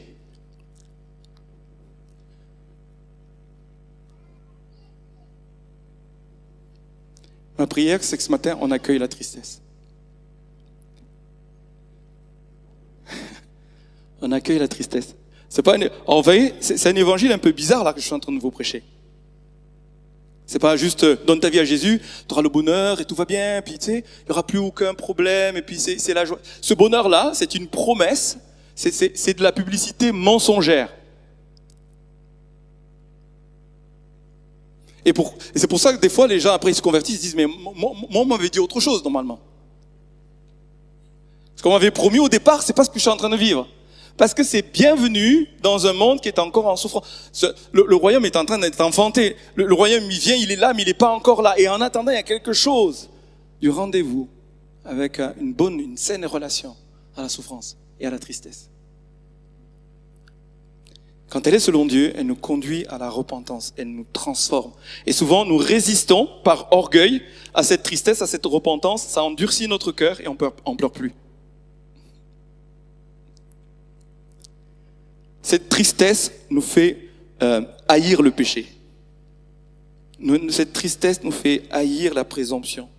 Ma 7.57 7.67
prière, 7.67 8.03
c'est 8.03 8.17
que 8.17 8.23
ce 8.23 8.31
matin, 8.31 8.57
on 8.59 8.69
accueille 8.69 8.99
la 8.99 9.07
tristesse. 9.07 9.61
on 14.21 14.31
accueille 14.31 14.59
la 14.59 14.67
tristesse. 14.67 15.15
C'est 15.49 15.61
pas 15.61 15.75
un, 15.75 15.87
c'est 16.59 16.87
un 16.87 16.95
évangile 16.95 17.31
un 17.31 17.37
peu 17.37 17.51
bizarre 17.51 17.83
là 17.83 17.93
que 17.93 17.99
je 17.99 18.05
suis 18.05 18.13
en 18.13 18.19
train 18.19 18.33
de 18.33 18.39
vous 18.39 18.51
prêcher. 18.51 18.83
C'est 20.45 20.59
pas 20.59 20.77
juste 20.77 21.03
euh, 21.03 21.15
donne 21.25 21.39
ta 21.39 21.49
vie 21.49 21.59
à 21.59 21.65
Jésus, 21.65 21.99
tu 22.27 22.33
auras 22.33 22.43
le 22.43 22.49
bonheur 22.49 23.01
et 23.01 23.05
tout 23.05 23.15
va 23.15 23.25
bien, 23.25 23.61
puis 23.63 23.79
tu 23.79 23.85
sais, 23.85 24.03
il 24.25 24.29
y 24.29 24.31
aura 24.31 24.45
plus 24.45 24.59
aucun 24.59 24.93
problème 24.93 25.57
et 25.57 25.61
puis 25.61 25.79
c'est 25.79 26.13
la 26.13 26.25
joie. 26.25 26.39
Ce 26.61 26.73
bonheur 26.73 27.09
là, 27.09 27.31
c'est 27.33 27.55
une 27.55 27.67
promesse, 27.67 28.37
c'est 28.75 29.37
de 29.37 29.43
la 29.43 29.51
publicité 29.51 30.11
mensongère. 30.11 30.93
Et, 35.03 35.13
pour, 35.13 35.35
et 35.53 35.59
c'est 35.59 35.67
pour 35.67 35.79
ça 35.79 35.93
que 35.93 35.99
des 35.99 36.09
fois 36.09 36.27
les 36.27 36.39
gens 36.39 36.53
après 36.53 36.71
ils 36.71 36.75
se 36.75 36.81
convertissent, 36.81 37.17
ils 37.17 37.21
disent 37.21 37.35
mais 37.35 37.45
moi 37.47 37.93
on 38.13 38.25
m'avait 38.25 38.49
dit 38.49 38.59
autre 38.59 38.79
chose 38.79 39.03
normalement. 39.03 39.39
Ce 41.55 41.63
qu'on 41.63 41.71
m'avait 41.71 41.91
promis 41.91 42.19
au 42.19 42.29
départ, 42.29 42.61
c'est 42.61 42.73
pas 42.73 42.83
ce 42.83 42.89
que 42.89 42.95
je 42.95 43.01
suis 43.01 43.09
en 43.09 43.17
train 43.17 43.29
de 43.29 43.37
vivre. 43.37 43.67
Parce 44.17 44.33
que 44.33 44.43
c'est 44.43 44.61
bienvenu 44.61 45.47
dans 45.61 45.87
un 45.87 45.93
monde 45.93 46.21
qui 46.21 46.29
est 46.29 46.39
encore 46.39 46.67
en 46.67 46.75
souffrance. 46.77 47.05
Le, 47.73 47.95
royaume 47.95 48.25
est 48.25 48.37
en 48.37 48.45
train 48.45 48.57
d'être 48.57 48.79
enfanté. 48.81 49.35
Le, 49.55 49.73
royaume, 49.73 50.05
il 50.09 50.19
vient, 50.19 50.35
il 50.35 50.51
est 50.51 50.55
là, 50.55 50.73
mais 50.73 50.83
il 50.83 50.87
n'est 50.87 50.93
pas 50.93 51.11
encore 51.11 51.41
là. 51.41 51.53
Et 51.57 51.67
en 51.67 51.81
attendant, 51.81 52.11
il 52.11 52.15
y 52.15 52.19
a 52.19 52.23
quelque 52.23 52.53
chose 52.53 53.09
du 53.61 53.69
rendez-vous 53.69 54.29
avec 54.85 55.19
une 55.19 55.53
bonne, 55.53 55.79
une 55.79 55.97
saine 55.97 56.25
relation 56.25 56.75
à 57.17 57.23
la 57.23 57.29
souffrance 57.29 57.75
et 57.99 58.05
à 58.05 58.09
la 58.09 58.19
tristesse. 58.19 58.69
Quand 61.29 61.45
elle 61.47 61.55
est 61.55 61.59
selon 61.59 61.85
Dieu, 61.85 62.13
elle 62.15 62.27
nous 62.27 62.35
conduit 62.35 62.85
à 62.87 62.97
la 62.97 63.09
repentance, 63.09 63.73
elle 63.77 63.89
nous 63.89 64.05
transforme. 64.13 64.71
Et 65.05 65.11
souvent, 65.11 65.43
nous 65.43 65.57
résistons 65.57 66.29
par 66.43 66.71
orgueil 66.71 67.21
à 67.53 67.63
cette 67.63 67.83
tristesse, 67.83 68.21
à 68.21 68.27
cette 68.27 68.45
repentance. 68.45 69.03
Ça 69.03 69.23
endurcit 69.23 69.67
notre 69.67 69.91
cœur 69.91 70.21
et 70.21 70.27
on 70.27 70.37
ne 70.71 70.77
pleure 70.77 70.91
plus. 70.91 71.13
Cette 75.45 75.69
tristesse 75.69 76.31
nous 76.49 76.59
fait 76.59 76.97
euh, 77.43 77.61
haïr 77.87 78.23
le 78.23 78.31
péché. 78.31 78.65
Cette 80.49 80.73
tristesse 80.73 81.21
nous 81.21 81.29
fait 81.31 81.61
haïr 81.69 82.15
la 82.15 82.23
présomption. 82.23 82.89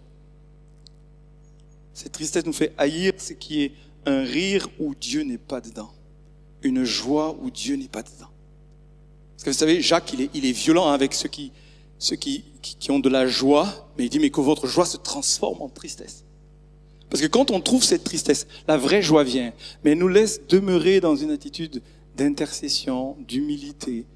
Cette 1.93 2.13
tristesse 2.13 2.47
nous 2.47 2.53
fait 2.53 2.73
haïr 2.79 3.15
ce 3.19 3.33
qui 3.33 3.65
est 3.65 3.73
un 4.05 4.23
rire 4.23 4.69
où 4.79 4.95
Dieu 4.95 5.23
n'est 5.23 5.39
pas 5.39 5.61
dedans. 5.61 5.91
Une 6.63 6.85
joie 6.85 7.37
où 7.43 7.51
Dieu 7.51 7.75
n'est 7.75 7.89
pas 7.89 8.05
dedans. 8.05 8.31
Parce 9.33 9.43
que 9.43 9.51
vous 9.51 9.57
savez, 9.57 9.81
Jacques, 9.81 10.13
il 10.13 10.47
est, 10.47 10.53
violent 10.53 10.87
avec 10.87 11.15
ceux, 11.15 11.29
qui, 11.29 11.51
ceux 11.99 12.15
qui, 12.15 12.45
qui, 12.63 12.93
ont 12.93 13.01
de 13.01 13.09
la 13.09 13.27
joie, 13.27 13.91
mais 13.99 14.05
il 14.05 14.09
dit, 14.09 14.21
mais 14.21 14.31
que 14.31 14.41
votre 14.41 14.69
joie 14.69 14.87
se 14.87 14.99
transforme 14.99 15.63
en 15.63 15.69
tristesse. 15.69 16.23
Parce 17.11 17.21
que 17.21 17.27
quand 17.27 17.51
on 17.51 17.61
trouve 17.61 17.83
cette 17.83 18.05
tristesse, 18.05 18.47
la 18.69 18.77
vraie 18.77 19.03
joie 19.03 19.25
vient, 19.25 19.53
mais 19.83 19.93
elle 19.93 19.99
nous 19.99 20.07
laisse 20.07 20.43
demeurer 20.49 21.01
dans 21.01 21.17
une 21.17 21.33
attitude 21.33 21.83
d'intercession, 22.17 23.17
d'humilité, 23.21 24.07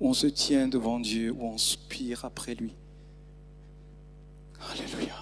où 0.00 0.08
on 0.08 0.14
se 0.14 0.26
tient 0.26 0.66
devant 0.66 0.98
Dieu, 0.98 1.30
où 1.30 1.44
on 1.44 1.58
spire 1.58 2.24
après 2.24 2.54
lui. 2.54 2.74
Alléluia. 4.72 5.14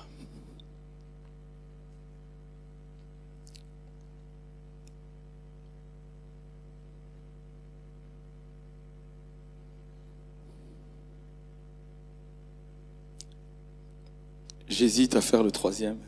J'hésite 14.68 15.16
à 15.16 15.20
faire 15.20 15.42
le 15.42 15.50
troisième. 15.50 16.07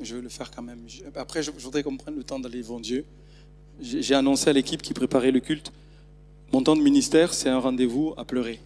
Je 0.00 0.16
vais 0.16 0.22
le 0.22 0.28
faire 0.28 0.50
quand 0.50 0.62
même. 0.62 0.86
Après, 1.14 1.42
je 1.42 1.50
voudrais 1.50 1.82
qu'on 1.82 1.96
prenne 1.96 2.16
le 2.16 2.24
temps 2.24 2.38
d'aller 2.38 2.58
devant 2.58 2.80
Dieu. 2.80 3.04
J'ai 3.80 4.14
annoncé 4.14 4.50
à 4.50 4.52
l'équipe 4.52 4.82
qui 4.82 4.94
préparait 4.94 5.32
le 5.32 5.40
culte, 5.40 5.72
mon 6.54 6.62
temps 6.62 6.76
de 6.76 6.82
ministère, 6.82 7.34
c'est 7.34 7.48
un 7.48 7.58
rendez-vous 7.58 8.14
à 8.16 8.24
pleurer. 8.24 8.60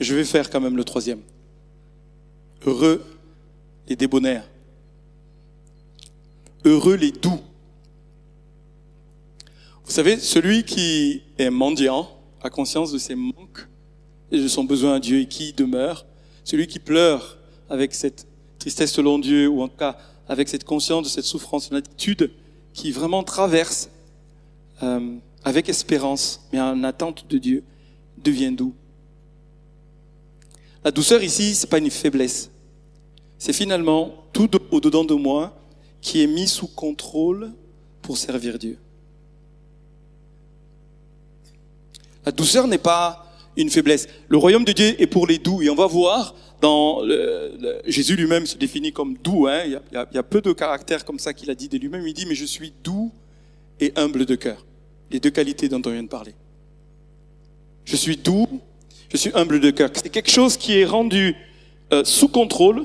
Je 0.00 0.12
vais 0.12 0.24
faire 0.24 0.50
quand 0.50 0.60
même 0.60 0.76
le 0.76 0.82
troisième. 0.82 1.20
Heureux 2.66 3.04
les 3.86 3.94
débonnaires. 3.94 4.44
Heureux 6.64 6.96
les 6.96 7.12
doux. 7.12 7.40
Vous 9.84 9.92
savez, 9.92 10.18
celui 10.18 10.64
qui 10.64 11.22
est 11.38 11.50
mendiant 11.50 12.10
a 12.42 12.50
conscience 12.50 12.90
de 12.90 12.98
ses 12.98 13.14
manques 13.14 13.68
de 14.30 14.48
son 14.48 14.64
besoin 14.64 14.94
à 14.94 15.00
Dieu 15.00 15.20
et 15.20 15.26
qui 15.26 15.52
demeure, 15.52 16.04
celui 16.44 16.66
qui 16.66 16.78
pleure 16.78 17.38
avec 17.70 17.94
cette 17.94 18.26
tristesse 18.58 18.92
selon 18.92 19.18
Dieu, 19.18 19.48
ou 19.48 19.62
en 19.62 19.68
tout 19.68 19.76
cas 19.76 19.98
avec 20.28 20.48
cette 20.48 20.64
conscience 20.64 21.04
de 21.04 21.08
cette 21.08 21.24
souffrance, 21.24 21.70
une 21.70 21.76
attitude 21.76 22.30
qui 22.74 22.92
vraiment 22.92 23.22
traverse 23.22 23.88
euh, 24.82 25.16
avec 25.44 25.68
espérance, 25.68 26.46
mais 26.52 26.60
en 26.60 26.84
attente 26.84 27.26
de 27.28 27.38
Dieu, 27.38 27.64
devient 28.18 28.52
doux. 28.52 28.74
La 30.84 30.90
douceur 30.90 31.22
ici, 31.22 31.54
c'est 31.54 31.68
pas 31.68 31.78
une 31.78 31.90
faiblesse. 31.90 32.50
C'est 33.38 33.52
finalement 33.52 34.14
tout 34.32 34.50
au-dedans 34.70 35.04
de 35.04 35.14
moi 35.14 35.56
qui 36.00 36.22
est 36.22 36.26
mis 36.26 36.48
sous 36.48 36.66
contrôle 36.68 37.52
pour 38.02 38.16
servir 38.16 38.58
Dieu. 38.58 38.78
La 42.24 42.32
douceur 42.32 42.66
n'est 42.66 42.78
pas 42.78 43.27
une 43.58 43.70
faiblesse. 43.70 44.08
Le 44.28 44.38
royaume 44.38 44.64
de 44.64 44.72
Dieu 44.72 45.00
est 45.00 45.06
pour 45.06 45.26
les 45.26 45.38
doux. 45.38 45.62
Et 45.62 45.68
on 45.68 45.74
va 45.74 45.86
voir 45.86 46.34
dans 46.60 47.02
Jésus 47.86 48.16
lui-même 48.16 48.46
se 48.46 48.56
définit 48.56 48.92
comme 48.92 49.16
doux. 49.18 49.46
Hein. 49.46 49.62
Il, 49.66 49.80
y 49.92 50.18
a, 50.18 50.22
peu 50.22 50.40
de 50.40 50.52
caractères 50.52 51.04
comme 51.04 51.18
ça 51.18 51.34
qu'il 51.34 51.50
a 51.50 51.54
dit 51.54 51.68
de 51.68 51.76
lui-même. 51.76 52.06
Il 52.06 52.14
dit, 52.14 52.26
mais 52.26 52.34
je 52.34 52.44
suis 52.44 52.72
doux 52.82 53.12
et 53.80 53.92
humble 53.96 54.24
de 54.24 54.34
cœur. 54.34 54.64
Les 55.10 55.20
deux 55.20 55.30
qualités 55.30 55.68
dont 55.68 55.82
on 55.84 55.90
vient 55.90 56.02
de 56.02 56.08
parler. 56.08 56.34
Je 57.84 57.96
suis 57.96 58.16
doux, 58.16 58.46
je 59.10 59.16
suis 59.16 59.30
humble 59.34 59.60
de 59.60 59.70
cœur. 59.70 59.90
C'est 59.94 60.10
quelque 60.10 60.30
chose 60.30 60.56
qui 60.56 60.78
est 60.78 60.84
rendu 60.84 61.34
euh, 61.92 62.04
sous 62.04 62.28
contrôle 62.28 62.84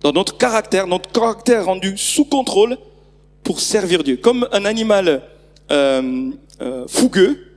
dans 0.00 0.12
notre 0.12 0.36
caractère, 0.36 0.86
notre 0.86 1.10
caractère 1.10 1.64
rendu 1.64 1.96
sous 1.96 2.26
contrôle 2.26 2.76
pour 3.42 3.60
servir 3.60 4.04
Dieu. 4.04 4.16
Comme 4.16 4.46
un 4.52 4.66
animal 4.66 5.22
euh, 5.70 6.30
euh, 6.60 6.86
fougueux, 6.86 7.52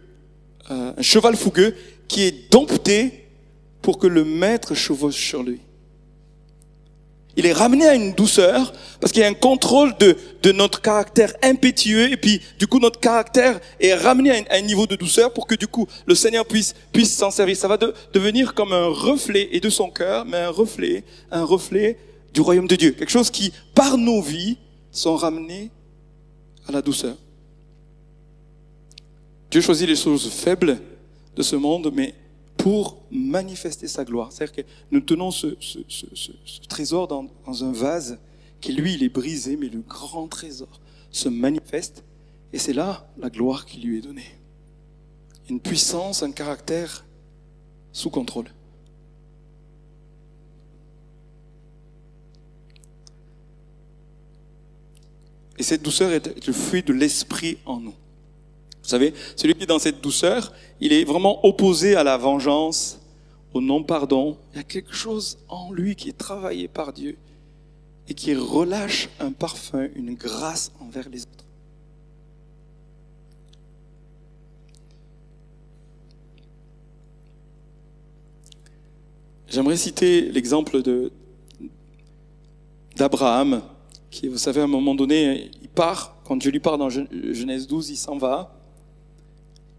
un 0.70 1.02
cheval 1.02 1.36
fougueux, 1.36 1.76
qui 2.08 2.24
est 2.24 2.52
dompté 2.52 3.28
pour 3.82 3.98
que 3.98 4.08
le 4.08 4.24
maître 4.24 4.74
chevauche 4.76 5.16
sur 5.16 5.44
lui. 5.44 5.60
Il 7.38 7.46
est 7.46 7.54
ramené 7.54 7.88
à 7.88 7.94
une 7.94 8.14
douceur 8.14 8.74
parce 9.00 9.14
qu'il 9.14 9.22
y 9.22 9.26
a 9.26 9.28
un 9.28 9.36
contrôle 9.36 9.96
de, 10.00 10.18
de 10.42 10.52
notre 10.52 10.82
caractère 10.82 11.34
impétueux 11.44 12.12
et 12.12 12.18
puis 12.18 12.42
du 12.58 12.66
coup 12.66 12.80
notre 12.80 13.00
caractère 13.00 13.60
est 13.80 13.94
ramené 13.94 14.32
à 14.32 14.56
un, 14.56 14.62
niveau 14.62 14.88
de 14.88 14.96
douceur 14.96 15.32
pour 15.32 15.46
que 15.46 15.54
du 15.54 15.68
coup 15.68 15.88
le 16.08 16.16
Seigneur 16.16 16.48
puisse, 16.48 16.74
puisse 16.92 17.16
s'en 17.16 17.30
servir. 17.30 17.56
Ça 17.56 17.68
va 17.68 17.78
devenir 18.12 18.56
comme 18.56 18.74
un 18.74 18.88
reflet 18.88 19.50
et 19.52 19.60
de 19.60 19.70
son 19.70 19.92
cœur, 19.92 20.26
mais 20.26 20.38
un 20.38 20.50
reflet, 20.50 21.04
un 21.30 21.44
reflet 21.44 22.00
du 22.34 22.42
royaume 22.42 22.68
de 22.68 22.76
Dieu. 22.76 22.92
Quelque 22.92 23.12
chose 23.12 23.30
qui, 23.30 23.54
par 23.76 24.00
nos 24.00 24.22
vies, 24.22 24.58
sont 24.92 25.16
ramenés 25.16 25.70
à 26.68 26.72
la 26.72 26.82
douceur. 26.82 27.16
Dieu 29.52 29.62
choisit 29.62 29.88
les 29.88 29.96
choses 29.96 30.28
faibles 30.32 30.80
de 31.38 31.44
ce 31.44 31.56
monde, 31.56 31.92
mais 31.94 32.16
pour 32.58 32.98
manifester 33.12 33.88
sa 33.88 34.04
gloire. 34.04 34.32
C'est-à-dire 34.32 34.56
que 34.56 34.70
nous 34.92 35.00
tenons 35.00 35.32
ce, 35.32 35.56
trésor 36.68 37.08
dans, 37.08 37.30
un 37.64 37.72
vase 37.72 38.18
qui, 38.60 38.74
lui, 38.74 38.96
il 38.96 39.04
est 39.04 39.10
brisé, 39.10 39.56
mais 39.56 39.70
le 39.70 39.80
grand 39.80 40.28
trésor 40.28 40.82
se 41.12 41.30
manifeste, 41.30 42.04
et 42.52 42.58
c'est 42.58 42.74
là 42.74 43.08
la 43.20 43.30
gloire 43.30 43.66
qui 43.66 43.80
lui 43.80 44.00
est 44.00 44.02
donnée. 44.02 44.36
Une 45.50 45.60
puissance, 45.60 46.24
un 46.24 46.32
caractère 46.32 47.06
sous 47.94 48.10
contrôle. 48.10 48.52
Et 55.60 55.64
cette 55.64 55.82
douceur 55.82 56.12
est 56.12 56.46
le 56.46 56.54
fruit 56.54 56.84
de 56.84 56.94
l'esprit 56.94 57.58
en 57.66 57.80
nous. 57.80 57.96
Vous 58.88 58.92
savez, 58.92 59.14
celui 59.36 59.54
qui 59.54 59.64
est 59.64 59.68
dans 59.68 59.80
cette 59.80 60.00
douceur, 60.00 60.54
il 60.80 60.94
est 60.94 61.04
vraiment 61.04 61.46
opposé 61.46 61.98
à 61.98 62.06
la 62.06 62.16
vengeance, 62.16 63.02
au 63.54 63.60
non-pardon. 63.60 64.38
Il 64.54 64.58
y 64.60 64.60
a 64.62 64.64
quelque 64.64 64.94
chose 64.94 65.40
en 65.50 65.74
lui 65.74 65.98
qui 65.98 66.08
est 66.08 66.18
travaillé 66.18 66.70
par 66.70 66.94
Dieu 66.94 67.18
et 68.08 68.14
qui 68.14 68.34
relâche 68.34 69.10
un 69.20 69.34
parfum, 69.34 69.90
une 69.94 70.14
grâce 70.14 70.72
envers 70.80 71.10
les 71.10 71.24
autres. 71.24 71.44
J'aimerais 79.50 79.76
citer 79.76 80.32
l'exemple 80.32 80.82
d'Abraham, 82.96 83.64
qui, 84.10 84.30
vous 84.30 84.38
savez, 84.38 84.62
à 84.62 84.64
un 84.64 84.68
moment 84.68 84.96
donné, 84.96 85.52
il 85.62 85.68
part, 85.68 86.16
quand 86.24 86.38
Dieu 86.38 86.52
lui 86.52 86.62
parle 86.62 86.80
dans 86.80 86.90
Genèse 86.90 87.68
12, 87.68 87.90
il 87.90 87.98
s'en 87.98 88.18
va. 88.18 88.54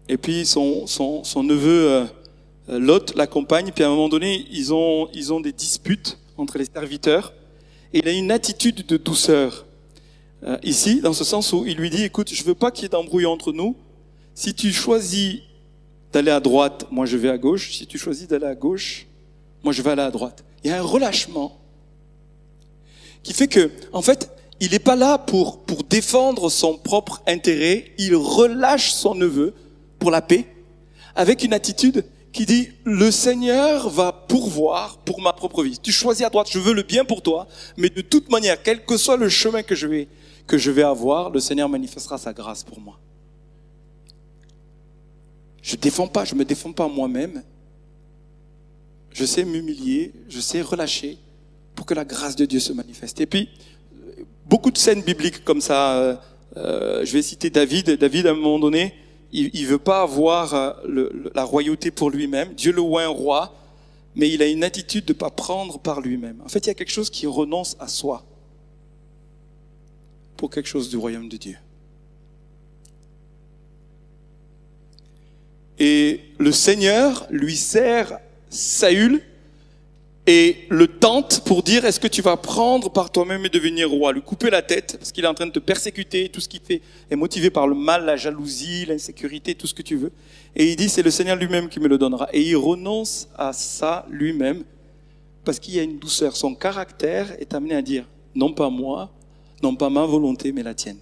Et 0.09 0.17
puis 0.17 0.45
son, 0.45 0.87
son, 0.87 1.43
neveu 1.43 1.87
euh, 1.87 2.05
Lot 2.67 3.15
l'accompagne, 3.15 3.71
puis 3.73 3.83
à 3.83 3.87
un 3.87 3.91
moment 3.91 4.09
donné, 4.09 4.45
ils 4.51 4.73
ont, 4.73 5.07
ils 5.13 5.31
ont 5.31 5.39
des 5.39 5.51
disputes 5.51 6.17
entre 6.35 6.57
les 6.57 6.65
serviteurs, 6.65 7.33
et 7.93 7.99
il 7.99 8.07
a 8.07 8.11
une 8.11 8.31
attitude 8.31 8.85
de 8.87 8.97
douceur. 8.97 9.67
Euh, 10.43 10.57
ici, 10.63 11.01
dans 11.01 11.13
ce 11.13 11.23
sens 11.23 11.53
où 11.53 11.63
il 11.67 11.77
lui 11.77 11.91
dit, 11.91 12.03
écoute, 12.03 12.33
je 12.33 12.43
veux 12.43 12.55
pas 12.55 12.71
qu'il 12.71 12.83
y 12.83 12.85
ait 12.87 12.89
d'embrouille 12.89 13.27
entre 13.27 13.51
nous. 13.51 13.75
Si 14.33 14.55
tu 14.55 14.73
choisis 14.73 15.41
d'aller 16.11 16.31
à 16.31 16.39
droite, 16.39 16.87
moi 16.89 17.05
je 17.05 17.17
vais 17.17 17.29
à 17.29 17.37
gauche. 17.37 17.71
Si 17.71 17.85
tu 17.85 17.99
choisis 17.99 18.27
d'aller 18.27 18.45
à 18.47 18.55
gauche, 18.55 19.05
moi 19.63 19.73
je 19.73 19.81
vais 19.83 19.91
aller 19.91 20.01
à 20.01 20.11
droite. 20.11 20.43
Il 20.63 20.71
y 20.71 20.73
a 20.73 20.79
un 20.79 20.83
relâchement 20.83 21.59
qui 23.21 23.33
fait 23.33 23.47
que, 23.47 23.69
en 23.93 24.01
fait, 24.01 24.31
il 24.59 24.71
n'est 24.71 24.79
pas 24.79 24.95
là 24.95 25.19
pour, 25.19 25.59
pour 25.59 25.83
défendre 25.83 26.49
son 26.49 26.77
propre 26.77 27.21
intérêt, 27.27 27.91
il 27.99 28.15
relâche 28.15 28.91
son 28.91 29.13
neveu 29.13 29.53
pour 29.99 30.11
la 30.11 30.21
paix, 30.21 30.45
avec 31.15 31.43
une 31.43 31.53
attitude 31.53 32.05
qui 32.31 32.45
dit, 32.45 32.69
le 32.83 33.11
Seigneur 33.11 33.89
va 33.89 34.11
pourvoir 34.11 34.97
pour 34.99 35.21
ma 35.21 35.33
propre 35.33 35.63
vie. 35.63 35.79
Tu 35.79 35.91
choisis 35.91 36.25
à 36.25 36.29
droite, 36.29 36.47
je 36.51 36.59
veux 36.59 36.73
le 36.73 36.83
bien 36.83 37.05
pour 37.05 37.21
toi, 37.21 37.47
mais 37.77 37.89
de 37.89 38.01
toute 38.01 38.31
manière, 38.31 38.61
quel 38.61 38.85
que 38.85 38.97
soit 38.97 39.17
le 39.17 39.29
chemin 39.29 39.63
que 39.63 39.75
je 39.75 39.87
vais, 39.87 40.07
que 40.47 40.57
je 40.57 40.71
vais 40.71 40.83
avoir, 40.83 41.29
le 41.29 41.39
Seigneur 41.39 41.69
manifestera 41.69 42.17
sa 42.17 42.33
grâce 42.33 42.63
pour 42.63 42.79
moi. 42.79 42.99
Je 45.61 45.75
défends 45.75 46.07
pas, 46.07 46.25
je 46.25 46.35
me 46.35 46.45
défends 46.45 46.71
pas 46.71 46.87
moi-même. 46.87 47.43
Je 49.11 49.25
sais 49.25 49.43
m'humilier, 49.43 50.13
je 50.29 50.39
sais 50.39 50.61
relâcher 50.61 51.17
pour 51.75 51.85
que 51.85 51.93
la 51.93 52.05
grâce 52.05 52.35
de 52.35 52.45
Dieu 52.45 52.59
se 52.59 52.73
manifeste. 52.73 53.19
Et 53.21 53.25
puis, 53.25 53.49
beaucoup 54.45 54.71
de 54.71 54.77
scènes 54.77 55.01
bibliques 55.01 55.43
comme 55.43 55.61
ça. 55.61 55.97
Euh, 55.97 56.15
euh 56.57 57.05
je 57.05 57.13
vais 57.13 57.21
citer 57.21 57.49
David. 57.49 57.91
David, 57.91 58.27
à 58.27 58.31
un 58.31 58.35
moment 58.35 58.59
donné, 58.59 58.93
il, 59.31 59.65
veut 59.67 59.77
pas 59.77 60.01
avoir 60.01 60.53
euh, 60.53 61.09
la 61.35 61.43
royauté 61.43 61.91
pour 61.91 62.09
lui-même. 62.09 62.53
Dieu 62.53 62.71
le 62.71 62.81
un 62.81 63.07
roi, 63.07 63.55
mais 64.15 64.29
il 64.29 64.41
a 64.41 64.47
une 64.47 64.63
attitude 64.63 65.05
de 65.05 65.13
pas 65.13 65.29
prendre 65.29 65.79
par 65.79 66.01
lui-même. 66.01 66.41
En 66.43 66.49
fait, 66.49 66.65
il 66.65 66.67
y 66.67 66.71
a 66.71 66.73
quelque 66.73 66.91
chose 66.91 67.09
qui 67.09 67.27
renonce 67.27 67.75
à 67.79 67.87
soi 67.87 68.25
pour 70.37 70.49
quelque 70.49 70.67
chose 70.67 70.89
du 70.89 70.97
royaume 70.97 71.29
de 71.29 71.37
Dieu. 71.37 71.57
Et 75.77 76.21
le 76.37 76.51
Seigneur 76.51 77.27
lui 77.29 77.55
sert 77.55 78.19
Saül 78.49 79.21
et 80.31 80.67
le 80.69 80.87
tente 80.87 81.41
pour 81.43 81.63
dire 81.63 81.85
est-ce 81.85 81.99
que 81.99 82.07
tu 82.07 82.21
vas 82.21 82.37
prendre 82.37 82.91
par 82.91 83.11
toi-même 83.11 83.47
et 83.47 83.49
devenir 83.49 83.89
roi, 83.89 84.13
lui 84.13 84.21
couper 84.21 84.51
la 84.51 84.61
tête 84.61 84.95
parce 84.99 85.11
qu'il 85.11 85.25
est 85.25 85.27
en 85.27 85.33
train 85.33 85.47
de 85.47 85.51
te 85.51 85.57
persécuter, 85.57 86.29
tout 86.29 86.39
ce 86.39 86.47
qu'il 86.47 86.59
fait 86.59 86.83
est 87.09 87.15
motivé 87.15 87.49
par 87.49 87.65
le 87.65 87.73
mal, 87.73 88.05
la 88.05 88.15
jalousie, 88.15 88.85
l'insécurité, 88.85 89.55
tout 89.55 89.65
ce 89.65 89.73
que 89.73 89.81
tu 89.81 89.95
veux. 89.95 90.11
Et 90.55 90.69
il 90.69 90.75
dit 90.75 90.87
c'est 90.87 91.01
le 91.01 91.09
Seigneur 91.09 91.35
lui-même 91.35 91.67
qui 91.67 91.79
me 91.79 91.87
le 91.87 91.97
donnera. 91.97 92.29
Et 92.31 92.43
il 92.43 92.55
renonce 92.55 93.27
à 93.39 93.53
ça 93.53 94.05
lui-même 94.11 94.65
parce 95.45 95.57
qu'il 95.57 95.73
y 95.73 95.79
a 95.79 95.81
une 95.81 95.97
douceur. 95.97 96.37
Son 96.37 96.53
caractère 96.53 97.31
est 97.41 97.55
amené 97.55 97.73
à 97.73 97.81
dire 97.81 98.05
non 98.35 98.53
pas 98.53 98.69
moi, 98.69 99.09
non 99.63 99.75
pas 99.75 99.89
ma 99.89 100.05
volonté, 100.05 100.51
mais 100.51 100.61
la 100.61 100.75
tienne. 100.75 100.99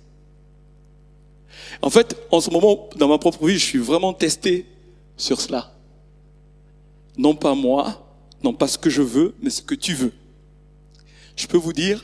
En 1.81 1.89
fait, 1.89 2.15
en 2.31 2.39
ce 2.39 2.49
moment, 2.49 2.87
dans 2.95 3.09
ma 3.09 3.17
propre 3.17 3.45
vie, 3.45 3.57
je 3.57 3.65
suis 3.65 3.79
vraiment 3.79 4.13
testé 4.13 4.65
sur 5.17 5.41
cela. 5.41 5.73
Non 7.17 7.35
pas 7.35 7.55
moi, 7.55 8.06
non 8.43 8.53
pas 8.53 8.67
ce 8.67 8.77
que 8.77 8.89
je 8.89 9.01
veux, 9.01 9.35
mais 9.41 9.49
ce 9.49 9.61
que 9.61 9.75
tu 9.75 9.93
veux. 9.93 10.13
Je 11.35 11.47
peux 11.47 11.57
vous 11.57 11.73
dire, 11.73 12.03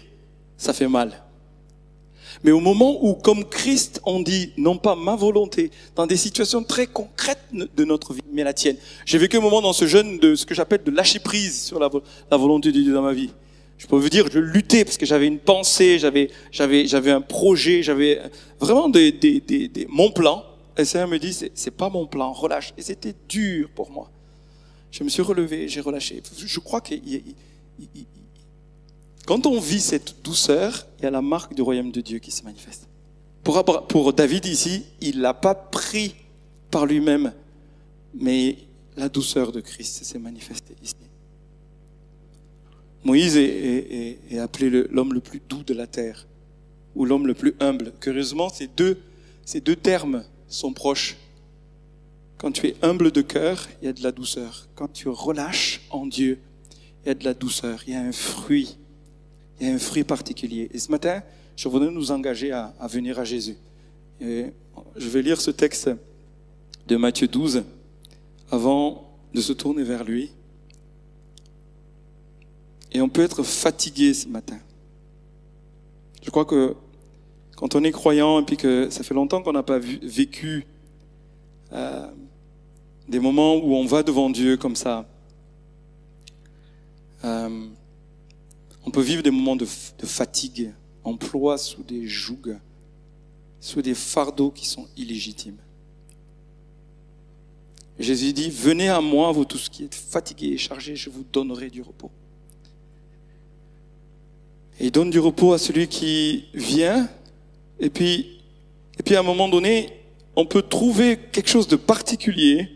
ça 0.57 0.73
fait 0.73 0.87
mal. 0.87 1.23
Mais 2.43 2.51
au 2.51 2.59
moment 2.59 2.97
où, 3.03 3.13
comme 3.13 3.45
Christ, 3.45 4.01
on 4.05 4.21
dit 4.21 4.51
non 4.57 4.77
pas 4.77 4.95
ma 4.95 5.15
volonté, 5.15 5.71
dans 5.95 6.07
des 6.07 6.17
situations 6.17 6.63
très 6.63 6.87
concrètes 6.87 7.43
de 7.53 7.85
notre 7.85 8.13
vie, 8.13 8.21
mais 8.31 8.43
la 8.43 8.53
tienne. 8.53 8.77
J'ai 9.05 9.17
vécu 9.17 9.37
un 9.37 9.41
moment 9.41 9.61
dans 9.61 9.73
ce 9.73 9.85
jeûne 9.85 10.19
de 10.19 10.35
ce 10.35 10.45
que 10.45 10.55
j'appelle 10.55 10.83
de 10.83 10.91
lâcher 10.91 11.19
prise 11.19 11.61
sur 11.61 11.79
la, 11.79 11.89
volonté 12.37 12.71
de 12.71 12.81
Dieu 12.81 12.93
dans 12.93 13.01
ma 13.01 13.13
vie. 13.13 13.29
Je 13.77 13.87
peux 13.87 13.95
vous 13.95 14.09
dire, 14.09 14.25
je 14.31 14.39
luttais 14.39 14.85
parce 14.85 14.97
que 14.97 15.05
j'avais 15.05 15.27
une 15.27 15.39
pensée, 15.39 15.99
j'avais, 15.99 16.31
j'avais, 16.51 16.87
j'avais 16.87 17.11
un 17.11 17.21
projet, 17.21 17.83
j'avais 17.83 18.19
vraiment 18.59 18.89
des, 18.89 19.11
des, 19.11 19.39
des, 19.39 19.87
mon 19.89 20.11
plan. 20.11 20.43
Et 20.77 20.85
Seigneur 20.85 21.07
me 21.07 21.19
dit, 21.19 21.37
c'est 21.53 21.71
pas 21.71 21.89
mon 21.89 22.07
plan, 22.07 22.31
relâche. 22.33 22.73
Et 22.77 22.81
c'était 22.81 23.13
dur 23.27 23.69
pour 23.75 23.91
moi. 23.91 24.09
Je 24.93 25.03
me 25.03 25.09
suis 25.09 25.23
relevé, 25.23 25.67
j'ai 25.67 25.81
relâché. 25.81 26.21
Je 26.37 26.59
crois 26.59 26.79
que 26.79 26.93
quand 29.25 29.47
on 29.47 29.59
vit 29.59 29.81
cette 29.81 30.21
douceur, 30.23 30.85
il 30.99 31.03
y 31.03 31.07
a 31.07 31.11
la 31.11 31.23
marque 31.23 31.55
du 31.55 31.63
royaume 31.63 31.91
de 31.91 31.99
Dieu 31.99 32.19
qui 32.19 32.29
se 32.29 32.43
manifeste. 32.43 32.87
Pour, 33.43 34.13
David 34.13 34.45
ici, 34.45 34.85
il 35.01 35.19
l'a 35.19 35.33
pas 35.33 35.55
pris 35.55 36.13
par 36.69 36.85
lui-même, 36.85 37.33
mais 38.13 38.57
la 38.95 39.09
douceur 39.09 39.51
de 39.51 39.61
Christ 39.61 40.03
s'est 40.03 40.19
manifestée 40.19 40.75
ici. 40.83 40.93
Moïse 43.03 43.35
est, 43.35 44.37
appelé 44.37 44.69
l'homme 44.91 45.13
le 45.13 45.21
plus 45.21 45.41
doux 45.49 45.63
de 45.63 45.73
la 45.73 45.87
terre, 45.87 46.27
ou 46.93 47.05
l'homme 47.05 47.25
le 47.25 47.33
plus 47.33 47.55
humble. 47.59 47.93
Curieusement, 47.99 48.49
ces 48.49 48.67
deux, 48.67 48.99
ces 49.43 49.59
deux 49.59 49.75
termes 49.75 50.23
sont 50.47 50.71
proches. 50.71 51.17
Quand 52.43 52.51
tu 52.51 52.67
es 52.67 52.75
humble 52.81 53.13
de 53.13 53.21
cœur, 53.21 53.69
il 53.81 53.85
y 53.85 53.87
a 53.87 53.93
de 53.93 54.03
la 54.03 54.11
douceur. 54.11 54.67
Quand 54.75 54.91
tu 54.91 55.07
relâches 55.07 55.79
en 55.89 56.05
Dieu, 56.05 56.39
il 57.01 57.07
y 57.07 57.11
a 57.11 57.13
de 57.13 57.23
la 57.23 57.33
douceur. 57.33 57.81
Il 57.87 57.93
y 57.93 57.95
a 57.95 58.01
un 58.01 58.11
fruit. 58.11 58.77
Il 59.61 59.67
y 59.67 59.71
a 59.71 59.73
un 59.73 59.79
fruit 59.79 60.03
particulier. 60.03 60.69
Et 60.73 60.77
ce 60.77 60.91
matin, 60.91 61.23
je 61.55 61.69
voudrais 61.69 61.89
nous 61.89 62.11
engager 62.11 62.51
à, 62.51 62.73
venir 62.81 63.17
à 63.17 63.23
Jésus. 63.23 63.55
Je 64.19 64.49
vais 64.97 65.21
lire 65.21 65.39
ce 65.39 65.51
texte 65.51 65.89
de 66.85 66.97
Matthieu 66.97 67.29
12 67.29 67.63
avant 68.51 69.09
de 69.33 69.39
se 69.39 69.53
tourner 69.53 69.83
vers 69.83 70.03
lui. 70.03 70.29
Et 72.91 72.99
on 72.99 73.07
peut 73.07 73.21
être 73.21 73.43
fatigué 73.43 74.13
ce 74.13 74.27
matin. 74.27 74.59
Je 76.21 76.29
crois 76.29 76.43
que 76.43 76.75
quand 77.55 77.75
on 77.75 77.85
est 77.85 77.93
croyant 77.93 78.41
et 78.41 78.43
puis 78.43 78.57
que 78.57 78.89
ça 78.89 79.01
fait 79.01 79.13
longtemps 79.13 79.41
qu'on 79.41 79.53
n'a 79.53 79.63
pas 79.63 79.79
vécu 79.79 80.65
euh, 81.71 82.05
des 83.07 83.19
moments 83.19 83.55
où 83.55 83.75
on 83.75 83.85
va 83.85 84.03
devant 84.03 84.29
Dieu 84.29 84.57
comme 84.57 84.75
ça. 84.75 85.07
Euh, 87.23 87.67
on 88.85 88.91
peut 88.91 89.01
vivre 89.01 89.23
des 89.23 89.31
moments 89.31 89.55
de, 89.55 89.65
fatigue, 89.65 90.73
emploi 91.03 91.57
sous 91.57 91.83
des 91.83 92.07
jougs, 92.07 92.57
sous 93.59 93.81
des 93.81 93.93
fardeaux 93.93 94.51
qui 94.51 94.67
sont 94.67 94.87
illégitimes. 94.97 95.57
Jésus 97.99 98.33
dit, 98.33 98.49
venez 98.49 98.89
à 98.89 98.99
moi, 99.01 99.31
vous 99.31 99.45
tous 99.45 99.69
qui 99.69 99.83
êtes 99.83 99.95
fatigués 99.95 100.53
et 100.53 100.57
chargés, 100.57 100.95
je 100.95 101.09
vous 101.09 101.23
donnerai 101.31 101.69
du 101.69 101.81
repos. 101.81 102.11
Et 104.79 104.87
il 104.87 104.91
donne 104.91 105.11
du 105.11 105.19
repos 105.19 105.53
à 105.53 105.57
celui 105.57 105.87
qui 105.87 106.45
vient, 106.53 107.07
et 107.79 107.89
puis, 107.89 108.41
et 108.99 109.03
puis 109.03 109.15
à 109.15 109.19
un 109.19 109.23
moment 109.23 109.47
donné, 109.47 109.89
on 110.35 110.45
peut 110.45 110.63
trouver 110.63 111.17
quelque 111.31 111.49
chose 111.49 111.67
de 111.67 111.75
particulier 111.75 112.69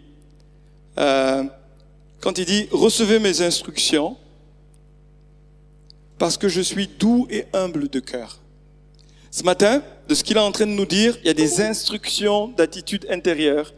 euh, 0.98 1.44
quand 2.22 2.38
il 2.38 2.46
dit 2.46 2.68
recevez 2.72 3.20
mes 3.20 3.42
instructions 3.42 4.18
parce 6.18 6.38
que 6.38 6.48
je 6.48 6.62
suis 6.62 6.88
doux 6.88 7.28
et 7.30 7.46
humble 7.54 7.90
de 7.90 8.00
cœur. 8.00 8.40
Ce 9.30 9.44
matin, 9.44 9.84
de 10.08 10.16
ce 10.16 10.24
qu'il 10.24 10.38
est 10.38 10.42
en 10.42 10.52
train 10.52 10.66
de 10.66 10.72
nous 10.72 10.86
dire, 10.86 11.16
il 11.22 11.28
y 11.28 11.30
a 11.30 11.34
des 11.36 11.62
instructions 11.62 12.48
d'attitude 12.48 13.06
intérieure, 13.10 13.74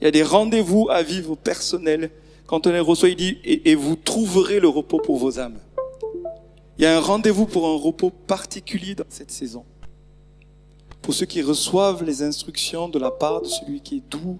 il 0.00 0.04
y 0.04 0.08
a 0.08 0.10
des 0.10 0.24
rendez-vous 0.24 0.88
à 0.90 1.02
vivre 1.02 1.36
personnels. 1.36 2.10
Quand 2.46 2.66
on 2.66 2.72
les 2.72 2.80
reçoit, 2.80 3.10
il 3.10 3.16
dit 3.16 3.38
et, 3.44 3.70
et 3.70 3.74
vous 3.74 3.94
trouverez 3.94 4.58
le 4.58 4.68
repos 4.68 4.98
pour 4.98 5.18
vos 5.18 5.38
âmes. 5.38 5.58
Il 6.78 6.82
y 6.82 6.86
a 6.86 6.96
un 6.96 7.00
rendez-vous 7.00 7.46
pour 7.46 7.66
un 7.66 7.76
repos 7.76 8.10
particulier 8.10 8.94
dans 8.94 9.04
cette 9.08 9.30
saison. 9.30 9.64
Pour 11.02 11.14
ceux 11.14 11.26
qui 11.26 11.42
reçoivent 11.42 12.04
les 12.04 12.22
instructions 12.22 12.88
de 12.88 12.98
la 12.98 13.10
part 13.10 13.42
de 13.42 13.48
celui 13.48 13.80
qui 13.80 13.98
est 13.98 14.10
doux 14.10 14.38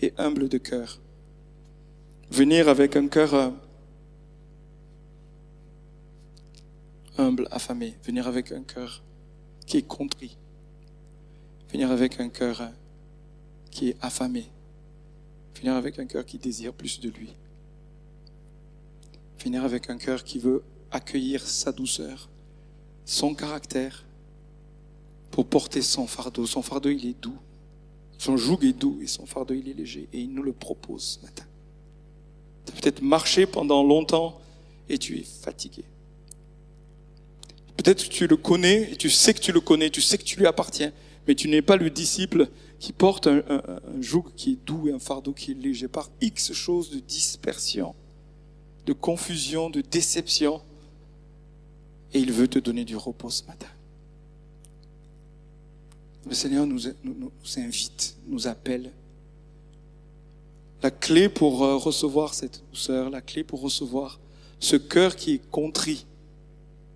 et 0.00 0.12
humble 0.18 0.48
de 0.48 0.58
cœur 0.58 0.98
venir 2.32 2.68
avec 2.68 2.96
un 2.96 3.08
cœur 3.08 3.34
euh, 3.34 3.50
humble, 7.18 7.46
affamé, 7.50 7.94
venir 8.04 8.26
avec 8.26 8.52
un 8.52 8.62
cœur 8.62 9.02
qui 9.66 9.76
est 9.76 9.86
compris, 9.86 10.36
Finir 11.68 11.90
avec 11.90 12.20
un 12.20 12.28
cœur 12.28 12.70
qui 13.70 13.88
est 13.88 13.96
affamé. 14.02 14.44
Finir 15.54 15.74
avec 15.74 15.98
un 15.98 16.04
cœur 16.04 16.26
qui 16.26 16.36
désire 16.36 16.74
plus 16.74 17.00
de 17.00 17.08
lui. 17.08 17.34
Finir 19.38 19.64
avec 19.64 19.88
un 19.88 19.96
cœur 19.96 20.22
qui 20.22 20.38
veut 20.38 20.62
accueillir 20.90 21.40
sa 21.40 21.72
douceur, 21.72 22.28
son 23.06 23.34
caractère, 23.34 24.04
pour 25.30 25.46
porter 25.46 25.80
son 25.80 26.06
fardeau. 26.06 26.44
Son 26.44 26.60
fardeau, 26.60 26.90
il 26.90 27.06
est 27.06 27.18
doux. 27.18 27.38
Son 28.18 28.36
joug 28.36 28.58
est 28.64 28.78
doux 28.78 28.98
et 29.00 29.06
son 29.06 29.24
fardeau, 29.24 29.54
il 29.54 29.66
est 29.66 29.72
léger. 29.72 30.10
Et 30.12 30.20
il 30.20 30.34
nous 30.34 30.42
le 30.42 30.52
propose 30.52 31.02
ce 31.02 31.24
matin. 31.24 31.46
Tu 32.66 32.72
as 32.72 32.80
peut-être 32.80 33.02
marché 33.02 33.46
pendant 33.46 33.82
longtemps 33.82 34.40
et 34.88 34.98
tu 34.98 35.18
es 35.18 35.24
fatigué. 35.24 35.84
Peut-être 37.76 38.04
que 38.04 38.12
tu 38.12 38.26
le 38.26 38.36
connais 38.36 38.92
et 38.92 38.96
tu 38.96 39.10
sais 39.10 39.34
que 39.34 39.40
tu 39.40 39.52
le 39.52 39.60
connais, 39.60 39.90
tu 39.90 40.00
sais 40.00 40.18
que 40.18 40.22
tu 40.22 40.38
lui 40.38 40.46
appartiens, 40.46 40.92
mais 41.26 41.34
tu 41.34 41.48
n'es 41.48 41.62
pas 41.62 41.76
le 41.76 41.90
disciple 41.90 42.48
qui 42.78 42.92
porte 42.92 43.26
un, 43.26 43.42
joug 44.00 44.24
qui 44.36 44.52
est 44.52 44.66
doux 44.66 44.88
et 44.88 44.92
un 44.92 44.98
fardeau 44.98 45.32
qui 45.32 45.52
est 45.52 45.54
léger 45.54 45.88
par 45.88 46.10
X 46.20 46.52
choses 46.52 46.90
de 46.90 46.98
dispersion, 46.98 47.94
de 48.86 48.92
confusion, 48.92 49.70
de 49.70 49.80
déception. 49.80 50.60
Et 52.12 52.18
il 52.20 52.32
veut 52.32 52.48
te 52.48 52.58
donner 52.58 52.84
du 52.84 52.96
repos 52.96 53.30
ce 53.30 53.44
matin. 53.44 53.68
Le 56.28 56.34
Seigneur 56.34 56.66
nous, 56.66 56.88
invite, 57.56 58.16
nous 58.26 58.46
appelle. 58.46 58.92
La 60.82 60.90
clé 60.90 61.28
pour 61.28 61.62
euh, 61.62 61.76
recevoir 61.76 62.34
cette 62.34 62.62
douceur, 62.70 63.08
la 63.10 63.20
clé 63.20 63.44
pour 63.44 63.60
recevoir 63.60 64.18
ce 64.58 64.76
cœur 64.76 65.14
qui 65.16 65.34
est 65.34 65.50
contrit, 65.50 66.06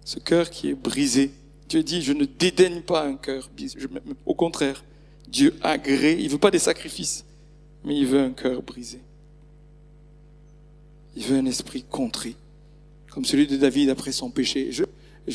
ce 0.04 0.18
cœur 0.18 0.50
qui 0.50 0.68
est 0.70 0.74
brisé. 0.74 1.30
Dieu 1.68 1.82
dit, 1.82 2.02
je 2.02 2.12
ne 2.12 2.24
dédaigne 2.24 2.82
pas 2.82 3.04
un 3.04 3.16
cœur. 3.16 3.50
Au 4.24 4.34
contraire, 4.34 4.84
Dieu 5.28 5.54
agrée, 5.62 6.16
il 6.18 6.28
veut 6.28 6.38
pas 6.38 6.50
des 6.50 6.58
sacrifices, 6.58 7.24
mais 7.84 7.96
il 7.96 8.06
veut 8.06 8.20
un 8.20 8.30
cœur 8.30 8.62
brisé. 8.62 9.00
Il 11.16 11.24
veut 11.24 11.36
un 11.36 11.46
esprit 11.46 11.82
contrit, 11.82 12.36
comme 13.10 13.24
celui 13.24 13.46
de 13.46 13.56
David 13.56 13.90
après 13.90 14.12
son 14.12 14.30
péché. 14.30 14.70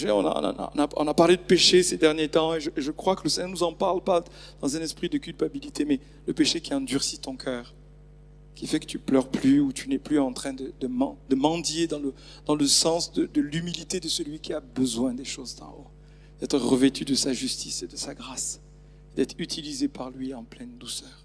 On, 0.07 0.25
a, 0.25 1.13
parlé 1.13 1.35
de 1.35 1.41
péché 1.41 1.83
ces 1.83 1.97
derniers 1.97 2.29
temps, 2.29 2.55
et 2.55 2.59
je, 2.61 2.91
crois 2.91 3.15
que 3.15 3.23
le 3.23 3.29
Seigneur 3.29 3.51
nous 3.51 3.63
en 3.63 3.73
parle 3.73 4.01
pas 4.01 4.23
dans 4.61 4.75
un 4.75 4.79
esprit 4.81 5.09
de 5.09 5.17
culpabilité, 5.17 5.83
mais 5.83 5.99
le 6.27 6.33
péché 6.33 6.61
qui 6.61 6.73
endurcit 6.73 7.19
ton 7.19 7.35
cœur, 7.35 7.73
qui 8.55 8.67
fait 8.67 8.79
que 8.79 8.85
tu 8.85 8.99
pleures 8.99 9.29
plus 9.29 9.59
ou 9.59 9.71
tu 9.71 9.89
n'es 9.89 9.99
plus 9.99 10.19
en 10.19 10.33
train 10.33 10.53
de, 10.53 10.87
mendier 11.35 11.87
dans 11.87 11.99
le, 12.55 12.67
sens 12.67 13.11
de 13.13 13.41
l'humilité 13.41 13.99
de 13.99 14.07
celui 14.07 14.39
qui 14.39 14.53
a 14.53 14.59
besoin 14.59 15.13
des 15.13 15.25
choses 15.25 15.55
d'en 15.55 15.69
haut, 15.69 15.87
d'être 16.39 16.57
revêtu 16.57 17.05
de 17.05 17.15
sa 17.15 17.33
justice 17.33 17.83
et 17.83 17.87
de 17.87 17.95
sa 17.95 18.13
grâce, 18.13 18.61
d'être 19.15 19.35
utilisé 19.37 19.87
par 19.87 20.11
lui 20.11 20.33
en 20.33 20.43
pleine 20.43 20.77
douceur. 20.77 21.20